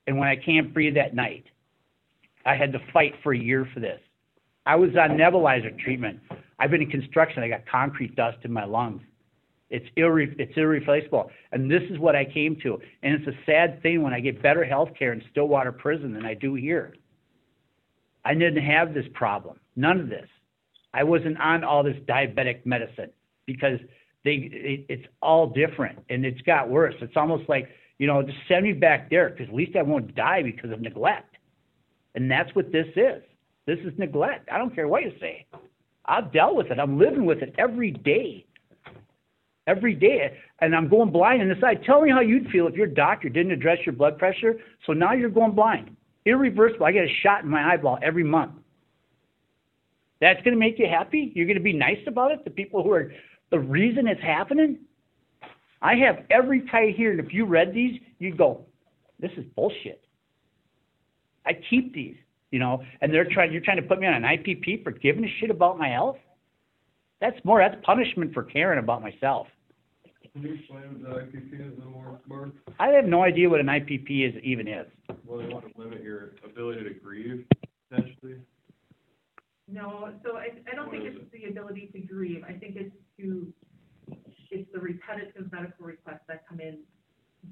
And 0.06 0.18
when 0.18 0.28
I 0.28 0.36
can't 0.36 0.74
breathe 0.74 0.98
at 0.98 1.16
night, 1.16 1.46
I 2.46 2.56
had 2.56 2.74
to 2.74 2.80
fight 2.92 3.16
for 3.24 3.34
a 3.34 3.38
year 3.38 3.66
for 3.74 3.80
this. 3.80 4.02
I 4.66 4.76
was 4.76 4.92
on 4.98 5.12
nebulizer 5.12 5.78
treatment. 5.80 6.20
I've 6.60 6.72
been 6.72 6.82
in 6.82 6.90
construction. 6.90 7.42
I 7.44 7.50
got 7.50 7.66
concrete 7.66 8.16
dust 8.16 8.38
in 8.44 8.52
my 8.52 8.66
lungs. 8.66 9.02
It's 9.70 9.86
irre- 9.98 10.36
it's 10.40 10.54
irreplaceable. 10.56 11.32
And 11.52 11.70
this 11.70 11.82
is 11.90 11.98
what 11.98 12.16
I 12.16 12.26
came 12.26 12.58
to. 12.64 12.80
And 13.02 13.16
it's 13.16 13.28
a 13.28 13.40
sad 13.46 13.82
thing 13.82 14.02
when 14.02 14.14
I 14.14 14.20
get 14.20 14.42
better 14.42 14.64
health 14.64 14.90
care 14.98 15.14
in 15.14 15.22
Stillwater 15.32 15.72
Prison 15.72 16.14
than 16.14 16.26
I 16.26 16.34
do 16.34 16.54
here. 16.54 16.94
I 18.26 18.34
didn't 18.34 18.64
have 18.64 18.94
this 18.94 19.06
problem. 19.14 19.60
None 19.76 20.00
of 20.00 20.10
this. 20.10 20.28
I 20.94 21.04
wasn't 21.04 21.40
on 21.40 21.64
all 21.64 21.84
this 21.84 21.98
diabetic 22.08 22.66
medicine 22.66 23.10
because 23.46 23.80
they 24.24 24.50
it, 24.52 24.86
it's 24.90 25.06
all 25.22 25.48
different 25.48 26.00
and 26.10 26.26
it's 26.26 26.42
got 26.42 26.70
worse. 26.70 26.96
It's 27.02 27.18
almost 27.18 27.50
like 27.50 27.68
you 27.98 28.08
know 28.08 28.22
just 28.22 28.38
send 28.48 28.64
me 28.64 28.74
back 28.74 29.10
there 29.10 29.30
because 29.30 29.48
at 29.50 29.56
least 29.56 29.76
I 29.76 29.82
won't 29.82 30.16
die 30.16 30.44
because 30.44 30.72
of 30.72 30.82
neglect. 30.82 31.36
And 32.16 32.30
that's 32.30 32.54
what 32.56 32.72
this 32.72 32.88
is. 32.96 33.24
This 33.66 33.80
is 33.80 33.94
neglect. 33.98 34.50
I 34.52 34.58
don't 34.58 34.76
care 34.76 34.88
what 34.88 35.04
you 35.04 35.14
say. 35.20 35.46
I've 36.06 36.32
dealt 36.32 36.56
with 36.56 36.68
it. 36.68 36.80
I'm 36.80 37.00
living 37.00 37.26
with 37.26 37.42
it 37.42 37.56
every 37.58 37.92
day. 37.92 38.46
Every 39.66 39.96
day. 39.96 40.38
And 40.60 40.76
I'm 40.76 40.90
going 40.90 41.12
blind 41.12 41.42
on 41.42 41.50
the 41.50 41.56
side. 41.62 41.84
Tell 41.86 42.02
me 42.02 42.12
how 42.12 42.20
you'd 42.22 42.50
feel 42.50 42.68
if 42.68 42.76
your 42.76 42.88
doctor 42.88 43.30
didn't 43.30 43.52
address 43.52 43.78
your 43.86 43.94
blood 43.94 44.18
pressure. 44.18 44.56
So 44.86 44.94
now 44.94 45.14
you're 45.14 45.30
going 45.30 45.54
blind. 45.54 45.96
Irreversible. 46.26 46.86
I 46.86 46.92
get 46.92 47.06
a 47.06 47.14
shot 47.22 47.44
in 47.44 47.50
my 47.50 47.74
eyeball 47.74 47.98
every 48.02 48.24
month. 48.24 48.54
That's 50.22 50.42
going 50.44 50.54
to 50.54 50.60
make 50.60 50.80
you 50.80 50.88
happy? 50.90 51.34
You're 51.36 51.48
going 51.48 51.58
to 51.58 51.64
be 51.64 51.74
nice 51.74 51.98
about 52.08 52.32
it? 52.32 52.46
The 52.46 52.50
people 52.50 52.82
who 52.82 52.94
are 52.94 53.12
the 53.52 53.60
reason 53.60 54.08
it's 54.08 54.22
happening? 54.22 54.80
I 55.82 55.96
have 55.96 56.24
every 56.30 56.62
tie 56.72 56.94
here, 56.96 57.12
and 57.12 57.20
if 57.20 57.34
you 57.34 57.46
read 57.46 57.74
these, 57.74 58.00
you'd 58.20 58.38
go, 58.38 58.66
this 59.20 59.32
is 59.36 59.44
bullshit. 59.54 60.02
I 61.46 61.52
keep 61.70 61.94
these, 61.94 62.16
you 62.52 62.60
know, 62.60 62.82
and 63.02 63.14
they're 63.14 63.28
trying, 63.30 63.52
you're 63.52 63.62
trying 63.62 63.82
to 63.82 63.84
put 63.84 64.00
me 64.00 64.08
on 64.08 64.14
an 64.14 64.24
IPP 64.24 64.82
for 64.86 64.92
giving 64.92 65.26
a 65.26 65.34
shit 65.42 65.50
about 65.50 65.78
my 65.78 65.90
health? 65.90 66.16
That's 67.24 67.40
more, 67.46 67.60
that's 67.60 67.82
punishment 67.86 68.34
for 68.34 68.44
caring 68.44 68.80
about 68.80 69.02
myself. 69.02 69.48
Can 70.34 70.42
you 70.42 70.56
explain 70.56 71.02
what 71.02 71.32
the 71.32 71.38
IPP 71.38 71.72
is 71.72 71.80
a 71.80 72.28
Mark? 72.28 72.52
I 72.82 72.90
have 72.90 73.06
no 73.06 73.24
idea 73.24 73.50
what 73.50 73.62
an 73.62 73.68
IPP 73.68 74.28
is, 74.28 74.44
even 74.44 74.68
is. 74.68 74.88
Well, 75.26 75.40
they 75.40 75.48
want 75.48 75.74
to 75.74 75.82
limit 75.82 76.04
your 76.04 76.34
ability 76.44 76.84
to 76.84 76.90
grieve, 76.96 77.46
potentially. 77.90 78.42
No, 79.72 80.12
so 80.22 80.36
I, 80.36 80.50
I 80.70 80.76
don't 80.76 80.92
think 80.92 81.04
What 81.04 81.14
is 81.14 81.20
it's 81.22 81.32
the 81.32 81.50
ability 81.50 81.92
to 81.94 82.00
grieve. 82.00 82.44
I 82.46 82.52
think 82.52 82.76
it's 82.76 82.94
to, 83.20 83.48
it's 84.52 84.70
the 84.74 84.80
repetitive 84.82 85.50
medical 85.50 85.86
requests 85.86 86.28
that 86.28 86.46
come 86.46 86.60
in 86.60 86.80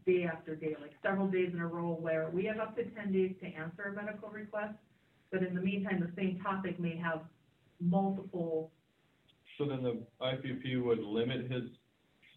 day 0.06 0.26
after 0.30 0.54
day, 0.54 0.76
like 0.82 0.92
several 1.02 1.28
days 1.28 1.52
in 1.54 1.62
a 1.62 1.68
row 1.68 1.98
where 1.98 2.30
we 2.34 2.44
have 2.44 2.60
up 2.60 2.76
to 2.76 2.84
ten 2.84 3.14
days 3.14 3.36
to 3.42 3.48
answer 3.48 3.84
a 3.84 3.94
medical 3.94 4.28
request. 4.28 4.74
But 5.32 5.44
in 5.44 5.56
the 5.56 5.62
meantime, 5.62 6.02
the 6.02 6.22
same 6.22 6.42
topic 6.44 6.78
may 6.78 6.98
have 6.98 7.22
multiple, 7.80 8.70
So 9.62 9.68
then 9.68 9.84
the 9.84 10.02
IPP 10.26 10.84
would 10.84 11.04
limit 11.04 11.52
his, 11.52 11.64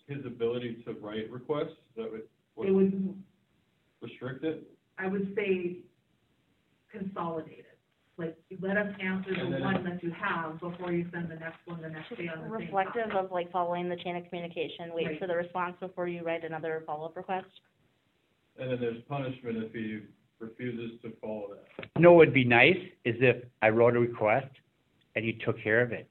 his 0.07 0.27
ability 0.27 0.83
to 0.85 0.93
write 0.93 1.31
requests? 1.31 1.73
That 1.97 2.11
would, 2.13 2.21
it 2.21 2.71
would 2.71 2.75
would, 2.75 3.23
restrict 4.03 4.45
it? 4.45 4.65
I 4.99 5.07
would 5.07 5.33
say 5.35 5.79
consolidate 6.93 7.61
it. 7.61 7.79
Like, 8.19 8.37
let 8.61 8.77
us 8.77 8.93
answer 9.01 9.31
And 9.33 9.53
the 9.55 9.57
then- 9.57 9.65
one 9.65 9.85
that 9.85 10.03
you 10.05 10.11
have 10.11 10.61
before 10.61 10.93
you 10.93 11.07
send 11.15 11.31
the 11.31 11.37
next 11.37 11.57
one 11.65 11.81
the 11.81 11.89
next 11.89 12.11
day 12.15 12.29
on 12.29 12.41
the 12.43 12.45
same 12.45 12.53
Reflective 12.67 13.11
topic. 13.11 13.25
of 13.25 13.33
like 13.33 13.51
following 13.51 13.89
the 13.89 13.97
chain 13.97 14.17
of 14.17 14.25
communication, 14.29 14.93
wait 14.93 15.07
Right. 15.07 15.19
for 15.19 15.27
the 15.27 15.35
response 15.35 15.77
before 15.81 16.07
you 16.07 16.23
write 16.25 16.45
another 16.45 16.83
follow-up 16.87 17.17
request. 17.17 17.49
And 18.59 18.71
then 18.71 18.81
there's 18.81 19.03
punishment 19.09 19.65
if 19.65 19.73
he 19.73 20.01
refuses 20.41 21.01
to 21.01 21.11
follow 21.23 21.55
that. 21.55 21.89
You 21.97 22.03
know 22.03 22.13
what 22.13 22.27
would 22.27 22.35
be 22.35 22.45
nice 22.45 22.77
is 23.07 23.17
if 23.21 23.45
I 23.63 23.71
wrote 23.71 23.97
a 23.97 24.01
request 24.01 24.49
and 25.17 25.25
you 25.25 25.33
took 25.45 25.59
care 25.61 25.81
of 25.81 25.91
it. 25.91 26.09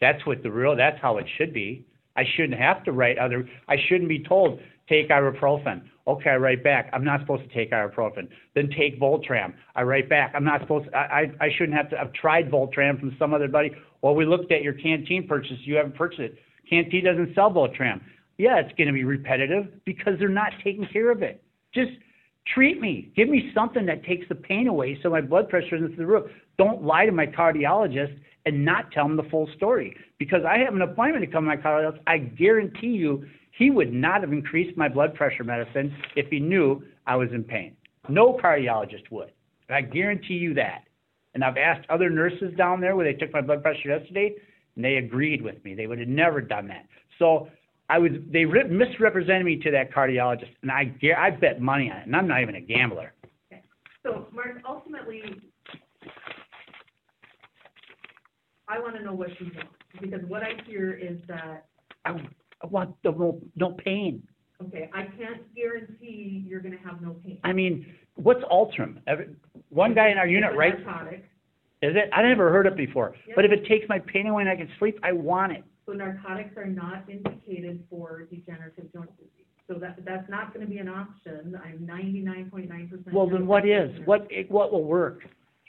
That's 0.00 0.24
what 0.26 0.42
the 0.42 0.50
real, 0.50 0.76
that's 0.76 1.00
how 1.00 1.18
it 1.18 1.26
should 1.36 1.52
be. 1.52 1.86
I 2.16 2.24
shouldn't 2.36 2.58
have 2.58 2.82
to 2.84 2.92
write 2.92 3.18
other, 3.18 3.48
I 3.68 3.76
shouldn't 3.88 4.08
be 4.08 4.22
told, 4.22 4.60
take 4.88 5.10
ibuprofen. 5.10 5.82
Okay, 6.06 6.30
I 6.30 6.36
write 6.36 6.62
back, 6.62 6.88
I'm 6.92 7.04
not 7.04 7.20
supposed 7.20 7.42
to 7.42 7.54
take 7.54 7.72
ibuprofen. 7.72 8.28
Then 8.54 8.70
take 8.76 9.00
Voltram. 9.00 9.54
I 9.74 9.82
write 9.82 10.08
back, 10.08 10.32
I'm 10.34 10.44
not 10.44 10.60
supposed, 10.60 10.88
I, 10.94 10.98
I, 11.40 11.44
I 11.46 11.48
shouldn't 11.56 11.76
have 11.76 11.90
to, 11.90 12.00
I've 12.00 12.12
tried 12.12 12.50
Voltram 12.50 12.98
from 13.00 13.14
some 13.18 13.34
other 13.34 13.48
buddy. 13.48 13.72
Well, 14.02 14.14
we 14.14 14.24
looked 14.24 14.52
at 14.52 14.62
your 14.62 14.74
canteen 14.74 15.26
purchase, 15.26 15.58
you 15.64 15.76
haven't 15.76 15.96
purchased 15.96 16.20
it. 16.20 16.38
Canteen 16.68 17.04
doesn't 17.04 17.34
sell 17.34 17.50
Voltram. 17.50 18.00
Yeah, 18.38 18.58
it's 18.58 18.72
gonna 18.78 18.92
be 18.92 19.04
repetitive 19.04 19.84
because 19.84 20.14
they're 20.18 20.28
not 20.28 20.52
taking 20.62 20.86
care 20.92 21.10
of 21.10 21.22
it. 21.22 21.42
Just 21.74 21.92
treat 22.54 22.80
me. 22.80 23.12
Give 23.16 23.28
me 23.28 23.50
something 23.54 23.86
that 23.86 24.04
takes 24.04 24.28
the 24.28 24.34
pain 24.34 24.68
away 24.68 24.98
so 25.02 25.10
my 25.10 25.20
blood 25.20 25.48
pressure 25.48 25.76
isn't 25.76 25.88
through 25.88 25.96
the 25.96 26.06
roof. 26.06 26.30
Don't 26.58 26.82
lie 26.82 27.06
to 27.06 27.12
my 27.12 27.26
cardiologist 27.26 28.18
and 28.46 28.64
not 28.64 28.92
tell 28.92 29.04
him 29.04 29.16
the 29.16 29.24
full 29.24 29.48
story. 29.56 29.94
Because 30.18 30.40
I 30.48 30.58
have 30.58 30.74
an 30.74 30.82
appointment 30.82 31.24
to 31.24 31.30
come 31.30 31.44
to 31.44 31.48
my 31.48 31.56
cardiologist. 31.56 32.00
I 32.06 32.18
guarantee 32.18 32.88
you 32.88 33.26
he 33.58 33.70
would 33.70 33.92
not 33.92 34.20
have 34.22 34.32
increased 34.32 34.76
my 34.76 34.88
blood 34.88 35.14
pressure 35.14 35.44
medicine 35.44 35.94
if 36.14 36.28
he 36.30 36.38
knew 36.38 36.82
I 37.06 37.16
was 37.16 37.28
in 37.32 37.44
pain. 37.44 37.76
No 38.08 38.38
cardiologist 38.42 39.10
would. 39.10 39.32
I 39.68 39.80
guarantee 39.80 40.34
you 40.34 40.54
that. 40.54 40.84
And 41.34 41.44
I've 41.44 41.56
asked 41.56 41.86
other 41.90 42.08
nurses 42.08 42.54
down 42.56 42.80
there 42.80 42.96
where 42.96 43.04
they 43.04 43.18
took 43.18 43.32
my 43.32 43.40
blood 43.40 43.62
pressure 43.62 43.88
yesterday, 43.88 44.34
and 44.74 44.84
they 44.84 44.96
agreed 44.96 45.42
with 45.42 45.62
me. 45.64 45.74
They 45.74 45.86
would 45.86 45.98
have 45.98 46.08
never 46.08 46.40
done 46.40 46.68
that. 46.68 46.86
So 47.18 47.48
I 47.90 47.98
was, 47.98 48.12
they 48.30 48.44
re- 48.44 48.68
misrepresented 48.68 49.44
me 49.44 49.56
to 49.58 49.70
that 49.72 49.92
cardiologist, 49.92 50.50
and 50.62 50.70
I 50.70 50.94
I 51.16 51.30
bet 51.30 51.60
money 51.60 51.90
on 51.90 51.98
it, 51.98 52.06
and 52.06 52.16
I'm 52.16 52.28
not 52.28 52.42
even 52.42 52.54
a 52.54 52.60
gambler. 52.60 53.12
Okay. 53.52 53.62
So, 54.02 54.26
Mark, 54.32 54.62
ultimately, 54.68 55.22
I 58.68 58.78
wanna 58.80 59.02
know 59.02 59.14
what 59.14 59.28
you 59.40 59.50
want, 59.54 59.68
because 60.00 60.20
what 60.26 60.42
I 60.42 60.52
hear 60.66 60.92
is 60.92 61.18
that, 61.28 61.66
I, 62.04 62.10
I 62.62 62.66
want 62.66 62.94
the 63.02 63.10
no, 63.12 63.40
no 63.54 63.70
pain. 63.72 64.22
okay, 64.62 64.90
I 64.92 65.04
can't 65.18 65.42
guarantee 65.54 66.44
you're 66.46 66.60
gonna 66.60 66.78
have 66.84 67.00
no 67.00 67.16
pain. 67.24 67.38
I 67.44 67.52
mean, 67.52 67.86
what's 68.16 68.42
Ultram? 68.50 69.00
Every, 69.06 69.28
one 69.68 69.94
guy 69.94 70.10
in 70.10 70.18
our 70.18 70.26
unit, 70.26 70.50
It's 70.50 70.54
a 70.54 70.58
right? 70.58 70.84
Narcotic, 70.84 71.24
Is 71.82 71.94
it? 71.94 72.10
I 72.12 72.22
never 72.22 72.50
heard 72.50 72.66
it 72.66 72.76
before. 72.76 73.14
But 73.34 73.44
if 73.44 73.52
it 73.52 73.66
takes 73.66 73.88
my 73.88 73.98
pain 74.00 74.26
away 74.26 74.42
and 74.42 74.50
I 74.50 74.56
can 74.56 74.68
sleep, 74.78 74.98
I 75.02 75.12
want 75.12 75.52
it. 75.52 75.64
so 75.86 75.92
narcotics 75.92 76.56
are 76.56 76.66
not 76.66 77.04
indicated 77.08 77.84
for 77.88 78.24
degenerative 78.30 78.92
joint 78.92 79.10
disease. 79.16 79.30
So 79.68 79.74
that, 79.80 79.98
that's 80.04 80.28
not 80.30 80.52
gonna 80.54 80.66
be 80.66 80.78
an 80.78 80.88
option, 80.88 81.56
I'm 81.64 81.84
ninety-nine 81.86 82.50
point 82.50 82.68
nine 82.68 82.88
percent. 82.88 83.12
Well, 83.14 83.28
then 83.28 83.46
what 83.46 83.68
is? 83.68 83.90
What, 84.06 84.26
it- 84.30 84.50
what 84.50 84.72
will 84.72 84.84
work? 84.84 85.20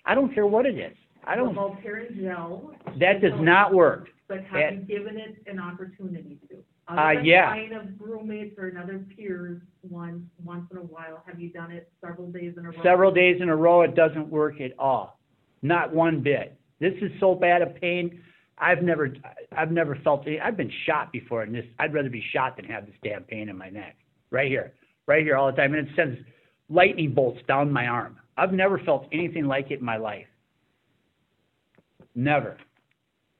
I 0.06 0.16
don't 0.16 0.34
care 0.34 0.48
what 0.48 0.66
it 0.66 0.78
is. 0.78 0.96
I 1.28 1.36
don't, 1.36 1.54
Voltaren 1.56 2.20
gel. 2.22 2.72
that 3.00 3.22
does 3.22 3.34
not 3.40 3.74
work. 3.74 4.08
But 4.28 4.44
have 4.46 4.74
you 4.74 4.80
given 4.82 5.18
it 5.18 5.44
an 5.46 5.60
opportunity 5.60 6.38
to? 6.50 6.56
Uh, 6.88 6.92
Other 6.92 7.16
than 7.16 7.26
yeah. 7.26 7.46
trying 7.48 7.74
of 7.74 7.86
roommates 8.00 8.58
or 8.58 8.68
another 8.68 9.06
peers 9.16 9.62
once, 9.84 10.22
once 10.44 10.66
in 10.72 10.78
a 10.78 10.82
while, 10.82 11.22
have 11.28 11.40
you 11.40 11.50
done 11.50 11.72
it 11.72 11.92
several 12.02 12.32
days 12.32 12.54
in 12.58 12.66
a 12.66 12.72
row? 12.72 12.84
Several 12.84 13.12
days 13.12 13.42
in 13.42 13.50
a 13.50 13.56
row, 13.56 13.82
it 13.82 13.94
doesn't 13.94 14.30
work 14.30 14.62
at 14.62 14.72
all. 14.80 15.20
Not 15.62 15.94
one 15.94 16.22
bit. 16.22 16.58
This 16.80 16.94
is 17.02 17.12
so 17.20 17.36
bad 17.36 17.62
a 17.62 17.68
pain. 17.68 18.22
I've 18.58 18.82
never, 18.82 19.13
I've 19.56 19.72
never 19.72 19.98
felt 20.04 20.26
it. 20.28 20.40
I've 20.42 20.56
been 20.56 20.72
shot 20.86 21.12
before 21.12 21.44
and 21.44 21.54
this, 21.54 21.66
I'd 21.78 21.94
rather 21.94 22.10
be 22.10 22.24
shot 22.34 22.56
than 22.56 22.66
have 22.66 22.86
this 22.86 22.96
damn 23.04 23.24
pain 23.24 23.50
in 23.50 23.58
my 23.58 23.70
neck. 23.70 23.98
Right 24.32 24.48
here, 24.48 24.74
right 25.08 25.24
here 25.24 25.36
all 25.36 25.52
the 25.52 25.58
time. 25.58 25.74
And 25.74 25.88
it 25.88 25.94
sends 25.96 26.18
lightning 26.70 27.13
bolts 27.13 27.40
down 27.48 27.72
my 27.72 27.88
arm. 27.88 28.18
I've 28.38 28.54
never 28.54 28.80
felt 28.80 29.08
anything 29.12 29.46
like 29.46 29.72
it 29.72 29.80
in 29.80 29.86
my 29.86 29.98
life. 29.98 30.26
Never. 32.18 32.58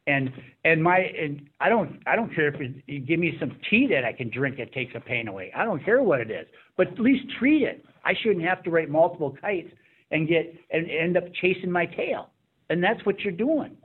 And, 0.06 0.32
and 0.63 0.82
my, 0.82 1.00
and 1.00 1.50
I 1.60 1.68
don't, 1.68 2.00
I 2.06 2.16
don't 2.16 2.34
care 2.34 2.48
if 2.48 2.62
it- 2.62 2.84
you 2.86 3.00
give 3.00 3.20
me 3.20 3.36
some 3.40 3.58
tea 3.70 3.88
that 3.88 4.06
I 4.06 4.13
can 4.13 4.30
drink 4.30 4.58
that 4.58 4.72
takes 4.72 4.94
the 4.94 5.02
pain 5.02 5.28
away. 5.28 5.52
I 5.54 5.66
don't 5.66 5.84
care 5.84 6.02
what 6.02 6.22
it 6.22 6.32
is, 6.32 6.46
but 6.78 6.88
at 6.88 7.00
least 7.00 7.26
treat 7.40 7.63
it. 7.63 7.84
I 8.06 8.13
shouldn't 8.22 8.46
have 8.46 8.63
to 8.63 8.70
write 8.70 8.90
multiple 8.90 9.36
kites 9.42 9.74
and 10.12 10.28
get, 10.30 10.54
and 10.72 10.90
end 10.90 11.18
up 11.18 11.26
chasing 11.42 11.72
my 11.72 11.88
tail. 11.88 12.30
And 12.70 12.82
that's 12.82 13.04
what 13.06 13.20
you're 13.22 13.34
doing. 13.34 13.76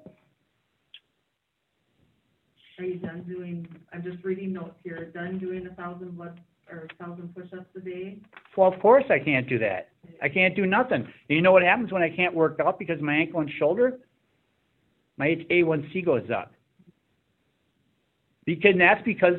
Are 2.79 2.85
you 2.85 2.99
done 2.99 3.23
doing, 3.23 3.67
I'm 3.93 4.03
just 4.03 4.23
reading 4.25 4.53
notes 4.53 4.77
here, 4.85 5.11
done 5.15 5.39
doing 5.39 5.67
a 5.67 5.75
thousand 5.75 6.17
blood, 6.17 6.39
or 6.71 6.89
a 6.91 7.05
thousand 7.05 7.35
push-ups 7.35 7.67
a 7.77 7.81
day? 7.81 8.19
Well, 8.57 8.73
of 8.73 8.79
course 8.81 9.05
I 9.09 9.19
can't 9.19 9.49
do 9.49 9.59
that. 9.61 9.89
I 10.23 10.29
can't 10.29 10.55
do 10.55 10.67
nothing. 10.67 11.03
And 11.03 11.07
you 11.29 11.41
know 11.43 11.53
what 11.53 11.63
happens 11.63 11.93
when 11.93 12.03
I 12.03 12.15
can't 12.15 12.35
work 12.35 12.61
out 12.61 12.79
because 12.79 12.99
of 12.99 13.05
my 13.05 13.15
ankle 13.15 13.41
and 13.41 13.51
shoulder? 13.59 13.99
My 15.17 15.37
A1C 15.51 16.05
goes 16.05 16.29
up. 16.35 16.53
Because, 18.45 18.73
and 18.73 18.81
that's 18.81 19.03
because 19.05 19.35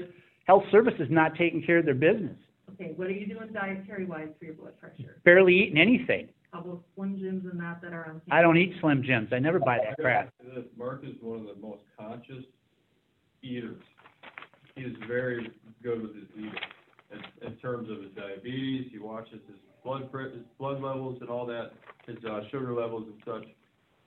health 0.45 0.63
service 0.71 0.93
is 0.99 1.09
not 1.09 1.35
taking 1.35 1.63
care 1.63 1.79
of 1.79 1.85
their 1.85 1.93
business. 1.93 2.37
Okay, 2.73 2.93
what 2.95 3.07
are 3.07 3.11
you 3.11 3.27
doing 3.27 3.49
dietary-wise 3.53 4.29
for 4.39 4.45
your 4.45 4.53
blood 4.55 4.79
pressure? 4.79 5.17
Barely 5.25 5.55
eating 5.55 5.77
anything. 5.77 6.29
How 6.51 6.61
about 6.61 6.83
Slim 6.95 7.17
Jims 7.17 7.45
and 7.51 7.59
that 7.59 7.81
that 7.81 7.93
are 7.93 8.07
on? 8.07 8.21
I 8.31 8.41
don't 8.41 8.57
eat 8.57 8.73
Slim 8.79 9.03
Jims. 9.03 9.29
I 9.31 9.39
never 9.39 9.59
buy 9.59 9.79
that 9.79 9.97
crap. 9.99 10.31
I 10.39 10.43
gotta 10.43 10.55
say 10.55 10.61
this, 10.61 10.69
Mark 10.77 11.03
is 11.03 11.15
one 11.21 11.39
of 11.39 11.47
the 11.47 11.61
most 11.61 11.81
conscious 11.99 12.45
eaters. 13.41 13.81
He 14.75 14.83
is 14.83 14.93
very 15.07 15.51
good 15.81 16.01
with 16.01 16.15
his 16.15 16.25
eating. 16.37 16.53
In, 17.11 17.47
in 17.47 17.57
terms 17.57 17.89
of 17.89 17.97
his 18.01 18.11
diabetes, 18.15 18.89
he 18.91 18.99
watches 18.99 19.39
his 19.47 19.57
blood 19.83 20.11
pre, 20.11 20.31
his 20.31 20.43
blood 20.57 20.81
levels 20.81 21.17
and 21.21 21.29
all 21.29 21.45
that, 21.47 21.71
his, 22.07 22.17
uh, 22.23 22.41
sugar 22.51 22.73
levels 22.73 23.07
and 23.07 23.21
such. 23.25 23.49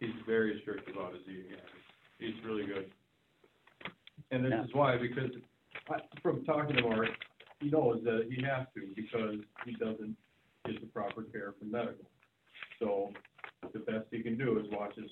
He's 0.00 0.14
very 0.26 0.60
strict 0.62 0.90
about 0.90 1.14
his 1.14 1.22
eating 1.28 1.50
habits. 1.50 1.72
He's 2.18 2.34
really 2.44 2.66
good. 2.66 2.90
And 4.30 4.44
this 4.44 4.52
Yeah. 4.52 4.64
is 4.64 4.74
why, 4.74 4.96
because 4.98 5.30
I, 5.88 6.00
from 6.20 6.44
talking 6.44 6.76
to 6.76 6.82
Mark, 6.82 7.10
he 7.60 7.70
knows 7.70 8.02
that 8.04 8.30
he 8.30 8.42
has 8.42 8.66
to 8.74 8.92
because 8.94 9.40
he 9.64 9.72
doesn't 9.72 10.16
get 10.64 10.80
the 10.80 10.86
proper 10.88 11.22
care 11.24 11.52
from 11.58 11.70
medical. 11.70 12.10
So 12.78 13.12
the 13.72 13.78
best 13.80 14.08
he 14.10 14.22
can 14.22 14.36
do 14.36 14.58
is 14.58 14.68
watch 14.70 14.94
his, 14.96 15.10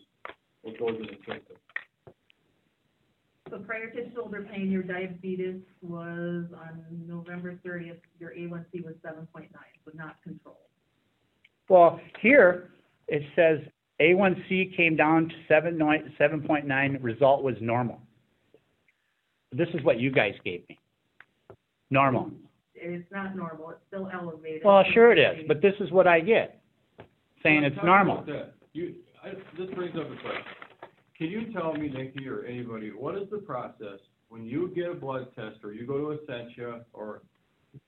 what 0.63 0.79
goes 0.79 0.99
in 0.99 1.09
his 1.09 1.19
system. 1.19 1.57
So 3.51 3.59
prior 3.61 3.91
to 3.91 4.13
shoulder 4.13 4.43
pain, 4.51 4.71
your 4.71 4.83
diabetes 4.83 5.63
was 5.81 6.47
on 6.53 6.85
November 7.07 7.59
thirtieth, 7.63 8.01
your 8.19 8.31
A1C 8.31 8.85
was 8.85 8.95
seven 9.03 9.27
point 9.33 9.53
nine, 9.53 9.63
so 9.85 9.93
not 9.95 10.17
controlled. 10.23 10.59
Well, 11.69 12.01
here, 12.21 12.71
it 13.07 13.23
says 13.37 13.61
A1C 14.01 14.77
came 14.77 14.97
down 14.97 15.29
to 15.29 15.35
7.9, 15.55 16.99
result 17.03 17.43
was 17.43 17.55
normal. 17.61 18.01
This 19.53 19.69
is 19.73 19.85
what 19.85 20.01
you 20.01 20.11
guys 20.11 20.35
gave 20.45 20.69
me. 20.69 20.79
Normal. 21.91 22.31
It's 22.75 23.11
not 23.13 23.37
normal, 23.37 23.71
it's 23.71 23.81
still 23.87 24.11
elevated. 24.13 24.63
Well, 24.65 24.83
sure 24.93 25.13
it 25.13 25.19
is, 25.19 25.45
but 25.47 25.63
this 25.63 25.75
is 25.81 25.91
what 25.91 26.07
I 26.07 26.21
get, 26.21 26.61
saying 27.43 27.63
Well, 27.63 27.67
it's 27.67 27.77
talk 27.77 27.85
normal. 27.85 28.25
that. 28.27 28.55
You, 28.73 28.97
I, 29.23 29.31
this 29.57 29.71
brings 29.75 29.95
up 29.97 30.07
a 30.07 30.21
question. 30.21 30.45
Can 31.17 31.29
you 31.29 31.53
tell 31.53 31.73
me, 31.75 31.89
Nikki, 31.89 32.29
or 32.29 32.45
anybody, 32.45 32.91
what 32.91 33.17
is 33.17 33.31
the 33.31 33.39
process 33.39 34.01
when 34.29 34.45
you 34.45 34.73
get 34.75 34.91
a 34.91 34.95
blood 34.95 35.29
test, 35.37 35.59
or 35.63 35.73
you 35.73 35.87
go 35.87 35.99
to 35.99 36.21
Essentia, 36.21 36.85
or 36.93 37.23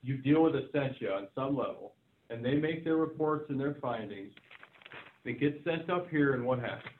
you 0.02 0.18
deal 0.18 0.44
with 0.44 0.54
Essentia 0.54 1.12
on 1.12 1.26
some 1.34 1.56
level, 1.56 1.94
and 2.30 2.44
they 2.44 2.54
make 2.54 2.84
their 2.84 2.96
reports 2.96 3.46
and 3.50 3.58
their 3.58 3.74
findings, 3.82 4.32
they 5.26 5.32
gets 5.32 5.62
sent 5.64 5.90
up 5.90 6.08
here, 6.08 6.34
and 6.34 6.46
what 6.46 6.60
happens? 6.60 6.94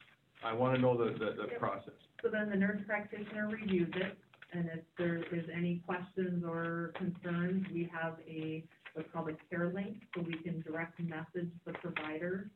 I 0.45 0.53
wanna 0.53 0.79
know 0.79 0.97
the, 0.97 1.12
the, 1.12 1.43
the 1.43 1.49
process. 1.59 1.95
So 2.23 2.29
then 2.29 2.51
the 2.51 2.57
nurse 2.57 2.81
practitioner 2.85 3.49
reviews 3.49 3.89
it, 3.95 4.19
and 4.53 4.69
if 4.75 4.81
there 4.99 5.19
is 5.19 5.45
any 5.55 5.81
questions 5.87 6.45
or 6.45 6.93
concerns, 6.97 7.65
we 7.73 7.89
have 7.95 8.17
a, 8.29 8.65
what's 8.95 9.09
called 9.12 9.29
a 9.29 9.37
care 9.49 9.71
link, 9.73 9.99
so 10.15 10.23
we 10.23 10.37
can 10.39 10.61
direct 10.62 10.99
message 10.99 11.51
the 11.65 11.73
provider 11.75 12.51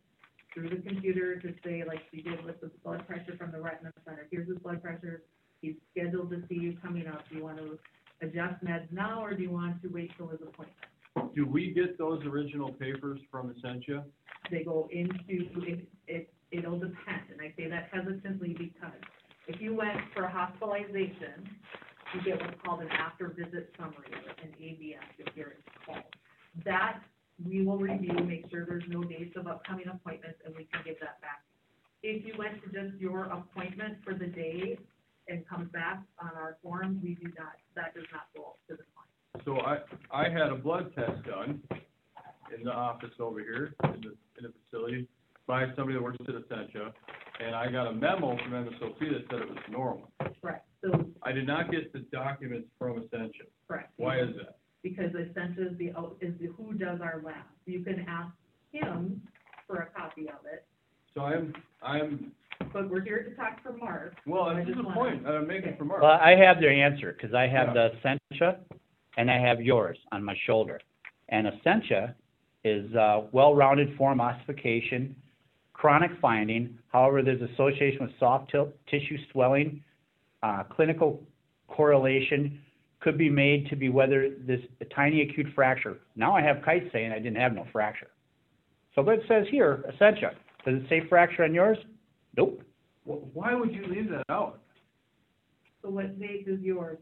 through 0.52 0.70
the 0.70 0.82
computer 0.88 1.38
to 1.38 1.54
say, 1.64 1.84
like 1.86 2.00
we 2.12 2.22
did 2.22 2.44
with 2.44 2.60
the 2.60 2.70
blood 2.82 3.06
pressure 3.06 3.36
from 3.38 3.52
the 3.52 3.60
retina 3.60 3.92
center, 4.04 4.26
here's 4.30 4.48
his 4.48 4.58
blood 4.58 4.82
pressure, 4.82 5.22
he's 5.62 5.76
scheduled 5.92 6.30
to 6.30 6.42
see 6.48 6.56
you 6.56 6.76
coming 6.82 7.06
up, 7.06 7.22
do 7.30 7.36
you 7.36 7.44
want 7.44 7.58
to 7.58 7.78
adjust 8.22 8.62
meds 8.64 8.90
now, 8.90 9.24
or 9.24 9.34
do 9.34 9.42
you 9.44 9.50
want 9.52 9.80
to 9.82 9.88
wait 9.88 10.10
till 10.18 10.26
his 10.26 10.40
appointment? 10.40 10.89
Do 11.34 11.46
we 11.46 11.72
get 11.72 11.98
those 11.98 12.24
original 12.24 12.72
papers 12.72 13.20
from 13.30 13.54
Essentia? 13.56 14.04
they 14.50 14.64
go 14.64 14.88
into, 14.90 15.16
it, 15.28 15.88
it, 16.06 16.32
it'll 16.50 16.78
depend, 16.78 17.30
and 17.32 17.40
I 17.40 17.52
say 17.56 17.68
that 17.68 17.88
hesitantly 17.92 18.54
because 18.58 19.00
if 19.46 19.60
you 19.60 19.74
went 19.74 19.98
for 20.14 20.24
a 20.24 20.30
hospitalization, 20.30 21.48
you 22.14 22.22
get 22.22 22.40
what's 22.40 22.60
called 22.64 22.80
an 22.80 22.88
after 22.88 23.28
visit 23.28 23.72
summary, 23.78 24.10
or 24.12 24.30
an 24.42 24.52
AVS, 24.60 24.96
if 25.18 25.36
you're 25.36 25.54
called. 25.86 26.02
That, 26.64 27.00
we 27.44 27.64
will 27.64 27.78
review, 27.78 28.12
make 28.24 28.50
sure 28.50 28.66
there's 28.66 28.84
no 28.88 29.02
dates 29.02 29.36
of 29.36 29.46
upcoming 29.46 29.86
appointments, 29.86 30.38
and 30.44 30.54
we 30.54 30.64
can 30.72 30.82
give 30.84 30.96
that 31.00 31.20
back. 31.20 31.42
If 32.02 32.24
you 32.24 32.34
went 32.36 32.62
to 32.64 32.68
just 32.68 32.98
your 33.00 33.24
appointment 33.24 33.98
for 34.04 34.14
the 34.14 34.26
day 34.26 34.78
and 35.28 35.46
comes 35.48 35.70
back 35.70 36.02
on 36.18 36.30
our 36.34 36.56
form, 36.62 37.00
we 37.02 37.14
do 37.14 37.28
not, 37.38 37.54
that 37.76 37.94
does 37.94 38.06
not 38.12 38.26
go 38.34 38.56
to 38.68 38.76
the. 38.76 38.89
So 39.44 39.58
I, 39.60 39.78
I 40.12 40.28
had 40.28 40.48
a 40.50 40.56
blood 40.56 40.92
test 40.94 41.22
done 41.24 41.60
in 42.56 42.64
the 42.64 42.72
office 42.72 43.10
over 43.20 43.40
here, 43.40 43.74
in 43.84 44.00
the, 44.00 44.08
in 44.38 44.42
the 44.44 44.52
facility, 44.64 45.06
by 45.46 45.66
somebody 45.76 45.94
that 45.94 46.02
works 46.02 46.18
at 46.20 46.34
Essentia, 46.34 46.92
and 47.44 47.54
I 47.54 47.70
got 47.70 47.86
a 47.86 47.92
memo 47.92 48.36
from 48.36 48.52
MSOP 48.52 48.98
that 48.98 49.24
said 49.30 49.40
it 49.40 49.48
was 49.48 49.58
normal. 49.70 50.10
Correct, 50.42 50.66
so, 50.82 51.06
I 51.22 51.32
did 51.32 51.46
not 51.46 51.70
get 51.70 51.92
the 51.92 52.00
documents 52.12 52.68
from 52.78 52.98
Essentia. 52.98 53.44
correct. 53.66 53.92
Why 53.96 54.20
is 54.20 54.28
that? 54.36 54.56
because 54.82 55.10
Essentia 55.10 55.72
is 55.72 55.78
the, 55.78 55.90
out- 55.90 56.16
is 56.22 56.32
the, 56.40 56.46
who 56.46 56.72
does 56.72 57.00
our 57.02 57.20
lab. 57.22 57.34
You 57.66 57.80
can 57.84 58.06
ask 58.08 58.32
him 58.72 59.20
for 59.66 59.76
a 59.76 59.86
copy 59.98 60.22
of 60.22 60.46
it, 60.50 60.64
So 61.14 61.20
I'm, 61.20 61.52
I'm, 61.82 62.32
but 62.72 62.88
we're 62.88 63.02
here 63.02 63.22
to 63.22 63.34
talk 63.36 63.62
for 63.62 63.72
Mark. 63.76 64.14
well, 64.26 64.44
I 64.44 64.60
this 64.64 64.70
is 64.70 64.76
the 64.76 64.90
point 64.94 65.22
that 65.24 65.34
I'm 65.34 65.46
making 65.46 65.76
for 65.76 65.84
Mark. 65.84 66.02
Well, 66.02 66.12
I 66.12 66.34
have 66.34 66.60
their 66.60 66.72
answer, 66.72 67.12
because 67.12 67.34
I 67.34 67.46
have 67.46 67.74
the 67.74 67.90
Essentia 67.98 68.60
and 69.16 69.30
I 69.30 69.38
have 69.38 69.60
yours 69.60 69.98
on 70.12 70.24
my 70.24 70.36
shoulder. 70.46 70.80
And 71.28 71.46
Essentia 71.46 72.14
is, 72.64 72.94
uh, 72.94 73.22
well-rounded 73.32 73.96
form 73.96 74.20
ossification, 74.20 75.14
chronic 75.72 76.10
finding, 76.20 76.78
however, 76.88 77.22
there's 77.22 77.40
association 77.42 78.00
with 78.02 78.18
soft 78.18 78.50
til- 78.50 78.72
tissue 78.88 79.18
swelling, 79.32 79.82
uh, 80.42 80.64
clinical 80.64 81.22
correlation 81.68 82.60
could 83.00 83.16
be 83.16 83.30
made 83.30 83.68
to 83.70 83.76
be 83.76 83.88
whether 83.88 84.30
this 84.46 84.60
tiny 84.94 85.22
acute 85.22 85.46
fracture. 85.54 86.00
Now 86.16 86.36
I 86.36 86.42
have 86.42 86.62
kites 86.62 86.86
saying 86.92 87.12
I 87.12 87.18
didn't 87.18 87.36
have 87.38 87.54
no 87.54 87.66
fracture. 87.72 88.10
So 88.94 89.02
but 89.02 89.14
it 89.14 89.22
says 89.26 89.46
here, 89.50 89.84
Essentia, 89.88 90.32
does 90.64 90.82
it 90.82 90.88
say 90.88 91.08
fracture 91.08 91.44
on 91.44 91.54
yours? 91.54 91.78
Nope. 92.36 92.62
Why 93.04 93.54
would 93.54 93.72
you 93.72 93.86
leave 93.86 94.10
that 94.10 94.24
out? 94.28 94.60
So 95.82 95.88
what 95.88 96.20
date 96.20 96.44
is 96.46 96.60
yours? 96.60 96.98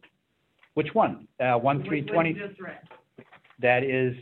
Which 0.78 0.94
one? 0.94 1.26
Uh, 1.40 1.54
one, 1.54 1.82
three, 1.82 2.02
Which 2.02 2.12
twenty, 2.12 2.34
was 2.34 2.50
just 2.50 2.60
read. 2.60 2.78
that 3.58 3.82
is 3.82 4.14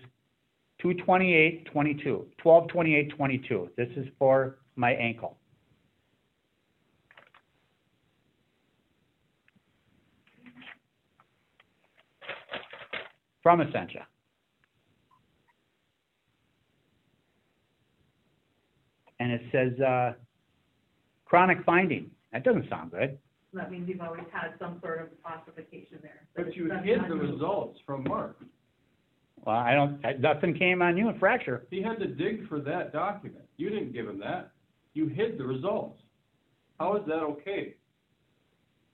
two 0.80 0.94
twenty-eight, 0.94 1.66
twenty-two, 1.66 2.28
twelve 2.38 2.68
twenty-eight, 2.68 3.10
twenty-two. 3.14 3.68
This 3.76 3.90
is 3.94 4.06
for 4.18 4.56
my 4.74 4.92
ankle. 4.92 5.36
From 13.42 13.60
Essentia. 13.60 14.06
And 19.20 19.30
it 19.30 19.42
says, 19.52 19.78
uh, 19.78 20.14
chronic 21.26 21.58
finding. 21.66 22.10
That 22.32 22.44
doesn't 22.44 22.70
sound 22.70 22.92
good. 22.92 23.18
That 23.56 23.70
means 23.70 23.88
you've 23.88 24.02
always 24.02 24.24
had 24.30 24.52
some 24.58 24.78
sort 24.82 25.00
of 25.00 25.08
classification 25.24 25.98
there. 26.02 26.26
But 26.36 26.54
you 26.54 26.68
that's 26.68 26.84
hid 26.84 26.98
not 26.98 27.08
the 27.08 27.14
new. 27.14 27.32
results 27.32 27.78
from 27.86 28.04
Mark. 28.04 28.36
Well, 29.44 29.56
I 29.56 29.74
don't, 29.74 30.20
nothing 30.20 30.54
came 30.54 30.82
on 30.82 30.96
you 30.96 31.08
in 31.08 31.18
fracture. 31.18 31.66
He 31.70 31.80
had 31.80 31.98
to 32.00 32.06
dig 32.06 32.48
for 32.48 32.60
that 32.60 32.92
document. 32.92 33.44
You 33.56 33.70
didn't 33.70 33.92
give 33.92 34.06
him 34.06 34.18
that. 34.20 34.50
You 34.92 35.08
hid 35.08 35.38
the 35.38 35.44
results. 35.44 36.00
How 36.78 36.96
is 36.96 37.02
that 37.06 37.22
okay? 37.22 37.74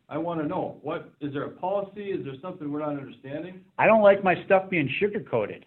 I 0.09 0.19
wanna 0.19 0.47
know, 0.47 0.79
what, 0.83 1.11
is 1.21 1.33
there 1.33 1.45
a 1.45 1.51
policy? 1.51 2.11
Is 2.11 2.25
there 2.25 2.35
something 2.41 2.71
we're 2.71 2.81
not 2.81 2.91
understanding? 2.91 3.61
I 3.79 3.87
don't 3.87 4.03
like 4.03 4.23
my 4.23 4.45
stuff 4.45 4.69
being 4.71 4.89
sugar 5.01 5.21
coated. 5.21 5.65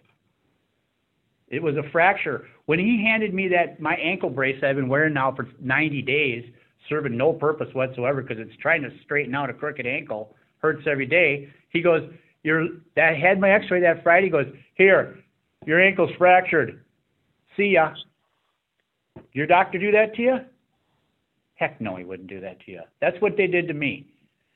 It 1.48 1.62
was 1.62 1.76
a 1.76 1.88
fracture. 1.90 2.46
When 2.66 2.78
he 2.78 3.04
handed 3.04 3.34
me 3.34 3.48
that, 3.48 3.80
my 3.80 3.94
ankle 3.96 4.30
brace 4.30 4.62
I've 4.62 4.76
been 4.76 4.88
wearing 4.88 5.14
now 5.14 5.34
for 5.34 5.48
ninety 5.60 6.02
days, 6.02 6.44
serving 6.88 7.16
no 7.16 7.32
purpose 7.32 7.68
whatsoever 7.72 8.22
because 8.22 8.38
it's 8.38 8.56
trying 8.60 8.82
to 8.82 8.90
straighten 9.04 9.34
out 9.34 9.50
a 9.50 9.54
crooked 9.54 9.86
ankle, 9.86 10.34
hurts 10.58 10.86
every 10.86 11.06
day. 11.06 11.48
He 11.70 11.82
goes, 11.82 12.08
your, 12.42 12.68
that 12.94 13.16
had 13.16 13.40
my 13.40 13.50
x-ray 13.50 13.80
that 13.80 14.02
Friday, 14.02 14.26
he 14.26 14.30
goes, 14.30 14.46
here, 14.74 15.18
your 15.66 15.80
ankle's 15.80 16.10
fractured. 16.16 16.84
See 17.56 17.68
ya. 17.74 17.92
Your 19.32 19.46
doctor 19.46 19.78
do 19.78 19.90
that 19.92 20.14
to 20.14 20.22
you? 20.22 20.36
Heck 21.54 21.80
no, 21.80 21.96
he 21.96 22.04
wouldn't 22.04 22.28
do 22.28 22.40
that 22.40 22.60
to 22.66 22.70
you. 22.70 22.82
That's 23.00 23.20
what 23.20 23.36
they 23.36 23.46
did 23.46 23.66
to 23.68 23.74
me. 23.74 24.06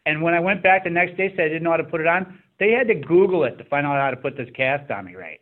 And 0.06 0.22
when 0.22 0.35
I 0.35 0.40
went 0.40 0.62
back 0.62 0.85
the 0.85 0.90
next 0.90 1.16
day, 1.16 1.33
said 1.35 1.46
I 1.46 1.48
didn't 1.48 1.62
know 1.62 1.70
how 1.70 1.78
to 1.78 1.85
put 1.85 2.00
it 2.00 2.06
on, 2.06 2.38
they 2.59 2.72
had 2.72 2.88
to 2.88 2.94
Google 2.94 3.44
it 3.44 3.56
to 3.56 3.64
find 3.64 3.87
out 3.87 3.98
how 3.98 4.11
to 4.11 4.16
put 4.16 4.37
this 4.37 4.48
cast 4.54 4.90
on 4.90 5.06
me 5.06 5.14
right. 5.14 5.40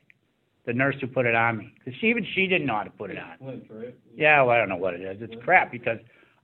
The 0.66 0.72
nurse 0.72 0.96
who 1.00 1.06
put 1.06 1.26
it 1.26 1.34
on 1.34 1.56
me, 1.56 1.72
because 1.78 1.98
she, 2.00 2.08
even 2.08 2.26
she 2.34 2.46
didn't 2.46 2.66
know 2.66 2.76
how 2.76 2.84
to 2.84 2.90
put 2.90 3.10
it 3.10 3.16
on. 3.18 3.64
Right? 3.70 3.96
Yeah, 4.14 4.42
well, 4.42 4.54
I 4.54 4.58
don't 4.58 4.68
know 4.68 4.76
what 4.76 4.94
it 4.94 5.00
is. 5.00 5.16
It's 5.20 5.42
crap 5.42 5.72
because 5.72 5.98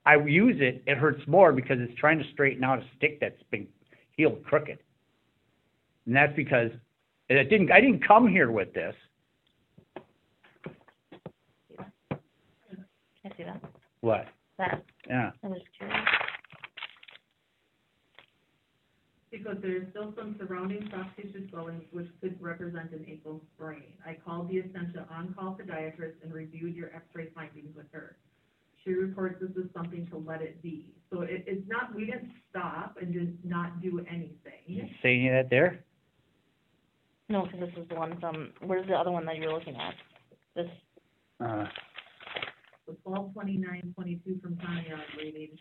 I 0.05 0.15
use 0.17 0.57
it, 0.59 0.83
it 0.85 0.97
hurts 0.97 1.21
more 1.27 1.51
because 1.51 1.77
it's 1.79 1.97
trying 1.99 2.19
to 2.19 2.25
straighten 2.31 2.63
out 2.63 2.79
a 2.79 2.83
stick 2.97 3.19
that's 3.19 3.41
been 3.49 3.67
healed 4.11 4.43
crooked. 4.43 4.77
And 6.05 6.15
that's 6.15 6.35
because 6.35 6.69
it 7.29 7.49
didn't, 7.49 7.71
I 7.71 7.81
didn't 7.81 8.05
come 8.07 8.27
here 8.27 8.51
with 8.51 8.71
this. 8.73 8.93
Can 11.69 13.31
I 13.31 13.37
see 13.37 13.43
that? 13.43 13.61
What? 14.01 14.27
That, 14.59 14.83
Yeah. 15.09 15.31
I'm 15.43 15.53
just 15.53 15.65
curious. 15.77 15.97
Because 19.31 19.57
there 19.61 19.77
is 19.77 19.83
still 19.89 20.13
some 20.15 20.35
surrounding 20.39 20.87
soft 20.91 21.17
tissue 21.17 21.49
swelling 21.49 21.81
which 21.91 22.07
could 22.21 22.39
represent 22.41 22.91
an 22.91 23.05
ankle 23.09 23.41
sprain. 23.55 23.83
I 24.05 24.17
called 24.23 24.49
the 24.49 24.59
Essentia 24.59 25.07
on-call 25.11 25.57
podiatrist 25.59 26.23
and 26.23 26.31
reviewed 26.31 26.75
your 26.75 26.95
x-ray 26.95 27.29
findings 27.35 27.75
with 27.75 27.87
her. 27.91 28.15
She 28.85 28.93
reports 28.93 29.37
this 29.41 29.51
is 29.63 29.69
something 29.75 30.05
to 30.11 30.17
let 30.17 30.41
it 30.41 30.61
be. 30.61 30.85
So 31.11 31.21
it, 31.21 31.43
it's 31.47 31.67
not, 31.67 31.93
we 31.95 32.05
didn't 32.05 32.29
stop 32.49 32.97
and 33.01 33.13
did 33.13 33.37
not 33.43 33.81
do 33.81 34.05
anything. 34.09 34.89
say 35.01 35.15
any 35.15 35.27
of 35.29 35.33
that 35.33 35.49
there? 35.49 35.79
No, 37.29 37.43
because 37.45 37.59
this 37.61 37.83
is 37.83 37.89
the 37.89 37.95
one 37.95 38.19
from, 38.19 38.51
where's 38.61 38.87
the 38.87 38.93
other 38.93 39.11
one 39.11 39.25
that 39.25 39.37
you're 39.37 39.51
looking 39.51 39.75
at? 39.75 39.95
This, 40.55 40.67
Uh, 41.41 41.65
The 42.87 42.93
twelve 43.03 43.33
twenty-nine 43.33 43.93
twenty-two 43.95 44.39
from 44.43 44.57
Tanya 44.57 44.99
rated, 45.17 45.57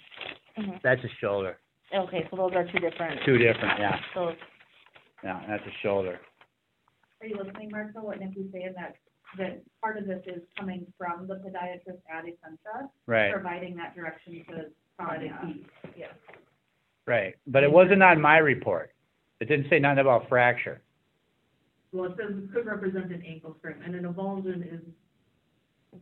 mhm. 0.58 0.80
that's 0.82 1.02
a 1.02 1.08
shoulder. 1.20 1.56
okay, 1.94 2.28
so 2.30 2.37
those 2.37 2.52
are 2.54 2.64
two 2.70 2.78
different. 2.78 3.20
Two 3.24 3.38
different, 3.38 3.78
yeah, 3.80 3.96
So, 4.12 4.32
yeah, 5.22 5.40
that's 5.48 5.64
a 5.66 5.72
shoulder. 5.82 6.20
Are 7.22 7.26
you 7.26 7.37
listening, 7.42 7.70
Mark, 7.70 7.94
to 7.94 8.00
what 8.02 8.20
Nikki's 8.20 8.52
saying, 8.52 8.74
that, 8.76 8.96
that 9.38 9.62
part 9.81 9.97
of 9.99 10.07
this 10.07 10.23
is 10.27 10.42
coming 10.59 10.87
from 10.99 11.27
the 11.27 11.35
podiatrist 11.37 11.99
at 12.11 12.25
Essentia, 12.25 12.88
Right, 13.07 13.33
providing 13.33 13.77
that 13.77 13.94
direction 13.94 14.44
to 14.49 14.55
let 14.57 15.23
it 15.23 15.29
Tanya? 15.31 15.38
be, 15.44 15.66
yes. 15.97 16.11
right. 17.07 17.35
But 17.47 17.62
it 17.64 17.73
wasn't 17.73 18.03
on 18.03 18.20
my 18.20 18.38
report. 18.38 18.92
It 19.40 19.47
didn't 19.47 19.68
say 19.68 19.79
nothing 19.79 19.99
about 20.01 20.29
fracture. 20.29 20.81
Well, 21.92 22.07
it 22.07 22.16
says 22.16 22.31
it 22.37 22.53
could 22.53 22.66
represent 22.66 23.12
an 23.12 23.23
ankle 23.27 23.55
sprain, 23.59 23.77
and 23.85 23.94
an 23.94 24.05
avulsion 24.05 24.62
is 24.62 24.81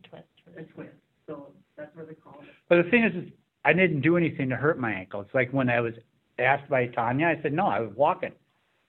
twist. 0.09 0.23
a 0.57 0.63
twist, 0.63 0.89
so 1.27 1.47
that's 1.77 1.95
what 1.95 2.07
they 2.07 2.15
call 2.15 2.39
it. 2.41 2.47
But 2.69 2.83
the 2.83 2.89
thing 2.89 3.03
is, 3.03 3.13
is 3.23 3.29
I 3.65 3.73
didn't 3.73 4.01
do 4.01 4.17
anything 4.17 4.49
to 4.49 4.55
hurt 4.55 4.79
my 4.79 4.91
ankle. 4.91 5.21
It's 5.21 5.33
like 5.33 5.51
when 5.51 5.69
I 5.69 5.81
was 5.81 5.93
asked 6.39 6.69
by 6.69 6.87
Tanya, 6.87 7.27
I 7.27 7.41
said, 7.41 7.53
no, 7.53 7.67
I 7.67 7.79
was 7.79 7.91
walking. 7.95 8.31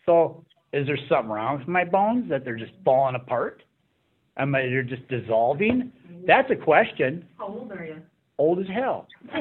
So 0.06 0.44
is 0.72 0.86
there 0.86 0.98
something 1.08 1.30
wrong 1.30 1.58
with 1.58 1.68
my 1.68 1.84
bones 1.84 2.28
that 2.30 2.44
they're 2.44 2.56
just 2.56 2.72
falling 2.84 3.14
apart? 3.16 3.62
Am 4.36 4.54
I, 4.54 4.62
they're 4.62 4.82
just 4.82 5.06
dissolving? 5.08 5.92
That's 6.26 6.50
a 6.50 6.56
question. 6.56 7.24
How 7.38 7.46
old 7.48 7.70
are 7.72 7.84
you? 7.84 7.96
Old 8.38 8.58
as 8.58 8.66
hell. 8.66 9.06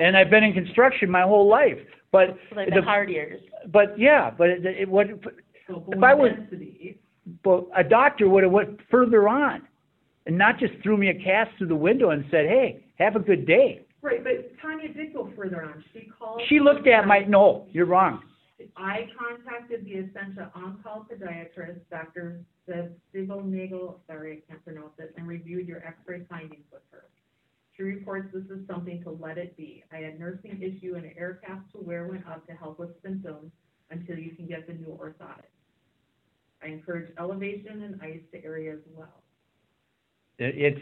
And 0.00 0.16
I've 0.16 0.30
been 0.30 0.42
in 0.44 0.52
construction 0.52 1.08
my 1.10 1.22
whole 1.22 1.48
life. 1.48 1.78
But, 2.10 2.36
So 2.50 2.56
they've 2.56 2.74
the- 2.74 2.82
hard 2.82 3.08
years. 3.10 3.40
but 3.72 3.98
yeah, 3.98 4.30
but 4.36 4.48
it, 4.48 4.64
it 4.66 4.88
would, 4.88 5.24
So 5.66 5.84
If 5.88 6.02
I 6.02 6.14
was- 6.14 6.32
density, 6.36 6.98
but 7.42 7.66
a 7.76 7.82
doctor 7.84 8.28
would 8.28 8.42
have 8.42 8.52
went 8.52 8.80
further 8.90 9.28
on 9.28 9.62
and 10.26 10.36
not 10.36 10.58
just 10.58 10.74
threw 10.82 10.96
me 10.96 11.08
a 11.08 11.14
cast 11.14 11.56
through 11.58 11.68
the 11.68 11.74
window 11.76 12.10
and 12.10 12.24
said, 12.30 12.46
hey, 12.46 12.84
have 12.98 13.16
a 13.16 13.20
good 13.20 13.46
day. 13.46 13.80
right, 14.02 14.22
but 14.22 14.52
Tanya 14.60 14.92
did 14.92 15.12
go 15.14 15.30
further 15.36 15.62
on, 15.62 15.82
she 15.92 16.08
called. 16.18 16.42
She 16.48 16.60
looked 16.60 16.86
at 16.86 17.06
my, 17.06 17.20
no, 17.20 17.66
you're 17.72 17.86
wrong. 17.86 18.20
I 18.76 19.08
contacted 19.18 19.84
the 19.84 19.98
Essentia 19.98 20.50
on-call 20.54 21.06
podiatrist, 21.10 21.80
Dr. 21.90 22.40
Nagel, 22.68 24.00
sorry, 24.06 24.42
I 24.42 24.50
can't 24.50 24.64
pronounce 24.64 24.92
it, 24.98 25.12
and 25.16 25.26
reviewed 25.26 25.66
your 25.66 25.84
x-ray 25.84 26.22
findings 26.28 26.64
with 26.72 26.82
her. 26.92 27.04
She 27.76 27.82
reports 27.82 28.28
this 28.32 28.44
is 28.44 28.64
something 28.68 29.02
to 29.02 29.10
let 29.10 29.38
it 29.38 29.56
be. 29.56 29.82
I 29.92 29.96
had 29.96 30.20
nursing 30.20 30.62
issue 30.62 30.94
and 30.94 31.04
an 31.04 31.12
air 31.18 31.40
cast 31.44 31.70
to 31.72 31.78
wear 31.78 32.06
went 32.06 32.26
up 32.28 32.46
to 32.46 32.52
help 32.52 32.78
with 32.78 32.90
symptoms 33.02 33.50
until 33.90 34.16
you 34.16 34.36
can 34.36 34.46
get 34.46 34.68
the 34.68 34.74
new 34.74 34.96
orthotic. 35.00 35.50
I 36.62 36.68
encourage 36.68 37.12
elevation 37.18 37.82
and 37.82 38.00
ice 38.00 38.20
to 38.32 38.44
area 38.44 38.72
as 38.74 38.80
well. 38.94 39.22
It, 40.38 40.54
it's, 40.56 40.80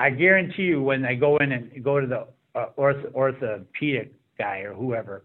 I 0.00 0.10
guarantee 0.10 0.64
you, 0.64 0.82
when 0.82 1.04
I 1.04 1.14
go 1.14 1.36
in 1.38 1.52
and 1.52 1.84
go 1.84 2.00
to 2.00 2.06
the 2.06 2.26
uh, 2.58 2.70
orth- 2.76 3.14
orthopedic 3.14 4.12
guy 4.36 4.58
or 4.58 4.74
whoever, 4.74 5.22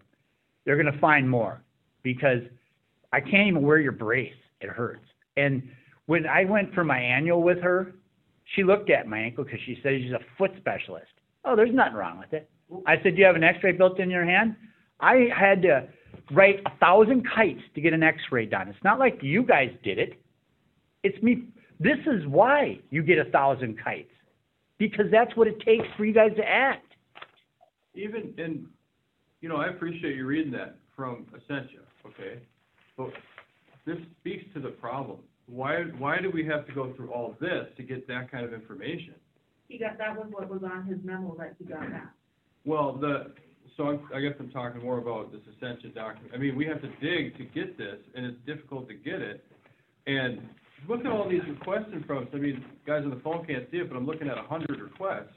they're 0.66 0.78
gonna 0.78 1.00
find 1.00 1.30
more, 1.30 1.62
because 2.04 2.42
I 3.14 3.20
can't 3.22 3.48
even 3.48 3.62
wear 3.62 3.80
your 3.80 3.92
brace, 3.92 4.34
it 4.62 4.70
hurts. 4.70 5.06
And 5.38 5.64
when 6.08 6.26
I 6.28 6.46
went 6.46 6.74
for 6.74 6.84
my 6.84 7.00
annual 7.00 7.42
with 7.42 7.62
her, 7.62 7.94
she 8.56 8.64
looked 8.64 8.90
at 8.90 9.08
my 9.08 9.20
ankle, 9.20 9.44
because 9.44 9.60
she 9.66 9.80
said 9.82 9.94
she's 10.02 10.12
a 10.12 10.20
foot 10.38 10.52
specialist. 10.58 11.12
Oh, 11.44 11.56
there's 11.56 11.74
nothing 11.74 11.96
wrong 11.96 12.20
with 12.20 12.34
it. 12.34 12.50
I 12.86 12.96
said, 13.02 13.16
do 13.16 13.20
you 13.20 13.26
have 13.26 13.36
an 13.36 13.44
x-ray 13.44 13.74
built 13.74 14.00
in 14.00 14.10
your 14.10 14.26
hand? 14.26 14.56
I 15.00 15.28
had 15.36 15.62
to 15.64 15.88
write 16.32 16.60
a 16.66 16.78
thousand 16.80 17.28
kites 17.36 17.62
to 17.76 17.82
get 17.82 17.94
an 17.94 18.02
x-ray 18.02 18.48
done. 18.48 18.68
It's 18.68 18.84
not 18.84 18.98
like 18.98 19.20
you 19.22 19.44
guys 19.44 19.70
did 19.84 20.00
it. 20.00 20.20
It's 21.04 21.22
me, 21.22 21.44
this 21.80 22.00
is 22.08 22.26
why 22.28 22.80
you 22.90 23.04
get 23.04 23.20
a 23.20 23.30
thousand 23.30 23.78
kites, 23.84 24.12
because 24.80 25.06
that's 25.12 25.36
what 25.36 25.48
it 25.48 25.60
takes 25.60 25.86
for 25.98 26.06
you 26.06 26.14
guys 26.14 26.32
to 26.38 26.44
act. 26.44 26.94
Even, 27.94 28.34
and, 28.38 28.68
you 29.42 29.50
know, 29.50 29.58
I 29.58 29.68
appreciate 29.68 30.16
you 30.16 30.26
reading 30.26 30.52
that 30.54 30.78
from 30.96 31.26
Essentia, 31.36 31.82
okay? 32.06 32.42
But 32.98 33.12
this 33.86 33.98
speaks 34.20 34.46
to 34.54 34.60
the 34.60 34.70
problem. 34.70 35.20
Why, 35.48 35.84
why 35.98 36.20
do 36.20 36.32
we 36.32 36.46
have 36.46 36.66
to 36.68 36.74
go 36.74 36.94
through 36.96 37.12
all 37.12 37.36
this 37.40 37.68
to 37.78 37.84
get 37.84 38.08
that 38.08 38.32
kind 38.32 38.46
of 38.46 38.54
information? 38.54 39.14
He 39.68 39.78
got, 39.78 39.98
that 39.98 40.16
was 40.16 40.28
what 40.32 40.50
was 40.50 40.62
on 40.64 40.86
his 40.86 40.98
memo 41.04 41.36
that 41.38 41.56
he 41.60 41.66
got 41.66 41.82
back. 41.92 42.14
Well, 42.66 42.98
the, 43.00 43.32
so 43.78 43.84
I'm, 43.90 44.00
I 44.14 44.22
guess 44.22 44.34
I'm 44.40 44.50
talking 44.50 44.82
more 44.82 44.98
about 44.98 45.32
this 45.32 45.42
Essentia 45.56 45.90
document. 45.90 46.34
I 46.34 46.38
mean, 46.38 46.56
we 46.56 46.66
have 46.66 46.82
to 46.82 46.88
dig 47.02 47.38
to 47.38 47.44
get 47.44 47.78
this, 47.78 47.98
and 48.16 48.26
it's 48.26 48.38
difficult 48.46 48.88
to 48.88 48.96
get 48.96 49.22
it. 49.22 49.44
And 50.08 50.40
look 50.88 51.02
at 51.02 51.08
all 51.08 51.30
these 51.30 51.42
requests 51.48 51.92
in 51.94 52.04
front 52.04 52.24
of 52.24 52.28
us. 52.30 52.34
I 52.36 52.38
mean, 52.38 52.64
guys 52.88 53.04
on 53.04 53.10
the 53.10 53.22
phone 53.22 53.46
can't 53.46 53.66
see 53.72 53.78
it, 53.78 53.90
but 53.90 53.98
I'm 53.98 54.06
looking 54.06 54.30
at 54.30 54.38
a 54.38 54.44
hundred 54.44 54.80
requests 54.80 55.34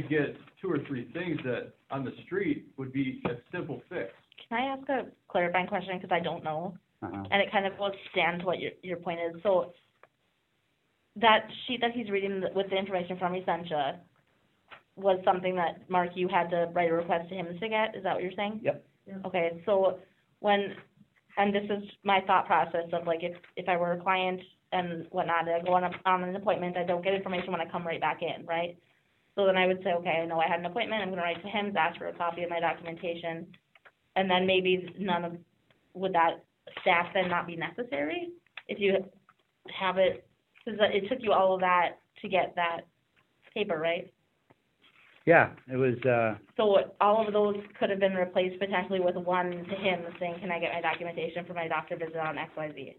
to 0.00 0.08
get 0.08 0.36
two 0.60 0.70
or 0.70 0.78
three 0.86 1.10
things 1.12 1.38
that 1.44 1.72
on 1.90 2.04
the 2.04 2.12
street 2.24 2.66
would 2.76 2.92
be 2.92 3.22
a 3.26 3.34
simple 3.50 3.82
fix. 3.88 4.12
Can 4.48 4.58
I 4.58 4.64
ask 4.72 4.88
a 4.88 5.06
clarifying 5.28 5.66
question, 5.66 5.98
because 5.98 6.14
I 6.14 6.20
don't 6.20 6.44
know? 6.44 6.74
Uh-huh. 7.02 7.24
And 7.30 7.42
it 7.42 7.50
kind 7.50 7.66
of 7.66 7.76
goes 7.78 7.92
stand 8.12 8.40
to 8.40 8.46
what 8.46 8.58
your, 8.60 8.72
your 8.82 8.96
point 8.98 9.20
is. 9.20 9.42
So 9.42 9.72
that 11.16 11.48
sheet 11.66 11.80
that 11.80 11.92
he's 11.92 12.10
reading 12.10 12.42
with 12.54 12.68
the 12.70 12.76
information 12.76 13.18
from 13.18 13.34
Essentia 13.34 14.00
was 14.96 15.18
something 15.24 15.54
that, 15.56 15.88
Mark, 15.90 16.10
you 16.14 16.28
had 16.28 16.48
to 16.50 16.70
write 16.72 16.90
a 16.90 16.94
request 16.94 17.28
to 17.28 17.34
him 17.34 17.46
to 17.58 17.68
get? 17.68 17.94
Is 17.96 18.02
that 18.04 18.14
what 18.14 18.22
you're 18.22 18.32
saying? 18.36 18.60
Yep. 18.62 18.86
Yep. 19.06 19.20
Okay, 19.26 19.62
so 19.66 19.98
when, 20.40 20.74
and 21.36 21.54
this 21.54 21.64
is 21.64 21.82
my 22.02 22.20
thought 22.26 22.46
process 22.46 22.88
of 22.92 23.06
like, 23.06 23.20
if, 23.22 23.36
if 23.56 23.68
I 23.68 23.76
were 23.76 23.92
a 23.92 24.00
client 24.00 24.40
and 24.72 25.06
whatnot, 25.10 25.48
I 25.48 25.62
go 25.64 25.74
on, 25.74 25.84
a- 25.84 26.00
on 26.08 26.24
an 26.24 26.34
appointment, 26.34 26.76
I 26.76 26.84
don't 26.84 27.04
get 27.04 27.14
information 27.14 27.52
when 27.52 27.60
I 27.60 27.66
come 27.70 27.86
right 27.86 28.00
back 28.00 28.20
in, 28.22 28.46
right? 28.46 28.76
So 29.36 29.44
then 29.44 29.56
I 29.56 29.66
would 29.66 29.82
say, 29.84 29.92
okay, 29.92 30.20
I 30.22 30.26
know 30.26 30.40
I 30.40 30.48
had 30.48 30.60
an 30.60 30.66
appointment, 30.66 31.02
I'm 31.02 31.10
gonna 31.10 31.22
write 31.22 31.42
to 31.42 31.48
him, 31.48 31.72
ask 31.76 31.98
for 31.98 32.08
a 32.08 32.12
copy 32.14 32.42
of 32.42 32.50
my 32.50 32.58
documentation. 32.58 33.46
And 34.16 34.30
then 34.30 34.46
maybe 34.46 34.88
none 34.98 35.24
of, 35.24 35.36
would 35.92 36.14
that 36.14 36.42
staff 36.80 37.06
then 37.12 37.28
not 37.28 37.46
be 37.46 37.54
necessary? 37.54 38.30
If 38.66 38.80
you 38.80 38.94
have 39.78 39.98
it, 39.98 40.26
cause 40.64 40.74
it 40.80 41.08
took 41.08 41.18
you 41.20 41.32
all 41.32 41.54
of 41.54 41.60
that 41.60 41.98
to 42.22 42.28
get 42.28 42.54
that 42.56 42.80
paper, 43.52 43.78
right? 43.78 44.10
Yeah, 45.26 45.50
it 45.70 45.76
was, 45.76 45.96
uh, 46.06 46.38
So 46.56 46.94
all 47.00 47.26
of 47.26 47.32
those 47.32 47.56
could 47.78 47.90
have 47.90 48.00
been 48.00 48.14
replaced 48.14 48.58
potentially 48.58 49.00
with 49.00 49.16
one 49.16 49.50
to 49.50 49.74
him 49.74 50.00
saying, 50.18 50.36
can 50.40 50.50
I 50.50 50.60
get 50.60 50.72
my 50.72 50.80
documentation 50.80 51.44
for 51.44 51.52
my 51.52 51.68
doctor 51.68 51.96
visit 51.96 52.16
on 52.16 52.38
X, 52.38 52.52
Y, 52.56 52.72
Z? 52.74 52.80
Is 52.80 52.94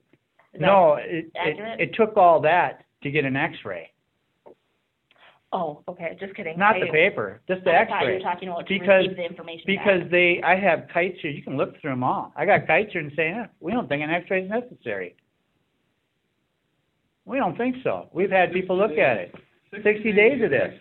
that- 0.54 0.62
no, 0.62 0.96
it, 0.96 1.32
accurate? 1.36 1.80
it, 1.80 1.90
it 1.90 1.96
took 1.96 2.16
all 2.16 2.40
that 2.42 2.86
to 3.02 3.10
get 3.10 3.26
an 3.26 3.36
x-ray. 3.36 3.90
Oh, 5.54 5.82
okay, 5.88 6.16
just 6.20 6.36
kidding. 6.36 6.58
Not 6.58 6.76
I- 6.76 6.82
the 6.82 6.92
paper, 6.92 7.42
just 7.48 7.64
the 7.64 7.72
I 7.72 7.86
thought 7.86 7.90
you 7.90 7.96
x-ray. 7.96 8.14
were 8.16 8.20
talking 8.20 8.50
about 8.50 8.68
to 8.68 8.74
Because- 8.80 9.04
receive 9.04 9.18
the 9.18 9.26
information 9.26 9.64
back. 9.76 9.86
Because 9.86 10.12
they, 10.12 10.42
I 10.44 10.56
have 10.56 10.88
kites 10.94 11.20
here, 11.22 11.32
you 11.32 11.42
can 11.42 11.56
look 11.56 11.80
through 11.80 11.92
them 11.92 12.04
all. 12.04 12.34
I 12.36 12.46
got 12.46 12.68
kites 12.68 12.92
here 12.92 13.02
and 13.02 13.12
saying, 13.16 13.34
eh, 13.36 13.46
we 13.62 13.72
don't 13.72 13.88
think 13.88 14.04
an 14.04 14.10
x-ray 14.10 14.44
is 14.44 14.50
necessary. 14.50 15.16
We 17.26 17.38
don't 17.38 17.58
think 17.58 17.78
so. 17.84 18.10
We've 18.14 18.30
had 18.32 18.52
people 18.54 18.78
look 18.78 18.98
at 18.98 19.18
it. 19.18 19.36
60 19.84 20.12
days 20.14 20.42
of 20.42 20.50
this. 20.50 20.74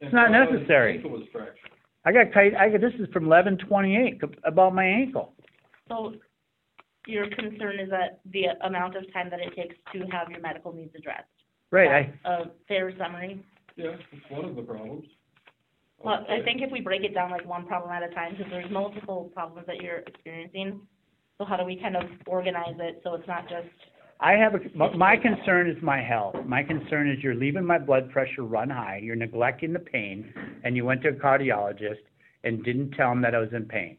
It's 0.00 0.12
not 0.12 0.26
and 0.26 0.34
found 0.34 0.34
out 0.36 0.48
his 0.50 0.60
necessary. 0.60 0.94
ankle 0.96 1.10
was 1.10 1.22
fractured. 1.32 1.70
I 2.04 2.12
got 2.12 2.32
kite, 2.32 2.54
I 2.54 2.70
got, 2.70 2.80
this 2.80 2.94
is 2.98 3.08
from 3.12 3.26
eleven 3.26 3.58
twenty-eight, 3.58 4.20
about 4.44 4.74
my 4.74 4.84
ankle. 4.84 5.34
So 5.88 6.14
your 7.06 7.28
concern 7.28 7.78
is 7.80 7.90
that 7.90 8.20
the 8.32 8.46
amount 8.62 8.96
of 8.96 9.12
time 9.12 9.28
that 9.30 9.40
it 9.40 9.54
takes 9.54 9.74
to 9.92 10.06
have 10.12 10.30
your 10.30 10.40
medical 10.40 10.72
needs 10.72 10.94
addressed? 10.94 11.24
Right, 11.70 12.12
I, 12.24 12.28
A 12.30 12.50
fair 12.66 12.96
summary? 12.96 13.44
Yeah, 13.78 13.92
it's 14.10 14.28
one 14.28 14.44
of 14.44 14.56
the 14.56 14.62
problems. 14.62 15.04
Well, 16.00 16.26
I 16.28 16.42
think 16.42 16.62
if 16.62 16.72
we 16.72 16.80
break 16.80 17.04
it 17.04 17.14
down 17.14 17.30
like 17.30 17.46
one 17.48 17.64
problem 17.64 17.92
at 17.92 18.02
a 18.02 18.12
time, 18.12 18.32
because 18.36 18.50
there's 18.50 18.70
multiple 18.72 19.30
problems 19.32 19.66
that 19.68 19.76
you're 19.76 19.98
experiencing, 19.98 20.80
so 21.38 21.44
how 21.44 21.56
do 21.56 21.64
we 21.64 21.76
kind 21.76 21.96
of 21.96 22.02
organize 22.26 22.74
it 22.80 23.00
so 23.04 23.14
it's 23.14 23.26
not 23.28 23.48
just, 23.48 23.68
I 24.20 24.32
have 24.32 24.54
a, 24.56 24.58
my, 24.76 24.96
my 24.96 25.16
concern 25.16 25.70
is 25.70 25.76
my 25.80 26.02
health. 26.02 26.34
My 26.44 26.64
concern 26.64 27.08
is 27.08 27.18
you're 27.22 27.36
leaving 27.36 27.64
my 27.64 27.78
blood 27.78 28.10
pressure 28.10 28.42
run 28.42 28.68
high, 28.68 29.00
you're 29.00 29.14
neglecting 29.14 29.72
the 29.72 29.78
pain, 29.78 30.32
and 30.64 30.74
you 30.74 30.84
went 30.84 31.02
to 31.02 31.10
a 31.10 31.12
cardiologist 31.12 32.02
and 32.42 32.64
didn't 32.64 32.90
tell 32.92 33.12
him 33.12 33.22
that 33.22 33.36
I 33.36 33.38
was 33.38 33.52
in 33.52 33.66
pain. 33.66 33.96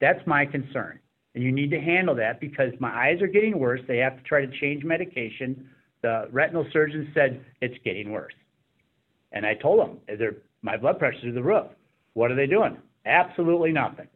That's 0.00 0.24
my 0.24 0.46
concern. 0.46 1.00
And 1.34 1.42
you 1.42 1.50
need 1.50 1.72
to 1.72 1.80
handle 1.80 2.14
that 2.14 2.40
because 2.40 2.72
my 2.78 2.90
eyes 2.90 3.20
are 3.20 3.26
getting 3.26 3.58
worse, 3.58 3.80
they 3.88 3.98
have 3.98 4.16
to 4.16 4.22
try 4.22 4.46
to 4.46 4.58
change 4.60 4.84
medication. 4.84 5.68
The 6.02 6.28
retinal 6.30 6.64
surgeon 6.72 7.10
said 7.12 7.44
it's 7.60 7.74
getting 7.84 8.12
worse. 8.12 8.32
And 9.36 9.44
I 9.44 9.52
told 9.52 9.80
them, 9.80 9.98
they're, 10.18 10.36
my 10.62 10.78
blood 10.78 10.98
pressure's 10.98 11.20
through 11.20 11.32
the 11.34 11.42
roof. 11.42 11.66
What 12.14 12.30
are 12.30 12.34
they 12.34 12.46
doing? 12.46 12.78
Absolutely 13.04 13.70
nothing. 13.70 14.08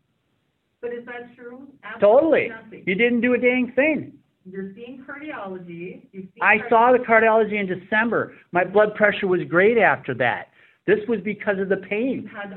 But 0.81 0.95
is 0.95 1.05
that 1.05 1.37
true? 1.37 1.69
Totally. 2.01 2.49
Absolutely 2.49 2.49
nothing. 2.49 2.85
You 2.87 2.95
didn't 2.95 3.21
do 3.21 3.35
a 3.35 3.39
dang 3.39 3.71
thing. 3.77 4.15
You're 4.51 4.73
seeing 4.75 5.05
cardiology, 5.07 6.11
seen. 6.13 6.31
I 6.41 6.67
saw 6.71 6.93
the 6.93 7.05
cardiology 7.05 7.61
in 7.61 7.67
December. 7.67 8.33
My 8.53 8.65
blood 8.65 8.95
pressure 8.95 9.27
was 9.27 9.43
great 9.47 9.77
after 9.77 10.15
that. 10.15 10.49
This 10.87 11.01
was 11.07 11.21
because 11.23 11.59
of 11.59 11.69
the 11.69 11.77
pain. 11.77 12.27
had, 12.35 12.55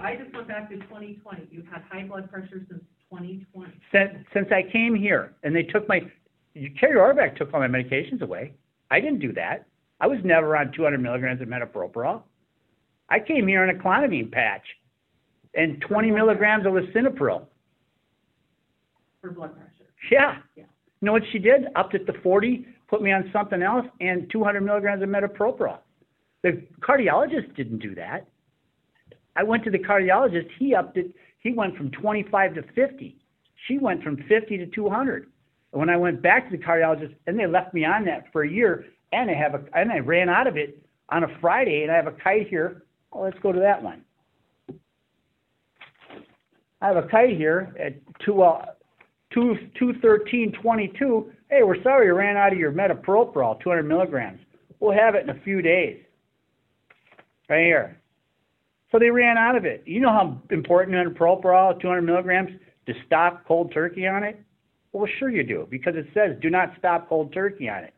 I, 0.00 0.16
just 0.16 0.34
went 0.34 0.48
back 0.48 0.70
to 0.70 0.78
twenty 0.88 1.20
twenty, 1.22 1.46
you've 1.50 1.66
had 1.66 1.82
high 1.92 2.04
blood 2.04 2.30
pressure 2.30 2.64
since 2.70 2.82
twenty 3.10 3.44
twenty. 3.52 3.74
Since, 3.92 4.24
since 4.32 4.48
I 4.50 4.62
came 4.72 4.94
here 4.94 5.34
and 5.42 5.54
they 5.54 5.64
took 5.64 5.86
my, 5.86 6.00
Kerry 6.80 6.96
Orbeck 6.96 7.36
took 7.36 7.52
all 7.52 7.60
my 7.60 7.68
medications 7.68 8.22
away. 8.22 8.54
I 8.90 9.00
didn't 9.00 9.18
do 9.18 9.34
that. 9.34 9.66
I 10.00 10.06
was 10.06 10.18
never 10.24 10.56
on 10.56 10.72
two 10.72 10.84
hundred 10.84 11.00
milligrams 11.02 11.40
of 11.40 11.48
metoprolol. 11.48 12.22
I 13.08 13.20
came 13.20 13.46
here 13.46 13.62
on 13.62 13.70
a 13.70 13.78
clonidine 13.78 14.30
patch 14.30 14.64
and 15.54 15.80
twenty 15.80 16.10
milligrams 16.10 16.66
of 16.66 16.72
lisinopril. 16.72 17.46
For 19.20 19.30
blood 19.30 19.54
pressure. 19.54 19.90
Yeah. 20.10 20.38
Yeah. 20.56 20.64
You 21.00 21.06
know 21.06 21.12
what 21.12 21.22
she 21.32 21.38
did? 21.38 21.66
Upped 21.76 21.94
it 21.94 22.06
to 22.06 22.12
forty, 22.22 22.66
put 22.88 23.02
me 23.02 23.12
on 23.12 23.30
something 23.32 23.62
else, 23.62 23.86
and 24.00 24.30
two 24.30 24.44
hundred 24.44 24.62
milligrams 24.62 25.02
of 25.02 25.08
metoprolol. 25.08 25.78
The 26.42 26.62
cardiologist 26.80 27.56
didn't 27.56 27.78
do 27.78 27.94
that. 27.94 28.26
I 29.34 29.42
went 29.42 29.64
to 29.64 29.70
the 29.70 29.78
cardiologist, 29.78 30.48
he 30.58 30.74
upped 30.74 30.96
it, 30.96 31.14
he 31.40 31.52
went 31.52 31.76
from 31.76 31.90
twenty-five 31.90 32.54
to 32.54 32.62
fifty. 32.74 33.18
She 33.66 33.78
went 33.78 34.02
from 34.02 34.16
fifty 34.28 34.56
to 34.58 34.66
two 34.66 34.88
hundred. 34.88 35.28
And 35.72 35.80
when 35.80 35.90
I 35.90 35.96
went 35.96 36.22
back 36.22 36.50
to 36.50 36.56
the 36.56 36.62
cardiologist, 36.62 37.14
and 37.26 37.38
they 37.38 37.46
left 37.46 37.74
me 37.74 37.84
on 37.84 38.04
that 38.06 38.32
for 38.32 38.42
a 38.44 38.50
year, 38.50 38.86
and 39.16 39.30
I 39.30 39.34
have 39.34 39.54
a, 39.54 39.64
and 39.74 39.90
I 39.90 39.98
ran 39.98 40.28
out 40.28 40.46
of 40.46 40.56
it 40.56 40.78
on 41.08 41.24
a 41.24 41.38
Friday, 41.40 41.82
and 41.82 41.90
I 41.90 41.96
have 41.96 42.06
a 42.06 42.12
kite 42.12 42.48
here. 42.48 42.82
Oh, 43.12 43.22
let's 43.22 43.38
go 43.42 43.50
to 43.50 43.60
that 43.60 43.82
one. 43.82 44.02
I 46.82 46.88
have 46.88 46.96
a 46.96 47.08
kite 47.08 47.36
here 47.36 47.74
at 47.80 47.94
two, 48.24 48.42
uh, 48.42 48.66
two, 49.32 49.56
two 49.78 49.94
thirteen 50.02 50.52
twenty-two. 50.60 51.32
Hey, 51.48 51.62
we're 51.62 51.82
sorry 51.82 52.06
you 52.06 52.14
ran 52.14 52.36
out 52.36 52.52
of 52.52 52.58
your 52.58 52.72
metoprolol, 52.72 53.60
two 53.62 53.70
hundred 53.70 53.84
milligrams. 53.84 54.40
We'll 54.80 54.92
have 54.92 55.14
it 55.14 55.22
in 55.22 55.30
a 55.30 55.40
few 55.40 55.62
days. 55.62 56.02
Right 57.48 57.64
here. 57.64 58.00
So 58.92 58.98
they 58.98 59.10
ran 59.10 59.38
out 59.38 59.56
of 59.56 59.64
it. 59.64 59.82
You 59.86 60.00
know 60.00 60.10
how 60.10 60.40
important 60.50 60.94
metoprolol, 60.94 61.80
two 61.80 61.88
hundred 61.88 62.02
milligrams, 62.02 62.50
to 62.86 62.92
stop 63.06 63.46
cold 63.48 63.72
turkey 63.72 64.06
on 64.06 64.22
it? 64.24 64.38
Well, 64.92 65.08
sure 65.18 65.30
you 65.30 65.42
do, 65.42 65.66
because 65.70 65.94
it 65.96 66.06
says 66.12 66.36
do 66.42 66.50
not 66.50 66.72
stop 66.78 67.08
cold 67.08 67.32
turkey 67.32 67.68
on 67.68 67.84
it. 67.84 67.94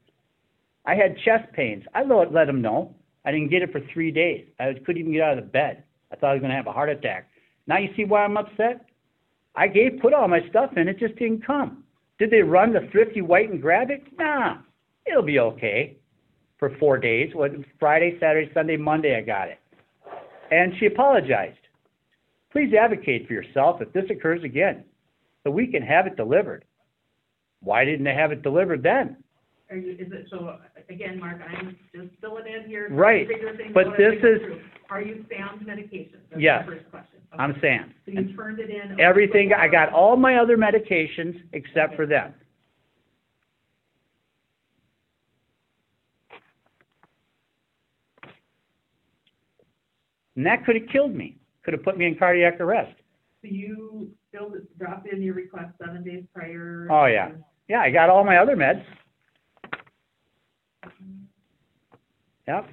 I 0.89 0.95
had 0.95 1.19
chest 1.19 1.53
pains. 1.53 1.85
I 1.95 2.03
let, 2.03 2.33
let 2.33 2.47
them 2.47 2.63
know. 2.63 2.95
I 3.27 3.31
didn't 3.31 3.51
get 3.51 3.61
it 3.61 3.71
for 3.71 3.83
three 3.93 4.11
days. 4.11 4.47
I 4.59 4.73
couldn't 4.73 4.97
even 4.97 5.13
get 5.13 5.21
out 5.21 5.37
of 5.37 5.45
the 5.45 5.51
bed. 5.51 5.85
I 6.11 6.17
thought 6.17 6.31
I 6.31 6.33
was 6.33 6.41
going 6.41 6.51
to 6.51 6.57
have 6.57 6.67
a 6.67 6.73
heart 6.73 6.89
attack. 6.89 7.29
Now 7.67 7.77
you 7.77 7.91
see 7.95 8.07
why 8.07 8.25
I'm 8.25 8.39
upset? 8.39 8.87
I 9.55 9.69
gave, 9.69 9.99
put 10.01 10.15
all 10.15 10.27
my 10.29 10.41
stuff 10.49 10.71
in, 10.79 10.89
it 10.89 10.99
just 10.99 11.15
didn't 11.17 11.45
come. 11.47 11.85
Did 12.19 12.31
they 12.31 12.41
run 12.41 12.73
the 12.73 12.89
Thrifty 12.91 13.21
White 13.21 13.51
and 13.51 13.61
grab 13.61 13.91
it? 13.91 14.03
Nah, 14.19 14.57
it'll 15.07 15.23
be 15.23 15.39
okay 15.41 15.99
for 16.59 16.75
four 16.79 16.97
days. 16.97 17.35
What 17.35 17.53
Friday, 17.79 18.17
Saturday, 18.19 18.51
Sunday, 18.55 18.79
Monday, 18.79 19.15
I 19.15 19.21
got 19.21 19.49
it. 19.49 19.59
And 20.51 20.73
she 20.81 20.87
apologized. 20.87 21.59
Please 22.51 22.73
advocate 22.73 23.27
for 23.27 23.35
yourself 23.35 23.83
if 23.83 23.93
this 23.93 24.09
occurs 24.11 24.43
again, 24.43 24.85
so 25.45 25.51
we 25.51 25.67
can 25.67 25.83
have 25.83 26.07
it 26.07 26.17
delivered. 26.17 26.65
Why 27.61 27.85
didn't 27.85 28.05
they 28.05 28.15
have 28.15 28.33
it 28.33 28.43
delivered 28.43 28.83
then? 28.83 29.19
Are 29.71 29.77
you, 29.77 29.93
is 29.93 30.11
it, 30.13 30.27
so, 30.31 30.57
again, 30.89 31.21
Mark, 31.21 31.41
I'm 31.47 31.77
just 31.95 32.09
filling 32.23 32.47
in 32.47 32.67
here. 32.69 32.89
trying 32.89 32.99
Right, 32.99 33.29
figure 33.29 33.55
things 33.55 33.73
but 33.75 33.89
out 33.89 33.93
as 33.95 33.99
this 33.99 34.23
go 34.23 34.29
is- 34.29 34.41
through. 34.43 34.61
Are 34.91 35.03
you 35.03 35.27
Sam's 35.29 35.67
medication? 35.67 36.19
That's 36.31 36.41
Yes. 36.41 36.65
the 36.65 36.73
first 36.73 36.91
question. 36.91 37.19
Okay. 37.35 37.43
I'm 37.43 37.61
saying. 37.61 37.95
So 38.07 38.13
you 38.13 38.35
turned 38.35 38.59
it 38.59 38.71
in. 38.71 38.99
Everything, 38.99 39.53
I 39.53 39.69
got 39.69 39.93
all 39.93 40.17
my 40.17 40.37
other 40.37 40.57
medications 40.57 41.43
except 41.53 41.95
for 41.95 42.07
them. 42.07 42.33
And 50.37 50.47
that 50.47 50.65
could 50.65 50.77
have 50.77 50.89
killed 50.91 51.15
me, 51.15 51.37
could 51.65 51.75
have 51.75 51.83
put 51.83 51.99
me 51.99 52.07
in 52.07 52.17
cardiac 52.17 52.61
arrest. 52.61 52.95
So 53.43 53.49
you 53.51 54.11
filled, 54.33 54.55
it- 54.57 54.79
dropped 54.79 55.09
in 55.09 55.23
your 55.23 55.35
request 55.35 55.71
seven 55.85 56.03
days 56.05 56.25
prior? 56.35 56.87
Oh, 56.91 57.07
yeah. 57.07 57.33
Yeah, 57.69 57.81
I 57.81 57.91
got 57.91 58.09
all 58.09 58.25
my 58.25 58.39
other 58.39 58.57
meds. 58.57 58.85
Yep. 62.47 62.69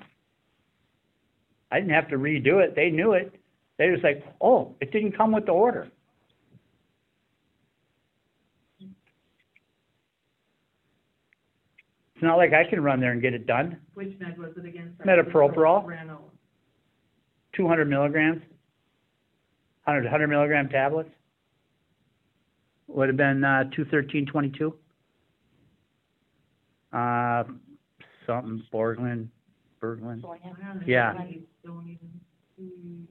I 1.72 1.80
didn't 1.80 1.94
have 1.94 2.08
to 2.10 2.18
redo 2.18 2.64
it, 2.64 2.76
they 2.76 2.90
knew 2.90 3.14
it. 3.14 3.40
They 3.78 3.90
was 3.90 4.00
like, 4.04 4.24
oh, 4.40 4.76
it 4.80 4.92
didn't 4.92 5.18
come 5.18 5.34
with 5.34 5.46
the 5.46 5.52
order. 5.52 5.90
It's 12.16 12.24
not 12.24 12.38
like 12.38 12.54
I 12.54 12.64
can 12.70 12.82
run 12.82 13.02
there 13.02 13.12
and 13.12 13.22
get 13.22 13.34
it 13.34 13.46
done. 13.46 13.78
Which 13.94 14.18
med 14.20 14.38
was 14.38 14.52
it 14.56 14.66
again? 14.66 14.96
Sorry. 15.04 15.22
Metoprolol. 15.22 15.86
Ran 15.86 16.10
over. 16.10 16.22
two 17.54 17.68
hundred 17.68 17.90
milligrams, 17.90 18.42
hundred, 19.82 20.08
hundred 20.08 20.28
milligram 20.30 20.70
tablets. 20.70 21.10
Would 22.88 23.10
have 23.10 23.18
been, 23.18 23.44
uh, 23.44 23.66
two 23.76 23.84
thirteen 23.86 24.26
twenty-two. 24.26 24.74
Uh, 26.94 27.44
something, 28.26 28.64
Borglin, 28.74 29.28
Berglin. 29.82 30.22
so, 30.22 30.36
yeah. 30.44 30.52
Wow, 30.52 30.82
Yeah. 30.86 31.24
you 31.26 31.44
Don't 31.64 31.88
even 31.88 32.20
see. 32.58 33.08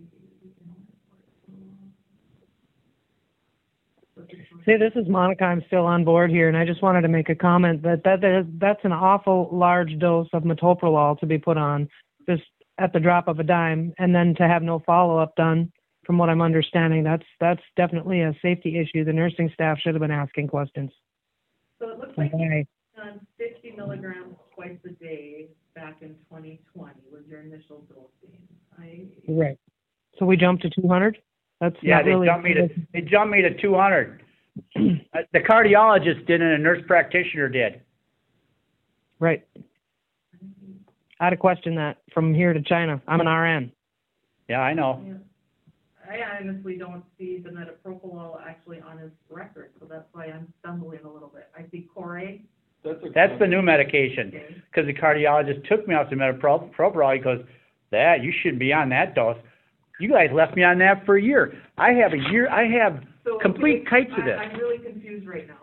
See, 4.64 4.76
this 4.76 4.92
is 4.94 5.08
Monica. 5.08 5.44
I'm 5.44 5.62
still 5.66 5.84
on 5.84 6.04
board 6.04 6.30
here, 6.30 6.48
and 6.48 6.56
I 6.56 6.64
just 6.64 6.80
wanted 6.82 7.02
to 7.02 7.08
make 7.08 7.28
a 7.28 7.34
comment 7.34 7.82
that 7.82 8.02
that, 8.04 8.20
that 8.22 8.40
is, 8.40 8.46
that's 8.58 8.80
an 8.84 8.92
awful 8.92 9.48
large 9.52 9.98
dose 9.98 10.28
of 10.32 10.44
metoprolol 10.44 11.18
to 11.18 11.26
be 11.26 11.36
put 11.36 11.58
on 11.58 11.88
just 12.28 12.42
at 12.78 12.92
the 12.92 13.00
drop 13.00 13.28
of 13.28 13.38
a 13.40 13.44
dime, 13.44 13.92
and 13.98 14.14
then 14.14 14.34
to 14.36 14.48
have 14.48 14.62
no 14.62 14.78
follow 14.86 15.18
up 15.18 15.34
done 15.36 15.70
from 16.06 16.16
what 16.18 16.28
I'm 16.30 16.40
understanding. 16.40 17.02
That's 17.04 17.24
that's 17.40 17.62
definitely 17.76 18.22
a 18.22 18.32
safety 18.40 18.78
issue. 18.78 19.04
The 19.04 19.12
nursing 19.12 19.50
staff 19.52 19.78
should 19.80 19.94
have 19.94 20.00
been 20.00 20.10
asking 20.10 20.48
questions. 20.48 20.90
So 21.78 21.90
it 21.90 21.98
looks 21.98 22.16
like 22.16 22.30
you 22.32 22.38
Okay. 22.46 22.66
done 22.96 23.20
fifty 23.36 23.72
milligrams 23.72 24.36
twice 24.54 24.78
a 24.84 24.90
day 24.90 25.48
back 25.74 25.96
in 26.02 26.14
twenty 26.28 26.60
twenty 26.74 27.00
was 27.10 27.22
your 27.28 27.40
initial 27.40 27.84
dosing. 27.88 28.38
I, 28.78 29.06
Right. 29.28 29.58
So 30.18 30.24
we 30.26 30.36
jumped 30.36 30.62
to 30.62 30.70
200. 30.70 31.18
That's 31.60 31.76
Yeah, 31.82 31.96
not 31.96 32.04
they 32.04 32.10
really. 32.10 32.26
jumped 32.26 32.44
me 32.44 32.54
to, 32.54 32.68
they 32.92 33.00
jumped 33.00 33.32
me 33.32 33.42
to 33.42 33.60
two 33.60 33.74
hundred. 33.74 34.22
Uh, 34.76 34.80
The 35.32 35.40
cardiologist 35.40 36.26
did 36.26 36.40
and 36.40 36.52
a 36.52 36.58
nurse 36.58 36.82
practitioner 36.86 37.48
did. 37.48 37.80
Right. 39.18 39.44
I 41.20 41.24
had 41.24 41.30
to 41.30 41.36
question 41.36 41.74
that 41.76 41.98
from 42.12 42.34
here 42.34 42.52
to 42.52 42.60
China. 42.62 43.00
I'm 43.08 43.20
an 43.20 43.26
RN. 43.28 43.72
Yeah, 44.48 44.60
I 44.60 44.74
know. 44.74 45.02
yeah. 45.06 45.14
I 46.08 46.18
honestly 46.38 46.76
don't 46.76 47.02
see 47.18 47.38
the 47.38 47.50
metoprolol 47.50 48.40
actually 48.46 48.80
on 48.80 48.98
his 48.98 49.10
record, 49.30 49.70
so 49.80 49.86
that's 49.88 50.06
why 50.12 50.26
I'm 50.26 50.52
stumbling 50.60 51.00
a 51.04 51.08
little 51.10 51.28
bit. 51.34 51.48
I 51.56 51.64
see 51.70 51.88
Corey, 51.94 52.44
That's 52.84 53.02
a. 53.04 53.08
That's 53.14 53.38
the 53.38 53.46
new 53.46 53.62
medication. 53.62 54.32
Because 54.70 54.86
the 54.86 54.94
cardiologist 54.94 55.66
took 55.68 55.86
me 55.88 55.94
off 55.94 56.10
the 56.10 56.16
metoprolol. 56.16 57.14
He 57.16 57.20
goes, 57.20 57.44
that, 57.90 58.22
you 58.22 58.32
shouldn't 58.42 58.58
be 58.60 58.72
on 58.72 58.88
that 58.90 59.14
dose. 59.14 59.36
You 60.00 60.10
guys 60.10 60.28
left 60.32 60.56
me 60.56 60.64
on 60.64 60.78
that 60.80 61.04
for 61.06 61.16
a 61.16 61.22
year. 61.22 61.54
I 61.78 61.92
have 61.92 62.12
a 62.12 62.18
year, 62.32 62.48
I 62.50 62.66
have 62.66 63.02
so. 63.24 63.38
complete 63.38 63.82
okay, 63.86 64.04
kites 64.04 64.10
of 64.18 64.24
this. 64.24 64.38
I'm 64.40 64.58
really 64.58 64.78
confused 64.78 65.26
right 65.26 65.46
now. 65.46 65.58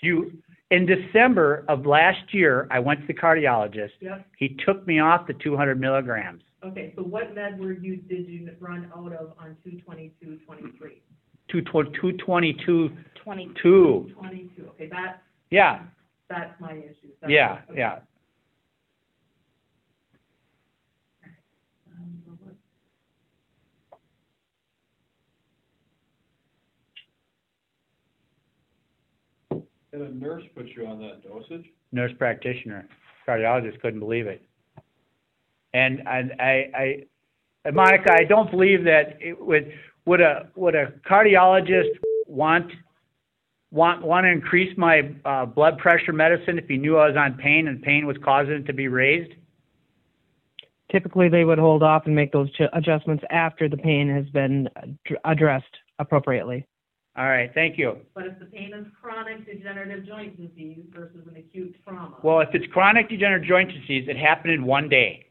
You, 0.00 0.32
in 0.70 0.86
December 0.86 1.64
of 1.68 1.86
last 1.86 2.32
year, 2.32 2.66
I 2.70 2.78
went 2.80 3.00
to 3.02 3.06
the 3.06 3.14
cardiologist. 3.14 3.90
Yep, 4.00 4.26
He 4.36 4.56
took 4.66 4.86
me 4.86 4.98
off 4.98 5.26
the 5.26 5.34
two 5.34 5.56
hundred 5.56 5.80
milligrams. 5.80 6.42
okay, 6.64 6.92
so 6.96 7.02
what 7.02 7.34
med 7.34 7.60
were 7.60 7.72
you, 7.74 7.96
did 7.96 8.28
you 8.28 8.50
run 8.60 8.90
out 8.96 9.12
of 9.12 9.32
on 9.38 9.56
two 9.62 9.78
twenty-two, 9.82 10.38
twenty-three? 10.46 11.02
Two 11.48 11.60
tw- 11.62 11.94
two 12.00 12.12
twenty-two, 12.24 12.90
Twenty, 13.22 13.50
two. 13.62 14.10
Twenty-two, 14.18 14.66
okay, 14.70 14.88
that, 14.88 15.22
Yeah, 15.50 15.80
that's 16.28 16.58
my 16.60 16.72
issue. 16.72 17.08
That's- 17.20 17.30
yeah, 17.30 17.58
okay. 17.70 17.78
yeah. 17.80 17.98
Um, 21.92 22.22
so 22.24 22.30
what- 22.40 22.56
And 29.92 30.02
a 30.02 30.14
nurse 30.14 30.44
puts 30.54 30.68
you 30.76 30.86
on 30.86 31.00
that 31.00 31.22
dosage? 31.24 31.66
Nurse 31.92 32.12
practitioner, 32.16 32.86
cardiologist 33.26 33.80
couldn't 33.80 33.98
believe 34.00 34.28
it. 34.28 34.42
And, 35.74 36.02
and 36.06 36.32
I, 36.40 37.04
I, 37.64 37.70
Monica, 37.72 38.12
I 38.12 38.24
don't 38.24 38.50
believe 38.50 38.84
that 38.84 39.18
it 39.20 39.40
would, 39.40 39.72
would 40.06 40.20
a, 40.20 40.48
would 40.54 40.74
a 40.76 40.92
cardiologist 41.08 41.90
want, 42.26 42.70
want, 43.70 44.02
want 44.02 44.24
to 44.24 44.30
increase 44.30 44.76
my, 44.76 45.14
uh, 45.24 45.46
blood 45.46 45.78
pressure 45.78 46.12
medicine 46.12 46.58
if 46.58 46.66
he 46.68 46.76
knew 46.76 46.96
I 46.96 47.08
was 47.08 47.16
on 47.16 47.34
pain 47.34 47.68
and 47.68 47.82
pain 47.82 48.06
was 48.06 48.16
causing 48.24 48.54
it 48.54 48.66
to 48.66 48.72
be 48.72 48.88
raised? 48.88 49.32
Typically, 50.90 51.28
they 51.28 51.44
would 51.44 51.58
hold 51.58 51.82
off 51.82 52.06
and 52.06 52.14
make 52.14 52.32
those 52.32 52.50
ch- 52.52 52.62
adjustments 52.72 53.22
after 53.30 53.68
the 53.68 53.76
pain 53.76 54.08
has 54.08 54.26
been 54.30 54.68
ad- 54.76 54.98
addressed 55.24 55.76
appropriately. 55.98 56.66
All 57.16 57.28
right, 57.28 57.50
thank 57.54 57.76
you. 57.76 57.98
But 58.14 58.26
if 58.26 58.38
the 58.38 58.46
pain 58.46 58.72
is 58.72 58.86
chronic 59.00 59.44
degenerative 59.44 60.06
joint 60.06 60.36
disease 60.36 60.84
versus 60.94 61.26
an 61.28 61.36
acute 61.36 61.76
trauma. 61.84 62.16
Well, 62.22 62.40
if 62.40 62.48
it's 62.54 62.66
chronic 62.72 63.08
degenerative 63.08 63.48
joint 63.48 63.70
disease, 63.72 64.08
it 64.08 64.16
happened 64.16 64.54
in 64.54 64.64
one 64.64 64.88
day. 64.88 65.26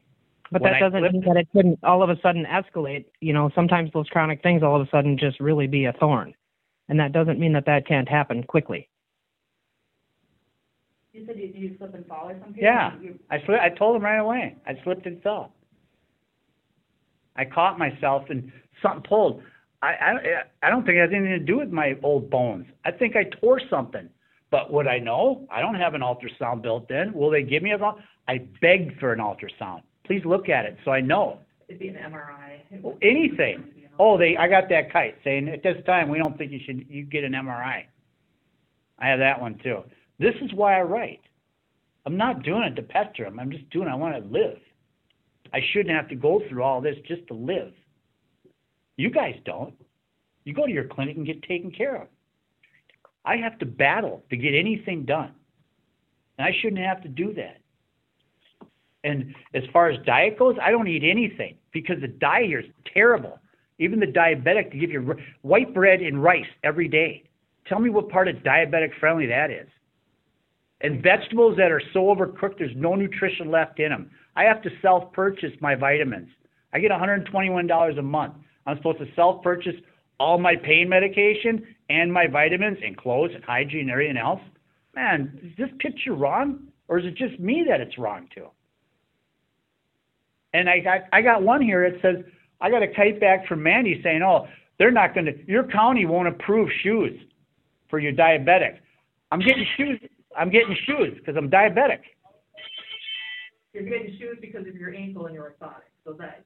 But 0.52 0.62
When 0.62 0.72
that 0.72 0.80
doesn't 0.80 0.98
flipped 1.00 1.14
mean 1.14 1.24
that 1.26 1.36
it 1.36 1.48
couldn't 1.52 1.78
all 1.82 2.02
of 2.02 2.10
a 2.10 2.20
sudden 2.20 2.44
escalate. 2.44 3.06
You 3.20 3.32
know, 3.32 3.50
sometimes 3.54 3.90
those 3.92 4.08
chronic 4.08 4.42
things 4.42 4.62
all 4.62 4.80
of 4.80 4.86
a 4.86 4.90
sudden 4.90 5.16
just 5.16 5.40
really 5.40 5.66
be 5.66 5.84
a 5.84 5.92
thorn. 5.92 6.34
And 6.90 6.98
that 6.98 7.12
doesn't 7.12 7.38
mean 7.38 7.52
that 7.52 7.66
that 7.66 7.86
can't 7.86 8.08
happen 8.08 8.42
quickly. 8.42 8.88
You 11.12 11.24
said 11.24 11.38
you, 11.38 11.52
you 11.54 11.76
slip 11.78 11.94
and 11.94 12.04
fall 12.04 12.28
or 12.28 12.36
something? 12.42 12.60
Yeah. 12.62 12.98
You- 13.00 13.18
I 13.30 13.38
sli- 13.38 13.60
I 13.60 13.68
told 13.68 13.94
him 13.96 14.02
right 14.02 14.18
away. 14.18 14.56
I 14.66 14.76
slipped 14.82 15.06
and 15.06 15.22
fell. 15.22 15.52
I 17.36 17.44
caught 17.44 17.78
myself 17.78 18.24
and 18.28 18.50
something 18.82 19.02
pulled. 19.08 19.40
I, 19.82 19.88
I, 19.88 20.12
I 20.64 20.70
don't 20.70 20.84
think 20.84 20.96
it 20.96 21.00
has 21.00 21.10
anything 21.14 21.30
to 21.30 21.38
do 21.38 21.58
with 21.58 21.70
my 21.70 21.96
old 22.02 22.28
bones. 22.28 22.66
I 22.84 22.90
think 22.90 23.14
I 23.14 23.22
tore 23.40 23.60
something. 23.70 24.08
But 24.50 24.72
would 24.72 24.88
I 24.88 24.98
know? 24.98 25.46
I 25.48 25.60
don't 25.60 25.76
have 25.76 25.94
an 25.94 26.00
ultrasound 26.00 26.60
built 26.60 26.90
in. 26.90 27.12
Will 27.12 27.30
they 27.30 27.44
give 27.44 27.62
me 27.62 27.70
a? 27.70 27.78
I 28.26 28.38
begged 28.60 28.98
for 28.98 29.12
an 29.12 29.20
ultrasound. 29.20 29.82
Please 30.04 30.24
look 30.24 30.48
at 30.48 30.64
it 30.64 30.76
so 30.84 30.90
I 30.90 31.00
know. 31.00 31.38
It'd 31.68 31.78
be 31.78 31.86
an 31.86 31.94
MRI. 31.94 32.82
Well, 32.82 32.98
anything. 33.00 33.64
Oh, 34.02 34.16
they, 34.16 34.34
I 34.34 34.48
got 34.48 34.70
that 34.70 34.90
kite 34.90 35.16
saying 35.22 35.50
at 35.50 35.62
this 35.62 35.76
time, 35.84 36.08
we 36.08 36.16
don't 36.16 36.38
think 36.38 36.52
you 36.52 36.60
should, 36.64 36.86
you 36.88 37.04
get 37.04 37.22
an 37.22 37.32
MRI. 37.32 37.84
I 38.98 39.06
have 39.06 39.18
that 39.18 39.38
one 39.38 39.60
too. 39.62 39.82
This 40.18 40.34
is 40.40 40.54
why 40.54 40.78
I 40.78 40.80
write. 40.80 41.20
I'm 42.06 42.16
not 42.16 42.42
doing 42.42 42.62
it 42.62 42.76
to 42.76 42.82
pester 42.82 43.24
them. 43.24 43.38
I'm 43.38 43.50
just 43.50 43.68
doing, 43.68 43.88
it, 43.88 43.90
I 43.90 43.94
want 43.96 44.14
to 44.14 44.30
live. 44.30 44.56
I 45.52 45.60
shouldn't 45.70 45.94
have 45.94 46.08
to 46.08 46.14
go 46.14 46.40
through 46.48 46.62
all 46.62 46.80
this 46.80 46.96
just 47.06 47.26
to 47.26 47.34
live. 47.34 47.74
You 48.96 49.10
guys 49.10 49.34
don't. 49.44 49.74
You 50.44 50.54
go 50.54 50.64
to 50.64 50.72
your 50.72 50.84
clinic 50.84 51.18
and 51.18 51.26
get 51.26 51.42
taken 51.42 51.70
care 51.70 51.96
of. 51.96 52.08
I 53.26 53.36
have 53.36 53.58
to 53.58 53.66
battle 53.66 54.24
to 54.30 54.36
get 54.38 54.54
anything 54.54 55.04
done. 55.04 55.32
And 56.38 56.46
I 56.46 56.56
shouldn't 56.62 56.80
have 56.80 57.02
to 57.02 57.08
do 57.08 57.34
that. 57.34 57.58
And 59.04 59.34
as 59.52 59.64
far 59.74 59.90
as 59.90 59.98
diet 60.06 60.38
goes, 60.38 60.56
I 60.62 60.70
don't 60.70 60.88
eat 60.88 61.04
anything 61.04 61.58
because 61.70 62.00
the 62.00 62.08
diet 62.08 62.46
here 62.46 62.60
is 62.60 62.66
terrible. 62.94 63.38
Even 63.80 63.98
the 63.98 64.06
diabetic, 64.06 64.70
to 64.70 64.78
give 64.78 64.90
you 64.90 65.14
white 65.42 65.74
bread 65.74 66.00
and 66.00 66.22
rice 66.22 66.46
every 66.62 66.86
day. 66.86 67.24
Tell 67.66 67.80
me 67.80 67.90
what 67.90 68.10
part 68.10 68.28
of 68.28 68.36
diabetic 68.36 68.90
friendly 69.00 69.26
that 69.26 69.50
is. 69.50 69.66
And 70.82 71.02
vegetables 71.02 71.56
that 71.56 71.72
are 71.72 71.82
so 71.92 72.14
overcooked, 72.14 72.58
there's 72.58 72.76
no 72.76 72.94
nutrition 72.94 73.50
left 73.50 73.80
in 73.80 73.88
them. 73.88 74.10
I 74.36 74.44
have 74.44 74.62
to 74.62 74.70
self 74.82 75.12
purchase 75.12 75.50
my 75.60 75.74
vitamins. 75.74 76.28
I 76.72 76.78
get 76.78 76.90
$121 76.90 77.98
a 77.98 78.02
month. 78.02 78.34
I'm 78.66 78.76
supposed 78.76 78.98
to 78.98 79.06
self 79.16 79.42
purchase 79.42 79.74
all 80.18 80.38
my 80.38 80.54
pain 80.54 80.88
medication 80.88 81.66
and 81.88 82.12
my 82.12 82.26
vitamins 82.26 82.78
and 82.84 82.96
clothes 82.96 83.30
and 83.34 83.42
hygiene 83.42 83.82
and 83.82 83.90
everything 83.90 84.18
else. 84.18 84.40
Man, 84.94 85.38
is 85.42 85.56
this 85.56 85.70
picture 85.78 86.14
wrong? 86.14 86.68
Or 86.88 86.98
is 86.98 87.06
it 87.06 87.16
just 87.16 87.40
me 87.40 87.64
that 87.68 87.80
it's 87.80 87.96
wrong 87.98 88.28
to? 88.34 88.48
And 90.52 90.68
I 90.68 90.80
got 90.80 91.00
I 91.12 91.22
got 91.22 91.42
one 91.42 91.62
here 91.62 91.90
that 91.90 92.02
says 92.02 92.24
I 92.60 92.70
got 92.70 92.82
a 92.82 92.88
kite 92.88 93.20
back 93.20 93.46
from 93.46 93.62
Mandy 93.62 94.00
saying, 94.02 94.22
"Oh, 94.22 94.46
they're 94.78 94.90
not 94.90 95.14
going 95.14 95.26
to 95.26 95.34
your 95.46 95.64
county 95.64 96.06
won't 96.06 96.28
approve 96.28 96.68
shoes 96.82 97.18
for 97.88 97.98
your 97.98 98.12
diabetic." 98.12 98.78
I'm 99.32 99.40
getting 99.40 99.66
shoes. 99.76 100.00
I'm 100.36 100.50
getting 100.50 100.76
shoes 100.86 101.16
because 101.18 101.36
I'm 101.36 101.50
diabetic. 101.50 102.00
You're 103.72 103.84
getting 103.84 104.16
shoes 104.18 104.38
because 104.40 104.66
of 104.66 104.74
your 104.74 104.92
ankle 104.94 105.26
and 105.26 105.34
your 105.34 105.54
orthotics, 105.60 105.94
so 106.04 106.12
that, 106.14 106.44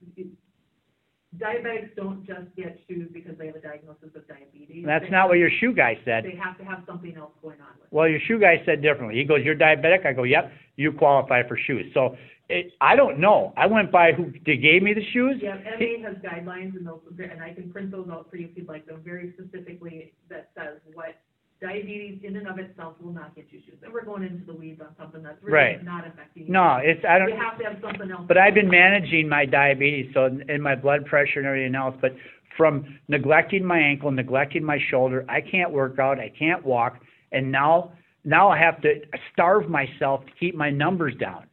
diabetics 1.38 1.94
don't 1.96 2.24
just 2.26 2.54
get 2.56 2.78
shoes 2.88 3.08
because 3.12 3.36
they 3.38 3.46
have 3.46 3.56
a 3.56 3.60
diagnosis 3.60 4.14
of 4.14 4.26
diabetes. 4.28 4.84
That's 4.84 5.04
They- 5.04 5.10
not 5.10 5.28
what 5.28 5.38
your 5.38 5.50
shoe 5.50 5.72
guy 5.72 5.98
said. 6.04 6.24
They 6.24 6.32
have 6.32 6.56
to 6.58 6.64
have 6.64 6.82
something 6.86 7.16
else 7.16 7.32
going 7.42 7.60
on 7.60 7.68
with 7.78 7.86
it. 7.86 7.92
Well, 7.92 8.08
your 8.08 8.20
shoe 8.20 8.38
guy 8.38 8.62
said 8.64 8.82
differently. 8.82 9.16
He 9.16 9.24
goes, 9.24 9.44
"You're 9.44 9.56
diabetic." 9.56 10.06
I 10.06 10.12
go, 10.12 10.22
"Yep, 10.24 10.52
you 10.76 10.92
qualify 10.92 11.42
for 11.42 11.56
shoes." 11.56 11.92
So 11.92 12.16
it, 12.48 12.72
I 12.80 12.94
don't 12.94 13.18
know. 13.18 13.52
I 13.56 13.66
went 13.66 13.90
by 13.90 14.12
who 14.12 14.32
they 14.44 14.56
gave 14.56 14.82
me 14.82 14.92
the 14.92 15.04
shoes. 15.04 15.40
Yeah, 15.40 15.56
MA 15.78 15.98
has 16.02 16.16
guidelines 16.18 16.76
and 16.76 16.86
those, 16.86 17.00
and 17.18 17.42
I 17.42 17.54
can 17.54 17.70
print 17.70 17.90
those 17.90 18.08
out 18.10 18.30
for 18.30 18.36
you 18.36 18.46
if 18.46 18.56
you'd 18.56 18.68
like 18.68 18.84
them, 18.86 19.00
very 19.02 19.32
specifically 19.32 20.12
that 20.28 20.50
says 20.54 20.78
what 20.92 21.14
diabetes 21.60 22.20
in 22.22 22.36
and 22.36 22.46
of 22.48 22.58
itself 22.58 22.94
will 23.00 23.12
not 23.12 23.34
get 23.34 23.46
you 23.50 23.60
shoes. 23.64 23.78
And 23.82 23.92
we're 23.92 24.04
going 24.04 24.22
into 24.22 24.44
the 24.44 24.52
weeds 24.54 24.80
on 24.80 24.88
something 24.98 25.22
that's 25.22 25.42
really 25.42 25.54
Right. 25.54 25.84
not 25.84 26.06
affecting 26.06 26.46
you. 26.46 26.52
No, 26.52 26.76
it's 26.82 27.04
I 27.04 27.18
don't. 27.18 27.28
You 27.30 27.36
have 27.36 27.58
to 27.58 27.64
have 27.64 27.80
something 27.80 28.10
else. 28.10 28.24
But 28.26 28.38
I've 28.38 28.54
been 28.54 28.68
managing 28.70 29.28
my 29.28 29.46
diabetes, 29.46 30.12
so 30.12 30.24
and 30.48 30.62
my 30.62 30.74
blood 30.74 31.06
pressure 31.06 31.38
and 31.38 31.46
everything 31.46 31.74
else. 31.74 31.96
But 32.00 32.14
from 32.56 32.98
neglecting 33.08 33.64
my 33.64 33.78
ankle, 33.78 34.10
neglecting 34.10 34.64
my 34.64 34.78
shoulder, 34.90 35.24
I 35.28 35.40
can't 35.40 35.70
work 35.70 35.98
out, 35.98 36.18
I 36.18 36.28
can't 36.28 36.64
walk, 36.64 37.00
and 37.32 37.50
now 37.50 37.92
now 38.24 38.48
I 38.48 38.58
have 38.58 38.80
to 38.82 39.02
starve 39.32 39.68
myself 39.68 40.24
to 40.26 40.32
keep 40.38 40.54
my 40.54 40.70
numbers 40.70 41.14
down. 41.16 41.44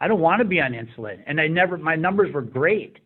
I 0.00 0.08
don't 0.08 0.20
want 0.20 0.40
to 0.40 0.44
be 0.44 0.60
on 0.60 0.72
insulin, 0.72 1.22
and 1.26 1.40
I 1.40 1.48
never. 1.48 1.76
My 1.76 1.96
numbers 1.96 2.32
were 2.32 2.42
great, 2.42 2.98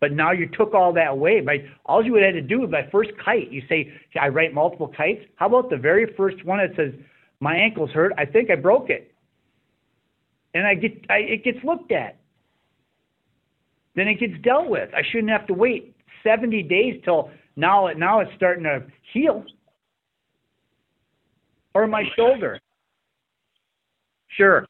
but 0.00 0.12
now 0.12 0.32
you 0.32 0.48
took 0.48 0.74
all 0.74 0.92
that 0.92 1.08
away. 1.08 1.40
By 1.40 1.64
all 1.86 2.04
you 2.04 2.12
would 2.12 2.22
have 2.22 2.34
to 2.34 2.42
do 2.42 2.60
with 2.60 2.70
my 2.70 2.88
first 2.90 3.10
kite, 3.24 3.50
you 3.50 3.62
say 3.68 3.92
I 4.20 4.28
write 4.28 4.52
multiple 4.52 4.92
kites. 4.94 5.22
How 5.36 5.46
about 5.46 5.70
the 5.70 5.76
very 5.76 6.12
first 6.16 6.44
one 6.44 6.58
that 6.58 6.76
says 6.76 6.92
my 7.40 7.56
ankle's 7.56 7.90
hurt? 7.90 8.12
I 8.18 8.24
think 8.24 8.50
I 8.50 8.56
broke 8.56 8.90
it 8.90 9.14
and 10.54 10.66
I 10.66 10.74
get 10.74 10.92
I, 11.10 11.18
it 11.18 11.44
gets 11.44 11.58
looked 11.64 11.92
at. 11.92 12.16
Then 13.96 14.08
it 14.08 14.18
gets 14.18 14.34
dealt 14.42 14.68
with. 14.68 14.90
I 14.94 15.02
shouldn't 15.10 15.30
have 15.30 15.46
to 15.48 15.54
wait 15.54 15.96
70 16.24 16.62
days 16.64 17.00
till 17.04 17.30
now. 17.56 17.88
It 17.88 17.98
now 17.98 18.20
it's 18.20 18.30
starting 18.36 18.64
to 18.64 18.84
heal. 19.12 19.44
Or 21.74 21.86
my 21.86 22.04
shoulder. 22.16 22.60
Sure. 24.36 24.66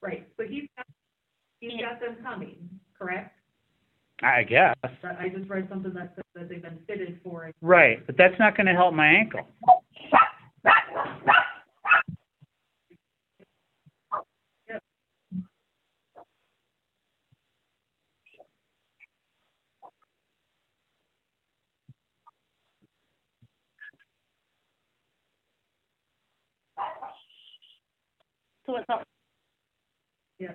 Right, 0.00 0.26
but 0.36 0.46
he's, 0.46 0.68
got- 0.76 0.86
he's 1.60 1.80
got 1.80 2.00
them 2.00 2.16
coming, 2.22 2.56
correct? 2.98 3.34
I 4.22 4.42
guess. 4.42 4.74
I 5.04 5.28
just 5.28 5.48
read 5.48 5.68
something 5.68 5.92
that 5.94 6.12
said 6.16 6.24
that 6.34 6.48
they've 6.48 6.62
been 6.62 6.78
fitted 6.88 7.20
for 7.22 7.46
it. 7.46 7.54
Right, 7.60 8.04
but 8.06 8.16
that's 8.16 8.34
not 8.38 8.56
gonna 8.56 8.74
help 8.74 8.94
my 8.94 9.06
ankle. 9.06 9.46
So 28.66 28.76
it's 28.76 28.88
not, 28.88 29.04
Yeah. 30.38 30.52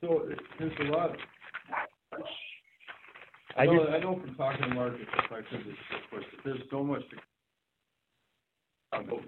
So 0.00 0.28
there's 0.58 0.65
a 0.80 0.84
lot, 0.84 1.16
I 3.56 3.62
I 3.62 3.66
know, 3.66 3.78
just, 3.78 3.90
I 3.90 3.98
know 3.98 4.20
from 4.20 4.34
talking 4.34 4.68
to 4.68 4.74
Mark, 4.74 4.94
if 5.00 5.32
I 5.32 5.36
could 5.36 5.60
of 5.60 6.10
course, 6.10 6.24
that 6.30 6.40
there's 6.44 6.60
so 6.70 6.84
much 6.84 7.02
to. 7.10 7.16
Go 9.08 9.20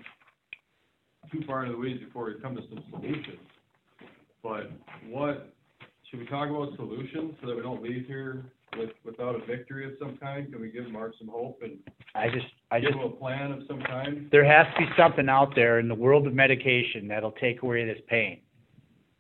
Too 1.33 1.43
far 1.47 1.65
into 1.65 1.73
the 1.73 1.79
weeds 1.79 2.03
before 2.03 2.27
we 2.27 2.41
come 2.41 2.57
to 2.57 2.63
some 2.69 2.83
solutions. 2.91 3.41
But 4.43 4.71
what, 5.09 5.53
should 6.09 6.21
we 6.21 6.27
talk 6.27 6.49
about 6.49 6.75
solutions 6.77 7.35
so 7.41 7.49
that 7.49 7.57
we 7.57 7.63
don't 7.63 7.83
leave 7.83 8.07
here 8.07 8.45
with, 8.79 8.91
without 9.05 9.35
a 9.35 9.45
victory 9.45 9.85
of 9.85 9.93
some 9.99 10.17
kind? 10.19 10.51
Can 10.51 10.61
we 10.61 10.71
give 10.71 10.91
Mark 10.91 11.13
some 11.19 11.29
hope 11.29 11.61
and 11.63 11.79
I 12.15 12.29
just, 12.29 12.47
I 12.71 12.81
give 12.81 12.91
just, 12.91 13.01
him 13.01 13.13
a 13.13 13.17
plan 13.17 13.53
of 13.53 13.63
some 13.67 13.81
kind? 13.83 14.29
there 14.31 14.45
has 14.45 14.73
to 14.75 14.87
be 14.87 14.93
something 14.97 15.29
out 15.29 15.55
there 15.55 15.81
in 15.81 15.89
the 15.89 15.95
world 15.95 16.27
of 16.27 16.33
medication 16.33 17.09
that'll 17.09 17.33
take 17.33 17.63
away 17.63 17.85
this 17.85 18.01
pain. 18.09 18.41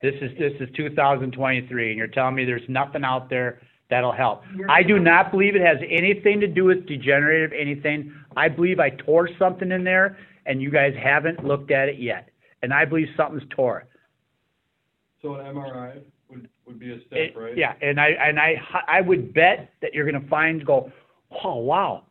This 0.00 0.14
is, 0.20 0.30
this 0.38 0.52
is 0.60 0.68
two 0.76 0.94
thousand 0.94 1.32
twenty-three, 1.32 1.88
and 1.90 1.98
you're 1.98 2.06
telling 2.06 2.34
me 2.36 2.44
there's 2.44 2.68
nothing 2.68 3.02
out 3.04 3.28
there 3.28 3.60
that'll 3.90 4.12
help. 4.12 4.42
I 4.68 4.82
do 4.82 4.98
not 4.98 5.30
believe 5.32 5.56
it 5.56 5.62
has 5.62 5.78
anything 5.88 6.40
to 6.40 6.46
do 6.46 6.64
with 6.64 6.86
degenerative 6.86 7.52
anything. 7.58 8.12
I 8.36 8.48
believe 8.48 8.78
I 8.78 8.90
tore 8.90 9.28
something 9.38 9.72
in 9.72 9.82
there, 9.82 10.18
and 10.46 10.62
you 10.62 10.70
guys 10.70 10.94
haven't 11.02 11.44
looked 11.44 11.70
at 11.70 11.88
it 11.88 11.98
yet. 11.98 12.28
And 12.62 12.72
I 12.72 12.84
believe 12.84 13.08
something's 13.16 13.42
tore. 13.50 13.86
So 15.22 15.34
an 15.34 15.46
MRI 15.46 16.00
would, 16.28 16.48
would 16.66 16.78
be 16.78 16.92
a 16.92 16.94
It- 16.96 17.06
step, 17.06 17.36
right? 17.36 17.56
Yeah, 17.56 17.74
and 17.82 18.00
I, 18.00 18.08
and 18.10 18.38
I, 18.38 18.54
I 18.86 19.00
would 19.00 19.32
bet 19.34 19.70
that 19.82 19.94
you're 19.94 20.06
gonna 20.10 20.26
find, 20.28 20.64
go, 20.64 20.92
oh, 21.44 21.56
wow, 21.56 22.04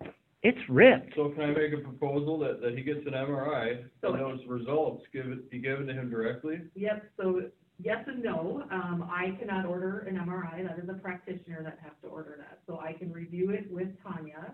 it's 0.44 0.58
ripped. 0.70 1.16
So 1.16 1.30
can 1.30 1.44
I 1.44 1.48
make 1.48 1.74
a 1.74 1.78
proposal 1.78 2.38
that, 2.40 2.60
that 2.62 2.78
he 2.78 2.84
gets 2.84 3.06
an 3.06 3.14
MRI, 3.14 3.84
So- 4.02 4.14
and 4.14 4.20
those 4.22 4.46
results 4.48 5.06
give 5.14 5.28
it, 5.28 5.50
be 5.50 5.60
given 5.60 5.88
to 5.88 5.94
him 5.94 6.10
directly? 6.10 6.60
Yep, 6.76 7.06
so 7.18 7.44
yes 7.80 8.04
and 8.08 8.24
no. 8.24 8.64
Um, 8.72 9.10
I 9.12 9.38
cannot 9.40 9.66
order 9.66 10.00
an 10.00 10.16
MRI. 10.16 10.68
That 10.68 10.80
is 10.84 10.90
a 10.90 10.94
practitioner 10.94 11.64
that 11.64 11.80
has 11.82 11.94
to 12.04 12.08
order 12.08 12.36
that. 12.38 12.60
So 12.68 12.80
I 12.80 12.94
can 12.94 13.12
review 13.12 13.52
it 13.52 13.72
with 13.72 13.90
Tanya 14.04 14.54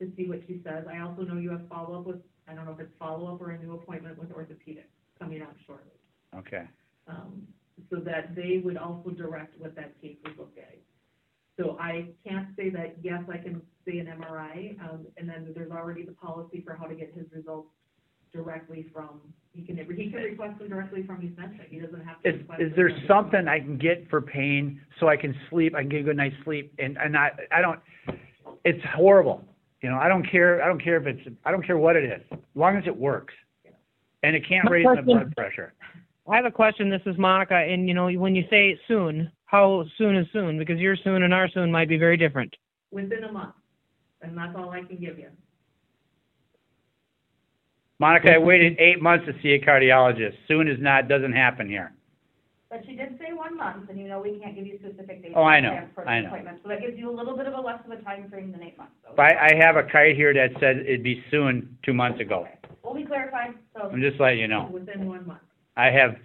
to 0.00 0.10
see 0.16 0.26
what 0.28 0.40
she 0.46 0.60
says. 0.64 0.84
I 0.92 1.00
also 1.00 1.22
know 1.22 1.38
you 1.38 1.50
have 1.50 1.68
follow-up 1.68 2.06
with, 2.06 2.20
I 2.48 2.54
don't 2.54 2.66
know 2.66 2.72
if 2.72 2.80
it's 2.80 2.92
follow-up 2.98 3.40
or 3.40 3.50
a 3.50 3.58
new 3.58 3.74
appointment 3.74 4.18
with 4.18 4.30
orthopedics 4.30 4.90
coming 5.18 5.42
up 5.42 5.54
shortly. 5.66 5.92
Okay. 6.36 6.64
Um, 7.06 7.46
so 7.90 7.96
that 7.96 8.34
they 8.34 8.60
would 8.64 8.76
also 8.76 9.10
direct 9.10 9.58
what 9.60 9.74
that 9.76 10.00
case 10.00 10.16
would 10.24 10.36
look 10.38 10.52
like. 10.56 10.82
So 11.58 11.76
I 11.78 12.08
can't 12.26 12.48
say 12.56 12.70
that, 12.70 12.96
yes, 13.02 13.22
I 13.30 13.36
can 13.36 13.60
say 13.86 13.98
an 13.98 14.06
MRI, 14.06 14.80
um, 14.80 15.06
and 15.16 15.28
then 15.28 15.52
there's 15.54 15.70
already 15.70 16.04
the 16.04 16.12
policy 16.12 16.62
for 16.64 16.74
how 16.74 16.86
to 16.86 16.94
get 16.94 17.12
his 17.14 17.26
results 17.32 17.68
directly 18.32 18.86
from, 18.92 19.20
he 19.54 19.62
can, 19.62 19.76
he 19.76 20.10
can 20.10 20.22
request 20.22 20.58
them 20.58 20.68
directly 20.68 21.02
from 21.06 21.16
Essentia. 21.18 21.64
He 21.68 21.78
doesn't 21.78 22.04
have 22.04 22.22
to. 22.22 22.28
Is, 22.28 22.38
request 22.40 22.62
is 22.62 22.68
them 22.70 22.76
there 22.76 22.88
from- 22.90 23.06
something 23.08 23.48
I 23.48 23.60
can 23.60 23.78
get 23.78 24.08
for 24.08 24.20
pain 24.20 24.80
so 24.98 25.08
I 25.08 25.16
can 25.16 25.34
sleep, 25.50 25.74
I 25.74 25.80
can 25.80 25.88
get 25.90 26.00
a 26.00 26.04
good 26.04 26.16
night's 26.16 26.36
sleep 26.44 26.72
and, 26.78 26.96
and 26.96 27.16
I, 27.16 27.30
I 27.50 27.60
don't, 27.60 27.78
it's 28.64 28.82
horrible. 28.94 29.44
You 29.82 29.90
know, 29.90 29.98
I 29.98 30.08
don't 30.08 30.24
care, 30.30 30.62
I 30.62 30.66
don't 30.68 30.82
care 30.82 30.96
if 30.96 31.06
it's, 31.06 31.36
I 31.44 31.50
don't 31.50 31.66
care 31.66 31.76
what 31.76 31.96
it 31.96 32.04
is, 32.04 32.22
as 32.32 32.38
long 32.54 32.76
as 32.76 32.84
it 32.86 32.96
works. 32.96 33.34
And 34.22 34.36
it 34.36 34.46
can't 34.48 34.64
My 34.66 34.70
raise 34.70 34.84
my 34.84 34.92
question- 34.94 35.04
blood 35.06 35.36
pressure. 35.36 35.74
I 36.30 36.36
have 36.36 36.44
a 36.44 36.52
question. 36.52 36.88
This 36.88 37.02
is 37.04 37.18
Monica, 37.18 37.56
and 37.56 37.88
you 37.88 37.94
know, 37.94 38.08
when 38.12 38.36
you 38.36 38.44
say 38.48 38.78
soon, 38.86 39.28
how 39.46 39.84
soon 39.98 40.16
is 40.16 40.24
soon? 40.32 40.56
Because 40.56 40.78
your 40.78 40.94
soon 41.02 41.24
and 41.24 41.34
our 41.34 41.48
soon 41.48 41.72
might 41.72 41.88
be 41.88 41.98
very 41.98 42.16
different. 42.16 42.54
Within 42.92 43.24
a 43.24 43.32
month, 43.32 43.56
and 44.22 44.38
that's 44.38 44.54
all 44.56 44.70
I 44.70 44.82
can 44.84 44.98
give 44.98 45.18
you. 45.18 45.26
Monica, 48.02 48.32
I 48.34 48.38
waited 48.38 48.76
eight 48.80 49.00
months 49.00 49.26
to 49.26 49.32
see 49.40 49.50
a 49.50 49.60
cardiologist. 49.60 50.34
Soon 50.48 50.66
is 50.66 50.76
not, 50.80 51.06
doesn't 51.06 51.32
happen 51.32 51.68
here. 51.68 51.92
But 52.68 52.80
she 52.84 52.96
did 52.96 53.16
say 53.16 53.32
one 53.32 53.56
month, 53.56 53.88
and 53.90 53.96
you 53.96 54.08
know, 54.08 54.20
we 54.20 54.40
can't 54.40 54.56
give 54.56 54.66
you 54.66 54.76
specific 54.82 55.22
dates. 55.22 55.34
Oh, 55.36 55.44
I 55.44 55.60
know, 55.60 55.86
for 55.94 56.08
I 56.08 56.20
know. 56.20 56.32
So 56.64 56.68
that 56.68 56.80
gives 56.80 56.98
you 56.98 57.08
a 57.08 57.14
little 57.14 57.36
bit 57.36 57.46
of 57.46 57.54
a 57.54 57.60
less 57.60 57.78
of 57.84 57.92
a 57.92 58.02
time 58.02 58.28
frame 58.28 58.50
than 58.50 58.60
eight 58.60 58.76
months, 58.76 58.94
so. 59.04 59.12
But 59.14 59.26
I, 59.26 59.50
I 59.50 59.64
have 59.64 59.76
a 59.76 59.84
kite 59.84 60.16
here 60.16 60.34
that 60.34 60.50
said 60.58 60.78
it'd 60.78 61.04
be 61.04 61.22
soon 61.30 61.78
two 61.84 61.94
months 61.94 62.20
ago. 62.20 62.40
Okay. 62.40 62.74
We'll 62.82 62.94
be 62.94 63.04
clarified, 63.04 63.54
so. 63.72 63.88
I'm 63.92 64.00
just 64.00 64.18
letting 64.18 64.40
you 64.40 64.48
know. 64.48 64.68
Within 64.72 65.06
one 65.06 65.24
month. 65.24 65.40
I 65.76 65.86
have, 65.92 66.16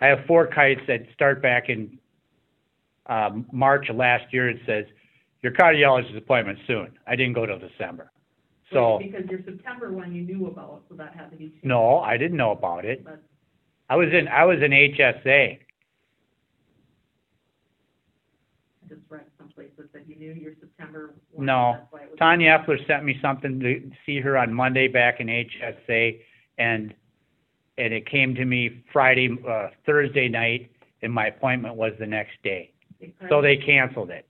I 0.00 0.06
have 0.06 0.18
four 0.28 0.46
kites 0.46 0.82
that 0.86 1.00
start 1.14 1.42
back 1.42 1.68
in, 1.68 1.98
um, 3.06 3.44
March 3.50 3.88
of 3.88 3.96
last 3.96 4.32
year. 4.32 4.48
It 4.48 4.60
says, 4.66 4.84
your 5.42 5.50
cardiologist 5.50 6.16
appointment 6.16 6.60
soon. 6.68 6.92
I 7.08 7.16
didn't 7.16 7.32
go 7.32 7.44
till 7.44 7.58
December. 7.58 8.12
So, 8.74 8.98
Because 9.00 9.24
your 9.30 9.40
September 9.44 9.92
one 9.92 10.12
you 10.14 10.22
knew 10.22 10.46
about, 10.48 10.82
so 10.88 10.96
that 10.96 11.14
had 11.14 11.30
to 11.30 11.36
be 11.36 11.48
changed. 11.48 11.64
no, 11.64 12.00
I 12.00 12.16
didn't 12.16 12.36
know 12.36 12.50
about 12.50 12.84
it. 12.84 13.04
But 13.04 13.22
I 13.88 13.96
was 13.96 14.08
in, 14.12 14.28
I 14.28 14.44
was 14.44 14.58
in 14.62 14.72
HSA. 14.72 15.58
I 18.84 18.88
just 18.88 19.00
read 19.08 19.22
someplace 19.38 19.70
that 19.78 19.90
said 19.92 20.02
you 20.06 20.16
knew 20.16 20.32
your 20.32 20.52
September 20.60 21.14
one. 21.30 21.46
No. 21.46 21.76
that's 21.78 21.92
why 21.92 22.00
it 22.02 22.10
was- 22.10 22.18
Tanya 22.18 22.58
Epler 22.58 22.84
sent 22.86 23.04
me 23.04 23.18
something 23.22 23.60
to 23.60 23.90
see 24.04 24.20
her 24.20 24.36
on 24.36 24.52
Monday 24.52 24.88
back 24.88 25.20
in 25.20 25.28
HSA, 25.28 26.20
and, 26.58 26.92
and 27.78 27.94
it 27.94 28.06
came 28.06 28.34
to 28.34 28.44
me 28.44 28.84
Friday, 28.92 29.30
uh, 29.48 29.68
Thursday 29.86 30.28
night, 30.28 30.70
and 31.02 31.12
my 31.12 31.28
appointment 31.28 31.76
was 31.76 31.92
the 31.98 32.06
next 32.06 32.42
day. 32.42 32.72
So 33.28 33.40
they 33.42 33.56
canceled 33.56 34.10
it. 34.10 34.26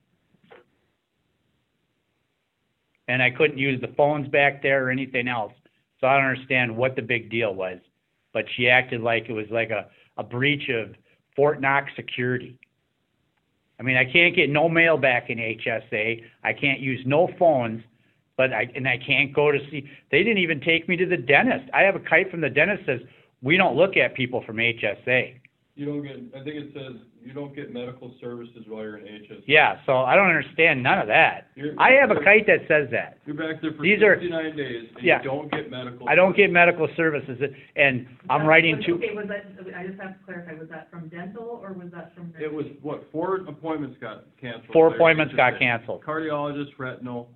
And 3.08 3.22
I 3.22 3.30
couldn't 3.30 3.58
use 3.58 3.80
the 3.80 3.92
phones 3.96 4.28
back 4.28 4.62
there 4.62 4.86
or 4.86 4.90
anything 4.90 5.28
else, 5.28 5.52
so 6.00 6.06
I 6.06 6.16
don't 6.16 6.26
understand 6.26 6.74
what 6.74 6.96
the 6.96 7.02
big 7.02 7.30
deal 7.30 7.54
was. 7.54 7.78
But 8.32 8.46
she 8.56 8.68
acted 8.68 9.02
like 9.02 9.26
it 9.28 9.32
was 9.32 9.46
like 9.50 9.70
a, 9.70 9.86
a 10.16 10.22
breach 10.22 10.68
of 10.70 10.94
Fort 11.36 11.60
Knox 11.60 11.90
security. 11.96 12.58
I 13.78 13.82
mean, 13.82 13.96
I 13.96 14.04
can't 14.04 14.34
get 14.34 14.50
no 14.50 14.68
mail 14.68 14.96
back 14.96 15.30
in 15.30 15.38
HSA, 15.38 16.22
I 16.42 16.52
can't 16.52 16.80
use 16.80 17.00
no 17.04 17.28
phones, 17.38 17.82
but 18.36 18.52
I, 18.52 18.70
and 18.74 18.88
I 18.88 18.98
can't 19.04 19.32
go 19.32 19.50
to 19.50 19.58
see, 19.70 19.88
they 20.10 20.18
didn't 20.22 20.38
even 20.38 20.60
take 20.60 20.88
me 20.88 20.96
to 20.96 21.06
the 21.06 21.16
dentist. 21.16 21.68
I 21.72 21.82
have 21.82 21.96
a 21.96 22.00
kite 22.00 22.30
from 22.30 22.40
the 22.40 22.50
dentist 22.50 22.86
says, 22.86 23.00
we 23.42 23.56
don't 23.56 23.76
look 23.76 23.96
at 23.96 24.14
people 24.14 24.42
from 24.46 24.56
HSA. 24.56 25.34
You 25.76 25.86
don't 25.86 26.02
get, 26.02 26.14
I 26.40 26.44
think 26.44 26.54
it 26.54 26.70
says, 26.72 27.02
you 27.24 27.32
don't 27.32 27.52
get 27.54 27.72
medical 27.74 28.14
services 28.20 28.62
while 28.68 28.84
you're 28.84 28.98
in 28.98 29.06
HS. 29.24 29.42
Yeah, 29.46 29.78
so 29.86 29.96
I 29.98 30.14
don't 30.14 30.28
understand 30.28 30.80
none 30.84 31.00
of 31.00 31.08
that. 31.08 31.48
You're- 31.56 31.74
I 31.78 31.90
have 32.00 32.12
a 32.12 32.22
kite 32.22 32.46
that 32.46 32.60
says 32.68 32.88
that. 32.92 33.18
You're 33.26 33.34
back 33.34 33.60
there 33.60 33.72
for 33.72 33.82
These 33.82 34.00
are- 34.00 34.14
sixty-nine 34.14 34.54
days, 34.54 34.88
and 34.94 35.04
Yeah. 35.04 35.18
you 35.18 35.24
don't 35.24 35.50
get 35.50 35.70
medical. 35.70 36.08
I 36.08 36.14
don't 36.14 36.36
get 36.36 36.52
medical 36.52 36.86
services, 36.94 37.42
and 37.74 38.06
I'm 38.30 38.46
writing 38.46 38.80
to, 38.82 38.92
Okay, 38.94 39.14
was 39.16 39.26
that, 39.26 39.46
I 39.76 39.86
just 39.88 40.00
have 40.00 40.16
to 40.16 40.24
clarify, 40.24 40.52
was 40.54 40.68
that 40.68 40.88
from 40.92 41.08
dental 41.08 41.58
or 41.60 41.72
was 41.72 41.90
that 41.90 42.14
from? 42.14 42.32
It 42.38 42.52
was, 42.52 42.66
what, 42.82 43.10
four 43.10 43.36
appointments 43.38 43.98
got 43.98 44.26
canceled. 44.40 44.72
four 44.72 44.90
by 44.90 44.94
appointments 44.94 45.34
got 45.34 45.54
HSA. 45.54 45.58
canceled, 45.58 46.02
Cardiologist, 46.04 46.78
retinal, 46.78 47.28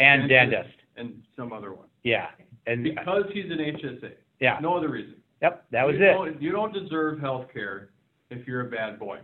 and 0.00 0.30
dentist, 0.30 0.76
and 0.96 1.22
some 1.36 1.52
other 1.52 1.74
one. 1.74 1.88
yeah, 2.04 2.30
and, 2.66 2.84
Because 2.84 3.30
he's 3.32 3.50
an 3.50 3.60
HSA, 3.60 4.12
yeah, 4.40 4.58
no 4.62 4.74
other 4.78 4.88
reason. 4.88 5.16
Yep, 5.42 5.64
that 5.70 5.86
was 5.86 5.96
You 5.96 6.04
it. 6.04 6.12
don't- 6.12 6.42
You 6.42 6.52
don't 6.52 6.72
deserve 6.72 7.20
health 7.20 7.46
care 7.52 7.90
if 8.30 8.46
you're 8.46 8.62
a 8.62 8.70
bad 8.70 8.98
boy. 8.98 9.18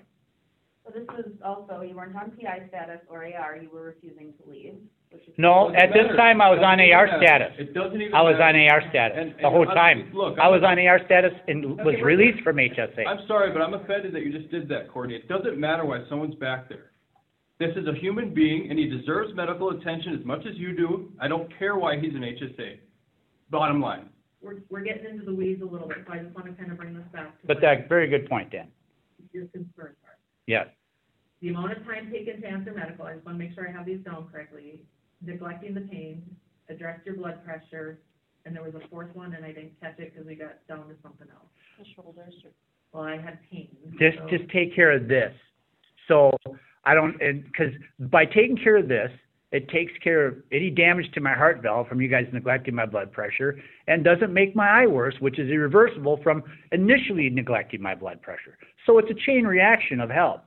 So 0.84 0.92
this 0.92 1.06
was 1.08 1.26
also, 1.44 1.82
you 1.82 1.94
weren't 1.94 2.16
on 2.16 2.30
PI 2.32 2.66
status 2.68 3.00
or 3.08 3.24
AR, 3.24 3.56
you 3.56 3.68
were 3.70 3.82
refusing 3.82 4.32
to 4.42 4.50
leave, 4.50 4.74
which 5.10 5.22
is. 5.28 5.34
No, 5.36 5.68
Doesn't 5.68 5.76
at 5.76 5.92
this 5.92 6.16
time, 6.16 6.40
I 6.40 6.48
was 6.48 6.60
on 6.60 6.80
AR 6.80 7.06
matter. 7.06 7.20
status. 7.22 7.52
It 7.58 7.74
doesn't 7.74 8.00
even 8.00 8.14
I 8.14 8.22
was 8.22 8.40
on. 8.40 8.56
AR 8.56 8.80
status, 8.88 9.18
And- 9.18 9.34
the 9.38 9.50
whole 9.50 9.68
and, 9.68 9.72
time. 9.74 10.10
Look, 10.14 10.38
I 10.38 10.44
I'm- 10.44 10.52
was 10.52 10.62
on 10.62 10.78
AR 10.78 10.98
status 11.04 11.34
and 11.46 11.76
was 11.84 12.00
released 12.00 12.40
from 12.42 12.58
HSA. 12.58 13.04
I'm 13.06 13.20
sorry, 13.26 13.50
but 13.52 13.60
I'm 13.60 13.74
offended 13.74 14.12
that 14.14 14.22
you 14.22 14.32
just 14.32 14.50
did 14.50 14.66
that, 14.68 14.88
Courtney. 14.88 15.14
It 15.16 15.28
doesn't 15.28 15.58
matter 15.58 15.84
why 15.84 16.02
someone's 16.08 16.36
back 16.36 16.68
there. 16.70 16.92
This 17.58 17.76
is 17.76 17.86
a 17.86 17.92
human 17.92 18.32
being, 18.32 18.70
and 18.70 18.78
he 18.78 18.88
deserves 18.88 19.34
medical 19.34 19.70
attention 19.70 20.14
as 20.14 20.24
much 20.24 20.46
as 20.46 20.56
you 20.56 20.74
do. 20.74 21.12
I 21.20 21.28
don't 21.28 21.50
care 21.58 21.76
why 21.76 21.98
he's 21.98 22.14
an 22.14 22.22
HSA. 22.24 22.78
Bottom 23.50 23.80
line. 23.82 24.08
We're, 24.41 24.57
we're 24.70 24.82
getting 24.82 25.05
into 25.07 25.24
the 25.24 25.34
weeds 25.34 25.62
a 25.62 25.64
little 25.64 25.89
bit, 25.89 25.99
so 26.07 26.12
I 26.12 26.18
just 26.18 26.34
wanna 26.34 26.53
kind 26.53 26.70
of 26.70 26.78
bring 26.78 26.95
this 26.95 27.05
back 27.12 27.41
to 27.41 27.47
But 27.47 27.57
what 27.57 27.62
that, 27.62 27.89
very 27.89 28.09
good 28.09 28.28
point, 28.28 28.51
Dan, 28.51 28.68
your 29.32 29.47
concerns 29.47 29.97
are. 30.05 30.16
yes. 30.47 30.68
the 31.41 31.49
amount 31.51 31.72
of 31.72 31.84
time 31.84 32.11
taken 32.12 32.41
to 32.41 32.47
answer 32.47 32.72
medical, 32.72 33.05
I 33.07 33.14
just 33.14 33.26
wanna 33.26 33.39
make 33.39 33.53
sure 33.55 33.68
I 33.68 33.72
have 33.72 33.86
these 33.86 34.01
down 34.01 34.28
correctly, 34.30 34.80
neglecting 35.24 35.74
the 35.74 35.80
pain, 35.82 36.22
address 36.68 37.01
your 37.05 37.16
blood 37.16 37.45
pressure, 37.45 37.99
and 38.45 38.55
there 38.55 38.62
was 38.62 38.74
a 38.74 38.89
fourth 38.89 39.14
one, 39.14 39.34
and 39.34 39.45
I 39.45 39.49
didn't 39.49 39.78
catch 39.80 39.99
it 39.99 40.12
because 40.14 40.26
we 40.26 40.34
got 40.34 40.66
down 40.68 40.89
to 40.89 40.95
something 41.03 41.26
else. 41.30 41.49
The 41.78 41.84
shoulders 41.95 42.34
Well, 42.93 43.03
I 43.03 43.18
had 43.18 43.39
pain. 43.51 43.68
Just, 43.99 44.18
so- 44.18 44.28
just 44.30 44.49
take 44.51 44.74
care 44.74 44.93
of 44.93 45.09
this. 45.09 45.32
So 46.07 46.30
I 46.84 46.95
don't, 46.95 47.20
and, 47.20 47.45
because 47.45 47.72
by 48.11 48.24
taking 48.24 48.57
care 48.57 48.76
of 48.78 48.89
this, 48.89 49.11
it 49.51 49.68
takes 49.70 49.92
care 50.05 50.26
of 50.26 50.34
any 50.53 50.68
damage 50.68 51.11
to 51.12 51.20
my 51.20 51.32
heart 51.32 51.62
valve 51.62 51.88
from 51.88 52.01
you 52.03 52.09
guys 52.09 52.26
neglecting 52.32 52.74
my 52.74 52.84
blood 52.84 53.11
pressure 53.11 53.59
and 53.86 54.05
doesn't 54.05 54.32
make 54.32 54.55
my 54.55 54.68
eye 54.68 54.86
worse, 54.86 55.14
which 55.20 55.38
is 55.38 55.49
irreversible 55.51 56.20
from 56.22 56.42
initially 56.72 57.30
neglecting 57.30 57.80
my 57.80 57.94
blood 57.94 58.20
pressure. 58.20 58.59
So 58.84 58.99
it's 58.99 59.11
a 59.11 59.26
chain 59.26 59.44
reaction 59.44 60.01
of 60.01 60.11
help. 60.11 60.42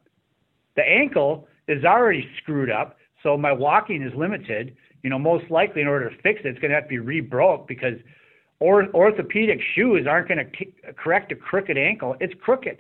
The 0.75 0.83
ankle 0.83 1.47
is 1.67 1.83
already 1.83 2.27
screwed 2.41 2.69
up, 2.69 2.97
so 3.23 3.35
my 3.37 3.51
walking 3.51 4.03
is 4.03 4.13
limited. 4.15 4.75
You 5.01 5.09
know, 5.09 5.17
most 5.17 5.49
likely 5.49 5.81
in 5.81 5.87
order 5.87 6.09
to 6.09 6.15
fix 6.21 6.41
it, 6.43 6.47
it's 6.47 6.59
gonna 6.59 6.75
have 6.75 6.83
to 6.83 6.89
be 6.89 6.99
re-broke 6.99 7.67
because 7.67 7.95
or, 8.59 8.87
orthopedic 8.93 9.59
shoes 9.73 10.05
aren't 10.07 10.29
gonna 10.29 10.45
ki- 10.45 10.75
correct 10.95 11.31
a 11.31 11.35
crooked 11.35 11.77
ankle. 11.77 12.15
It's 12.19 12.33
crooked. 12.39 12.77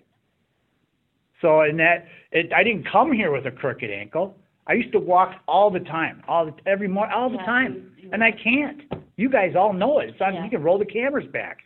So 1.41 1.61
in 1.61 1.77
that, 1.77 2.05
it, 2.31 2.53
I 2.53 2.63
didn't 2.63 2.87
come 2.91 3.11
here 3.11 3.31
with 3.31 3.47
a 3.47 3.51
crooked 3.51 3.89
ankle. 3.89 4.37
I 4.67 4.73
used 4.73 4.91
to 4.93 4.99
walk 4.99 5.35
all 5.47 5.69
the 5.71 5.79
time, 5.79 6.21
all 6.27 6.45
the, 6.45 6.53
every 6.65 6.87
morning, 6.87 7.13
all 7.15 7.29
the 7.29 7.37
Yeah, 7.37 7.45
time, 7.45 7.73
you- 7.97 8.03
you- 8.05 8.09
and 8.13 8.23
I 8.23 8.31
can't. 8.31 8.81
You 9.17 9.29
guys 9.29 9.55
all 9.55 9.73
know 9.73 9.99
it. 9.99 10.09
It's 10.09 10.21
on. 10.21 10.33
Yeah. 10.35 10.43
You 10.43 10.49
can 10.49 10.63
roll 10.63 10.77
the 10.77 10.85
cameras 10.85 11.27
back. 11.27 11.57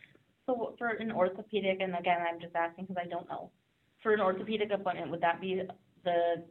So 0.46 0.74
for 0.78 0.88
an 0.88 1.10
orthopedic, 1.12 1.80
and 1.80 1.94
again, 1.96 2.18
I'm 2.28 2.40
just 2.40 2.54
asking 2.54 2.86
because 2.86 3.02
I 3.04 3.08
don't 3.08 3.28
know, 3.28 3.50
for 4.02 4.12
an 4.14 4.20
orthopedic 4.20 4.70
appointment, 4.70 5.10
would 5.10 5.20
that 5.20 5.40
be 5.40 5.60
the, 6.04 6.44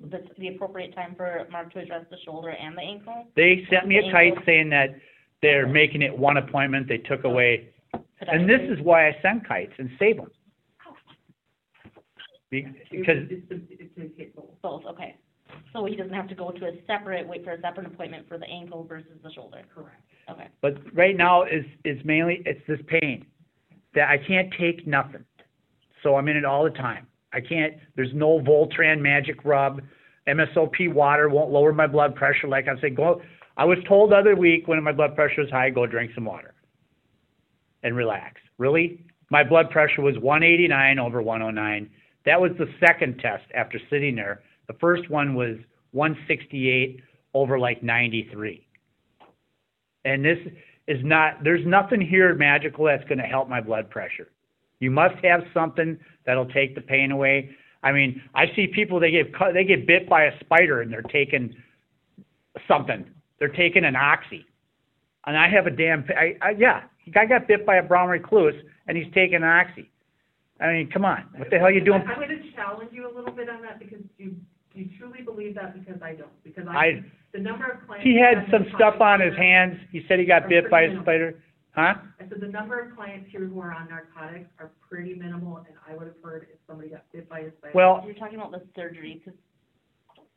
the, 0.00 0.22
the 0.38 0.48
appropriate 0.48 0.94
time 0.94 1.14
for 1.16 1.46
Mark 1.50 1.72
to 1.74 1.78
address 1.80 2.04
the 2.10 2.16
shoulder 2.24 2.50
and 2.50 2.76
the 2.76 2.82
ankle? 2.82 3.26
They 3.36 3.64
sent 3.70 3.86
me 3.86 3.98
a 3.98 4.02
The 4.02 4.10
kite 4.12 4.34
saying 4.44 4.70
that 4.70 4.96
they're 5.40 5.66
making 5.68 6.02
it 6.02 6.16
one 6.16 6.36
appointment. 6.36 6.88
They 6.88 6.98
took 6.98 7.24
away, 7.24 7.68
and 8.20 8.48
this 8.48 8.60
is 8.62 8.80
why 8.80 9.08
I 9.08 9.16
send 9.22 9.46
kites 9.46 9.72
and 9.78 9.90
save 9.98 10.16
them. 10.16 10.30
Be- 12.54 12.66
Because 12.90 13.16
It's, 13.30 13.44
it's, 13.50 13.64
it's 13.68 13.98
a 13.98 14.16
hit 14.16 14.36
both. 14.36 14.46
Both, 14.62 14.84
okay. 14.86 15.16
So 15.72 15.84
he 15.86 15.96
doesn't 15.96 16.14
have 16.14 16.28
to 16.28 16.34
go 16.34 16.50
to 16.50 16.66
a 16.66 16.72
separate, 16.86 17.26
wait 17.26 17.44
for 17.44 17.52
a 17.52 17.60
separate 17.60 17.86
appointment 17.86 18.28
for 18.28 18.38
the 18.38 18.46
ankle 18.46 18.84
versus 18.84 19.18
the 19.22 19.32
shoulder? 19.32 19.62
Correct. 19.74 20.00
Okay. 20.30 20.48
But 20.62 20.74
right 20.94 21.16
now 21.16 21.42
is 21.42 21.64
is 21.84 21.98
mainly 22.04 22.42
it's 22.46 22.60
this 22.66 22.78
pain 22.86 23.26
that 23.94 24.08
I 24.08 24.18
can't 24.18 24.52
take 24.58 24.86
nothing. 24.86 25.24
So 26.02 26.16
I'm 26.16 26.28
in 26.28 26.36
it 26.36 26.44
all 26.44 26.64
the 26.64 26.70
time. 26.70 27.06
I 27.32 27.40
can't. 27.40 27.74
There's 27.96 28.14
no 28.14 28.38
Voltaren 28.40 29.00
magic 29.00 29.44
rub. 29.44 29.82
MSOP 30.28 30.92
water 30.92 31.28
won't 31.28 31.50
lower 31.50 31.72
my 31.72 31.86
blood 31.86 32.14
pressure. 32.14 32.48
Like 32.48 32.68
I 32.68 32.80
said, 32.80 32.96
go. 32.96 33.20
I 33.56 33.64
was 33.64 33.78
told 33.86 34.12
the 34.12 34.16
other 34.16 34.34
week 34.34 34.66
when 34.66 34.82
my 34.82 34.92
blood 34.92 35.14
pressure 35.14 35.42
was 35.42 35.50
high, 35.50 35.70
go 35.70 35.86
drink 35.86 36.12
some 36.14 36.24
water 36.24 36.54
and 37.82 37.96
relax. 37.96 38.40
Really, 38.58 39.04
my 39.30 39.44
blood 39.44 39.70
pressure 39.70 40.02
was 40.02 40.16
189 40.18 40.98
over 40.98 41.20
109. 41.20 41.90
That 42.24 42.40
was 42.40 42.52
the 42.58 42.66
second 42.80 43.18
test 43.18 43.44
after 43.54 43.78
sitting 43.90 44.16
there. 44.16 44.42
The 44.66 44.74
first 44.74 45.10
one 45.10 45.34
was 45.34 45.56
168 45.92 47.00
over 47.34 47.58
like 47.58 47.82
93. 47.82 48.66
And 50.04 50.24
this 50.24 50.38
is 50.86 50.98
not, 51.02 51.42
there's 51.42 51.64
nothing 51.66 52.00
here 52.00 52.34
magical 52.34 52.86
that's 52.86 53.04
going 53.04 53.18
to 53.18 53.24
help 53.24 53.48
my 53.48 53.60
blood 53.60 53.90
pressure. 53.90 54.28
You 54.80 54.90
must 54.90 55.16
have 55.24 55.42
something 55.52 55.98
that'll 56.26 56.48
take 56.48 56.74
the 56.74 56.80
pain 56.80 57.10
away. 57.10 57.50
I 57.82 57.92
mean, 57.92 58.20
I 58.34 58.46
see 58.54 58.66
people, 58.66 59.00
they 59.00 59.10
get, 59.10 59.34
cut- 59.34 59.54
they 59.54 59.64
get 59.64 59.86
bit 59.86 60.08
by 60.08 60.24
a 60.24 60.38
spider 60.40 60.80
and 60.80 60.92
they're 60.92 61.02
taking 61.02 61.54
something. 62.66 63.04
They're 63.38 63.48
taking 63.48 63.84
an 63.84 63.96
oxy. 63.96 64.46
And 65.26 65.36
I 65.36 65.48
have 65.48 65.66
a 65.66 65.70
damn, 65.70 66.04
I, 66.16 66.36
I, 66.42 66.50
yeah, 66.50 66.82
I 67.16 67.26
got 67.26 67.48
bit 67.48 67.64
by 67.64 67.76
a 67.76 67.82
brown 67.82 68.08
recluse 68.08 68.54
and 68.86 68.96
he's 68.96 69.12
taking 69.14 69.36
an 69.36 69.44
oxy. 69.44 69.90
I 70.60 70.72
mean, 70.72 70.90
come 70.90 71.04
on, 71.04 71.24
what 71.36 71.50
the 71.50 71.56
hell 71.58 71.66
are 71.66 71.72
you 71.72 71.84
doing? 71.84 72.00
I'm 72.02 72.14
gonna 72.20 72.38
challenge 72.54 72.90
you 72.92 73.10
a 73.10 73.12
little 73.14 73.32
bit 73.32 73.48
on 73.48 73.60
that 73.62 73.78
because 73.80 73.98
you, 74.18 74.36
you 74.74 74.88
truly 74.98 75.22
believe 75.22 75.54
that 75.56 75.74
because 75.74 76.00
I 76.00 76.14
don't, 76.14 76.30
because 76.44 76.66
I, 76.68 76.74
I, 76.76 77.04
the 77.32 77.40
number 77.40 77.66
of 77.66 77.84
clients. 77.86 78.04
he 78.06 78.16
had 78.18 78.46
some 78.52 78.66
stuff 78.76 79.00
on 79.00 79.20
his 79.20 79.34
hands. 79.36 79.76
He 79.90 80.04
said 80.08 80.18
he 80.20 80.24
got 80.24 80.48
bit 80.48 80.70
by 80.70 80.82
a 80.82 81.00
spider. 81.02 81.42
Huh? 81.74 81.94
I 82.20 82.28
said 82.28 82.40
the 82.40 82.46
number 82.46 82.78
of 82.78 82.94
clients 82.94 83.28
here 83.32 83.44
who 83.44 83.60
are 83.60 83.72
on 83.72 83.88
narcotics 83.88 84.48
are 84.60 84.70
pretty 84.88 85.14
minimal, 85.14 85.56
and 85.56 85.74
I 85.90 85.96
would 85.96 86.06
have 86.06 86.16
heard 86.22 86.46
if 86.52 86.58
somebody 86.68 86.88
got 86.90 87.02
bit 87.12 87.28
by 87.28 87.40
a 87.40 87.50
spider. 87.58 87.72
Well, 87.74 88.02
You're 88.06 88.14
talking 88.14 88.36
about 88.38 88.52
the 88.52 88.62
surgery, 88.76 89.20
'cause 89.24 89.34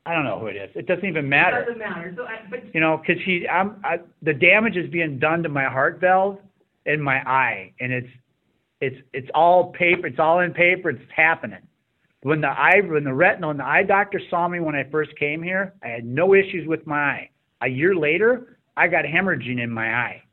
I 0.07 0.15
don't 0.15 0.23
know 0.23 0.39
who 0.39 0.47
it 0.47 0.55
is. 0.55 0.71
It 0.75 0.87
doesn't 0.87 1.05
even 1.05 1.25
It 1.25 1.27
matter. 1.27 1.59
doesn't 1.63 1.77
matter, 1.77 2.11
so 2.15 2.23
I, 2.25 2.39
but 2.49 2.73
You 2.73 2.81
know, 2.81 2.97
'cause 2.97 3.17
he, 3.23 3.47
I'm, 3.47 3.79
I, 3.83 3.99
the 4.23 4.33
damage 4.33 4.77
is 4.77 4.89
being 4.89 5.19
done 5.19 5.43
to 5.43 5.49
my 5.49 5.65
heart 5.65 5.99
valve 5.99 6.39
and 6.87 7.03
my 7.03 7.17
eye, 7.29 7.71
and 7.79 7.91
it's, 7.93 8.07
it's, 8.81 8.97
it's 9.13 9.29
all 9.33 9.71
paper. 9.71 10.07
It's 10.07 10.19
all 10.19 10.39
in 10.41 10.53
paper. 10.53 10.89
It's 10.89 11.01
happening. 11.15 11.61
When 12.23 12.41
the 12.41 12.49
eye, 12.49 12.81
when 12.85 13.03
the 13.03 13.13
retinal 13.13 13.51
and 13.51 13.59
the 13.59 13.65
eye 13.65 13.83
doctor 13.83 14.19
saw 14.29 14.47
me 14.47 14.59
when 14.59 14.75
I 14.75 14.83
first 14.89 15.11
came 15.17 15.41
here, 15.41 15.73
I 15.83 15.87
had 15.87 16.05
no 16.05 16.33
issues 16.33 16.67
with 16.67 16.85
my 16.85 16.97
eye. 16.97 17.29
A 17.61 17.67
year 17.67 17.95
later, 17.95 18.57
I 18.75 18.87
got 18.87 19.05
hemorrhaging 19.05 19.61
in 19.61 19.71
my 19.71 19.93
eye. 19.93 20.23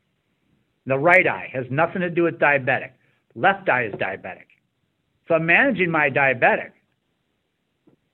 The 0.85 0.97
right 0.97 1.25
eye 1.25 1.49
has 1.53 1.65
nothing 1.71 2.01
to 2.01 2.09
do 2.09 2.23
with 2.23 2.37
diabetic. 2.37 2.91
Left 3.33 3.67
eye 3.69 3.85
is 3.85 3.93
diabetic. 3.93 4.45
So 5.27 5.33
I'm 5.35 5.45
managing 5.45 5.89
my 5.89 6.09
diabetic, 6.09 6.71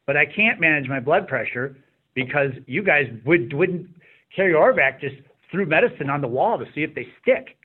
but 0.05 0.15
I 0.15 0.25
can't 0.25 0.59
manage 0.61 0.87
my 0.87 0.99
blood 0.99 1.27
pressure 1.27 1.75
because 2.13 2.51
you 2.67 2.83
guys 2.83 3.05
would 3.25 3.53
wouldn't 3.53 3.87
Kerry 4.33 4.53
Orbeck 4.53 5.01
just 5.01 5.15
threw 5.51 5.65
medicine 5.65 6.09
on 6.09 6.21
the 6.21 6.27
wall 6.27 6.57
to 6.57 6.65
see 6.73 6.83
if 6.83 6.95
they 6.95 7.07
stick. 7.21 7.57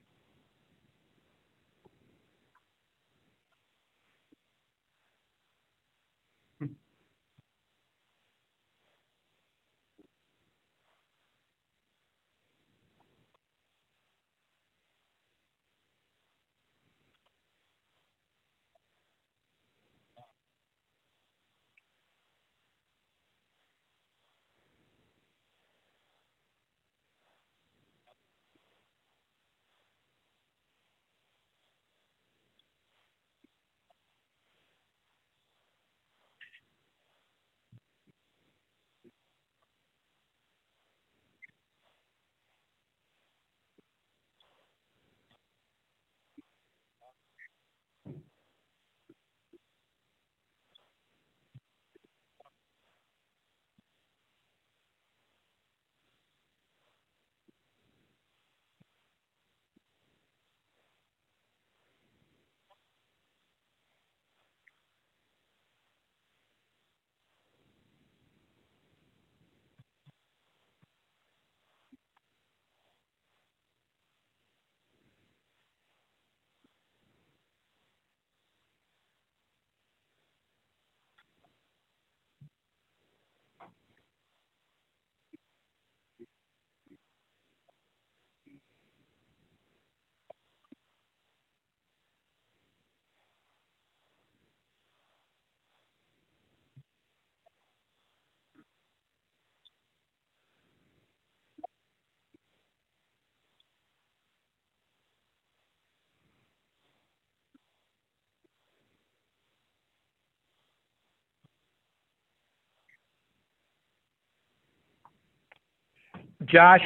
Josh, 116.46 116.80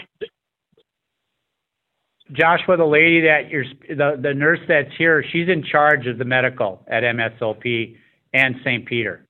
Joshua, 2.33 2.77
the 2.77 2.85
lady 2.85 3.23
that 3.23 3.51
you're, 3.51 3.65
the, 3.89 4.21
the 4.21 4.35
nurse 4.35 4.61
that's 4.69 4.91
here, 4.97 5.25
she's 5.33 5.49
in 5.49 5.65
charge 5.65 6.07
of 6.07 6.19
the 6.19 6.25
medical 6.25 6.85
at 6.89 7.03
MSOP 7.03 7.97
and 8.33 8.55
St. 8.65 8.87
Peter. 8.87 9.27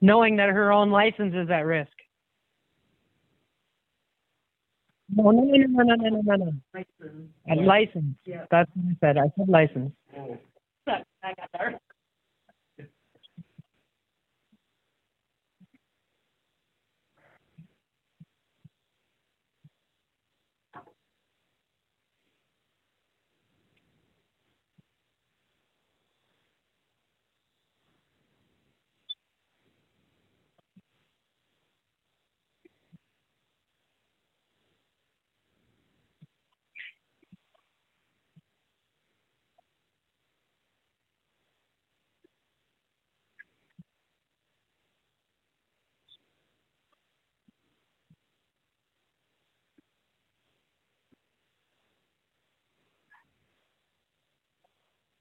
Knowing 0.00 0.36
that 0.36 0.48
her 0.48 0.72
own 0.72 0.90
license 0.90 1.34
is 1.34 1.50
at 1.50 1.64
risk. 1.64 1.90
No, 5.14 5.30
no, 5.30 5.42
no, 5.42 5.56
no, 5.56 5.94
no, 5.94 6.08
no, 6.08 6.20
no. 6.20 6.36
no. 6.36 6.52
License. 6.74 7.30
At 7.48 7.58
license. 7.58 8.14
Yeah. 8.24 8.44
That's 8.50 8.70
what 8.74 8.84
I 8.90 8.96
said. 9.00 9.18
I 9.18 9.32
said 9.36 9.48
license. 9.48 9.92
Oh. 10.16 10.38
I 10.88 11.34
got 11.34 11.48
there. 11.52 11.77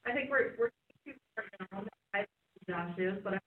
I 0.07 0.13
think 0.13 0.31
we're, 0.31 0.55
we're 0.59 0.69
too 1.05 1.13
far 1.35 1.45
down, 1.71 1.87
I, 2.15 2.25
Josh 2.69 2.97
is, 2.99 3.15
but 3.23 3.35
I. 3.35 3.39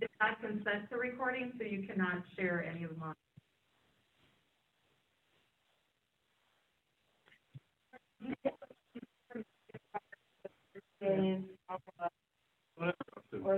Did 0.00 0.10
not 0.20 0.40
consent 0.40 0.90
to 0.90 0.96
recording, 0.96 1.52
so 1.58 1.64
you 1.64 1.86
cannot 1.86 2.24
share 2.36 2.64
any 2.64 2.84
of 2.84 2.90
them 2.90 3.02
on. 3.02 3.14
Is, 11.02 11.44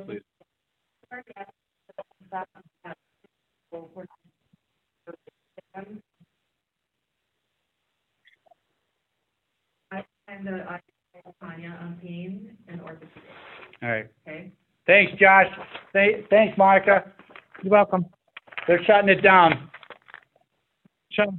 Please. 0.06 0.20
I, 1.14 1.22
I'm 10.28 10.44
the, 10.44 10.64
I, 10.68 10.80
Tanya, 11.40 11.78
on 11.80 11.98
pain 12.02 12.56
and 12.68 12.80
orthopedic, 12.80 13.12
All 13.82 13.88
right. 13.90 14.06
okay? 14.26 14.50
Thanks, 14.86 15.12
Josh. 15.20 15.46
Thank- 15.92 16.28
Thanks, 16.30 16.58
Monica. 16.58 17.12
You're 17.62 17.70
welcome. 17.70 18.06
They're 18.66 18.82
shutting 18.84 19.08
it 19.08 19.22
down. 19.22 19.70
Shut 21.12 21.28
up. 21.28 21.34